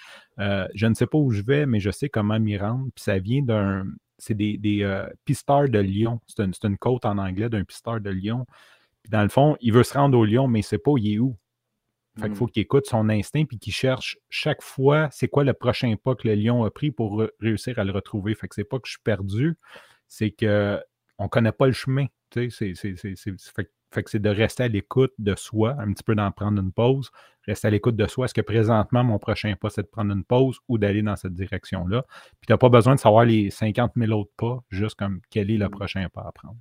Euh, 0.41 0.67
je 0.75 0.87
ne 0.89 0.95
sais 0.95 1.07
pas 1.07 1.19
où 1.19 1.31
je 1.31 1.43
vais, 1.43 1.67
mais 1.67 1.79
je 1.79 1.91
sais 1.91 2.09
comment 2.09 2.41
m'y 2.41 2.59
rendre. 2.59 2.89
Puis 2.95 3.05
ça 3.05 3.19
vient 3.19 3.43
d'un. 3.43 3.85
C'est 4.19 4.35
des, 4.35 4.59
des 4.59 4.83
euh, 4.83 5.07
pisteurs 5.25 5.69
de 5.69 5.79
Lyon. 5.79 6.21
C'est 6.27 6.43
une, 6.65 6.77
côte 6.79 7.05
en 7.07 7.17
anglais 7.17 7.49
d'un 7.49 7.65
pisteur 7.65 8.01
de 8.01 8.11
Lyon. 8.11 8.45
Puis 9.03 9.11
dans 9.11 9.23
le 9.23 9.29
fond, 9.29 9.57
il 9.61 9.73
veut 9.73 9.85
se 9.85 9.95
rendre 9.95 10.19
au 10.19 10.25
Lyon, 10.25 10.49
mais 10.49 10.59
il 10.59 10.63
ne 10.63 10.67
sait 10.67 10.79
pas 10.79 10.93
il 10.99 11.15
est 11.15 11.19
où. 11.19 11.37
Fait 12.19 12.27
qu'il 12.27 12.35
faut 12.35 12.47
mmh. 12.47 12.51
qu'il 12.51 12.63
écoute 12.63 12.87
son 12.87 13.09
instinct 13.09 13.45
puis 13.45 13.59
qu'il 13.59 13.73
cherche 13.73 14.19
chaque 14.29 14.63
fois 14.63 15.09
c'est 15.13 15.29
quoi 15.29 15.45
le 15.45 15.55
prochain 15.55 15.95
pas 15.95 16.17
que 16.17 16.27
le 16.27 16.35
lion 16.35 16.65
a 16.65 16.71
pris 16.71 16.91
pour 16.91 17.25
réussir 17.39 17.79
à 17.79 17.85
le 17.85 17.93
retrouver. 17.93 18.35
Fait 18.35 18.49
que 18.49 18.57
c'est 18.57 18.65
pas 18.65 18.79
que 18.79 18.89
je 18.89 18.95
suis 18.95 19.03
perdu, 19.03 19.57
c'est 20.09 20.33
que 20.33 20.81
on 21.21 21.25
ne 21.25 21.29
connaît 21.29 21.53
pas 21.53 21.67
le 21.67 21.73
chemin. 21.73 22.07
C'est, 22.33 22.49
fait, 22.51 24.03
que 24.03 24.11
c'est 24.11 24.23
de 24.23 24.31
rester 24.31 24.65
à 24.65 24.69
l'écoute 24.69 25.13
de 25.19 25.35
soi, 25.37 25.77
un 25.79 25.93
petit 25.93 26.03
peu 26.03 26.15
d'en 26.15 26.31
prendre 26.31 26.61
une 26.63 26.73
pause, 26.73 27.11
rester 27.47 27.69
à 27.69 27.71
l'écoute 27.71 27.95
de 27.95 28.07
soi. 28.07 28.25
Est-ce 28.25 28.35
que 28.35 28.41
présentement, 28.41 29.05
mon 29.05 29.19
prochain 29.19 29.55
pas, 29.61 29.69
c'est 29.69 29.83
de 29.83 29.89
prendre 29.89 30.13
une 30.15 30.25
pause 30.25 30.59
ou 30.69 30.79
d'aller 30.79 31.03
dans 31.03 31.17
cette 31.17 31.35
direction-là? 31.35 32.05
Puis 32.41 32.47
tu 32.47 32.53
n'as 32.53 32.57
pas 32.57 32.71
besoin 32.71 32.95
de 32.95 33.01
savoir 33.01 33.27
les 33.27 33.51
50 33.51 33.93
000 33.97 34.19
autres 34.19 34.33
pas, 34.37 34.61
juste 34.71 34.95
comme 34.95 35.21
quel 35.31 35.51
est 35.51 35.59
le 35.59 35.67
mmh. 35.67 35.71
prochain 35.71 36.09
pas 36.09 36.23
à 36.23 36.33
prendre. 36.33 36.57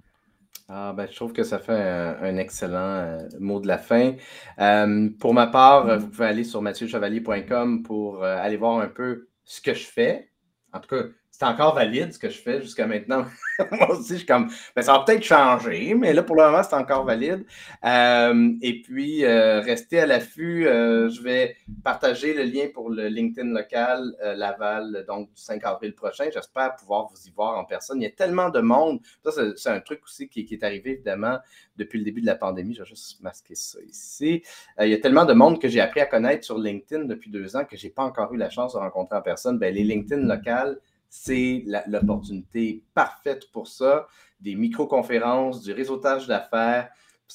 Ah, 0.68 0.94
ben, 0.96 1.08
je 1.10 1.16
trouve 1.16 1.32
que 1.32 1.44
ça 1.44 1.58
fait 1.58 1.72
un, 1.72 2.36
excellent 2.38 2.78
euh, 2.78 3.28
mot 3.40 3.62
de 3.62 3.68
la 3.68 3.78
fin. 3.78 4.16
Euh, 4.60 5.10
pour 5.20 5.34
ma 5.34 5.48
part, 5.48 5.86
mmh. 5.86 5.96
vous 5.96 6.08
pouvez 6.10 6.26
aller 6.26 6.44
sur 6.44 6.62
mathieuchevalier.com 6.62 7.82
pour 7.84 8.24
euh, 8.24 8.38
aller 8.38 8.58
voir 8.58 8.80
un 8.80 8.88
peu 8.88 9.30
ce 9.46 9.62
que 9.62 9.74
je 9.74 9.86
fais. 9.86 10.30
En 10.74 10.80
tout 10.80 10.90
cas, 10.90 11.04
c'est 11.40 11.46
encore 11.46 11.74
valide 11.74 12.12
ce 12.12 12.20
que 12.20 12.30
je 12.30 12.38
fais 12.38 12.62
jusqu'à 12.62 12.86
maintenant. 12.86 13.26
Moi 13.72 13.92
aussi, 13.92 14.14
je 14.14 14.18
suis 14.18 14.26
comme, 14.26 14.50
ben, 14.76 14.82
ça 14.82 14.92
va 14.92 15.06
peut-être 15.06 15.24
changer, 15.24 15.94
mais 15.94 16.12
là, 16.12 16.22
pour 16.22 16.36
le 16.36 16.44
moment, 16.44 16.64
c'est 16.64 16.76
encore 16.76 17.06
valide. 17.06 17.46
Euh, 17.86 18.52
et 18.62 18.82
puis, 18.82 19.24
euh, 19.24 19.62
restez 19.62 20.02
à 20.02 20.06
l'affût. 20.06 20.68
Euh, 20.68 21.10
je 21.10 21.22
vais 21.22 21.56
partager 21.82 22.34
le 22.34 22.44
lien 22.44 22.66
pour 22.74 22.90
le 22.90 23.08
LinkedIn 23.08 23.54
local 23.54 24.14
Laval, 24.36 25.06
donc 25.08 25.30
du 25.30 25.42
5 25.42 25.64
avril 25.64 25.96
prochain. 25.96 26.26
J'espère 26.34 26.76
pouvoir 26.76 27.08
vous 27.08 27.26
y 27.26 27.32
voir 27.32 27.58
en 27.58 27.64
personne. 27.64 28.02
Il 28.02 28.04
y 28.04 28.08
a 28.08 28.12
tellement 28.12 28.50
de 28.50 28.60
monde. 28.60 29.00
Ça, 29.24 29.32
c'est 29.56 29.70
un 29.70 29.80
truc 29.80 30.02
aussi 30.04 30.28
qui, 30.28 30.46
est 30.52 30.64
arrivé, 30.64 30.92
évidemment, 30.92 31.38
depuis 31.78 32.00
le 32.00 32.04
début 32.04 32.20
de 32.20 32.26
la 32.26 32.36
pandémie. 32.36 32.74
Je 32.74 32.84
vais 32.84 32.90
juste 32.90 33.22
masquer 33.22 33.56
ça 33.56 33.80
ici. 33.88 34.44
il 34.82 34.90
y 34.90 34.94
a 34.94 35.00
tellement 35.00 35.24
de 35.24 35.34
monde 35.34 35.62
que 35.62 35.70
j'ai 35.70 35.80
appris 35.80 36.02
à 36.02 36.06
connaître 36.06 36.44
sur 36.44 36.58
LinkedIn 36.58 37.06
depuis 37.06 37.32
deux 37.32 37.56
ans 37.56 37.64
que 37.64 37.78
je 37.78 37.88
n'ai 37.88 37.94
pas 37.94 38.04
encore 38.04 38.34
eu 38.34 38.38
la 38.38 38.50
chance 38.50 38.74
de 38.74 38.80
rencontrer 38.80 39.16
en 39.16 39.22
personne. 39.22 39.58
Ben, 39.58 39.74
les 39.74 39.86
LinkedIn 39.86 40.28
locales, 40.28 40.78
c'est 41.10 41.66
l'opportunité 41.88 42.84
parfaite 42.94 43.52
pour 43.52 43.68
ça. 43.68 44.08
Des 44.40 44.56
micro-conférences, 44.56 45.62
du 45.62 45.74
réseautage 45.74 46.28
d'affaires. 46.28 46.90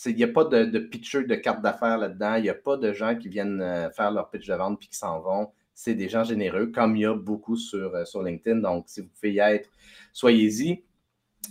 Il 0.06 0.16
n'y 0.16 0.24
a 0.24 0.28
pas 0.28 0.44
de, 0.44 0.64
de 0.64 0.78
pitcher 0.78 1.24
de 1.24 1.34
carte 1.34 1.62
d'affaires 1.62 1.98
là-dedans. 1.98 2.37
Il 2.37 2.42
n'y 2.42 2.48
a 2.48 2.54
pas 2.54 2.76
de 2.76 2.92
gens 2.92 3.16
qui 3.16 3.28
viennent 3.28 3.60
euh, 3.60 3.90
faire 3.90 4.10
leur 4.10 4.30
pitch 4.30 4.46
de 4.46 4.54
vente 4.54 4.78
puis 4.78 4.88
qui 4.88 4.96
s'en 4.96 5.20
vont. 5.20 5.50
C'est 5.74 5.94
des 5.94 6.08
gens 6.08 6.24
généreux, 6.24 6.68
comme 6.68 6.96
il 6.96 7.02
y 7.02 7.06
a 7.06 7.14
beaucoup 7.14 7.56
sur, 7.56 7.94
euh, 7.94 8.04
sur 8.04 8.22
LinkedIn. 8.22 8.60
Donc, 8.60 8.84
si 8.88 9.00
vous 9.00 9.08
pouvez 9.08 9.34
y 9.34 9.38
être, 9.40 9.68
soyez-y. 10.12 10.84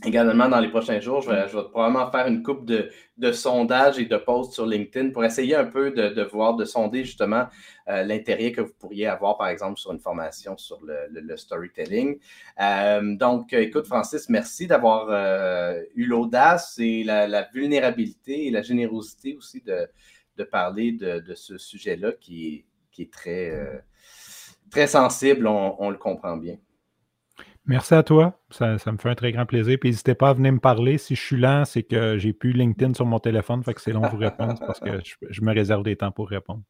Également, 0.06 0.50
dans 0.50 0.60
les 0.60 0.70
prochains 0.70 1.00
jours, 1.00 1.22
je 1.22 1.30
vais, 1.30 1.46
probablement 1.70 2.10
faire 2.12 2.28
une 2.28 2.44
coupe 2.44 2.66
de, 2.66 3.32
sondages 3.32 4.00
et 4.00 4.06
de 4.06 4.18
posts 4.18 4.54
sur 4.54 4.66
LinkedIn 4.66 5.12
pour 5.12 5.24
essayer 5.24 5.56
un 5.56 5.66
peu 5.66 5.92
de, 5.92 6.24
voir, 6.24 6.56
de 6.56 6.66
sonder 6.66 7.04
justement 7.04 7.46
euh, 7.88 8.04
l'intérêt 8.04 8.52
que 8.52 8.62
vous 8.62 8.74
pourriez 8.80 9.08
avoir, 9.08 9.38
par 9.38 9.48
exemple, 9.48 9.80
sur 9.80 9.92
une 9.92 10.00
formation 10.00 10.58
sur 10.58 10.80
le, 10.84 11.38
storytelling. 11.38 12.18
Euh, 12.62 13.16
donc, 13.16 13.54
écoute, 13.54 13.86
Francis, 13.86 14.30
merci 14.30 14.68
d'avoir 14.68 15.08
euh, 15.10 15.82
eu 15.96 16.06
l'audace 16.06 16.78
et 16.80 17.04
la, 17.04 17.48
vulnérabilité 17.54 18.48
et 18.48 18.52
la 18.52 18.62
générosité 18.62 19.36
aussi 19.36 19.62
de, 19.62 20.44
parler 20.44 20.92
de, 20.92 21.34
ce 21.36 21.58
sujet-là 21.58 22.14
qui, 22.20 22.66
est 23.00 23.12
très, 23.12 23.84
très 24.70 24.88
sensible, 24.88 25.48
on 25.48 25.90
le 25.90 25.98
comprend 25.98 26.36
bien. 26.38 26.58
Merci 27.66 27.94
à 27.94 28.04
toi. 28.04 28.40
Ça, 28.50 28.74
me 28.74 28.98
fait 28.98 29.10
un 29.10 29.16
très 29.16 29.32
grand 29.32 29.46
plaisir. 29.46 29.78
Puis 29.80 29.90
n'hésitez 29.90 30.16
pas 30.16 30.30
à 30.30 30.34
venir 30.34 30.52
me 30.52 30.60
parler. 30.60 30.98
Si 30.98 31.16
je 31.16 31.22
suis 31.22 31.38
lent, 31.38 31.64
c'est 31.66 31.84
que 31.84 32.18
j'ai 32.18 32.34
plus 32.34 32.52
LinkedIn 32.52 32.94
sur 32.94 33.06
mon 33.06 33.20
téléphone, 33.20 33.64
fait 33.64 33.74
que 33.74 33.82
c'est 33.82 33.94
long 33.94 34.02
pour 34.02 34.20
répondre 34.20 34.60
parce 34.60 34.80
que 34.80 35.00
je, 35.30 35.42
me 35.42 35.54
réserve 35.54 35.84
des 35.84 35.96
temps 35.96 36.12
pour 36.12 36.30
répondre. 36.30 36.62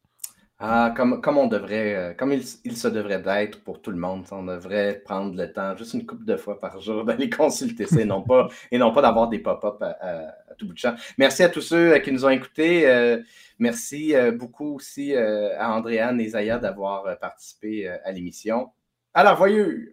Ah, 0.60 0.94
comme, 0.96 1.20
on 1.36 1.48
devrait, 1.48 1.94
euh, 1.94 2.14
comme 2.14 2.32
il, 2.32 2.44
se 2.44 2.88
devrait 2.88 3.20
d'être 3.20 3.62
pour 3.64 3.82
tout 3.82 3.90
le 3.90 3.96
monde. 3.96 4.24
On 4.30 4.44
devrait 4.44 5.02
prendre 5.04 5.36
le 5.36 5.52
temps, 5.52 5.76
juste 5.76 5.94
une 5.94 6.06
couple 6.06 6.24
de 6.24 6.36
fois 6.36 6.60
par 6.60 6.80
jour, 6.80 7.04
d'aller 7.04 7.28
consulter 7.28 7.86
ça 7.86 8.00
et 8.00 8.04
non 8.04 8.22
pas, 8.22 8.48
pas 8.70 9.02
d'avoir 9.02 9.28
des 9.28 9.40
pop-up 9.40 9.82
à, 9.82 10.54
tout 10.56 10.68
bout 10.68 10.74
de 10.74 10.78
champ. 10.78 10.94
Merci 11.18 11.42
à 11.42 11.48
tous 11.48 11.60
ceux 11.60 11.94
euh, 11.94 11.98
qui 11.98 12.12
nous 12.12 12.24
ont 12.24 12.30
écoutés. 12.30 12.88
Euh, 12.88 13.20
merci 13.58 14.14
beaucoup 14.38 14.76
aussi 14.76 15.14
à 15.14 15.74
Andréane 15.74 16.20
et 16.20 16.28
Zaya 16.28 16.58
d'avoir 16.58 17.18
participé 17.18 17.88
à 17.88 18.12
l'émission. 18.12 18.70
À 19.12 19.24
la 19.24 19.34
voyure! 19.34 19.92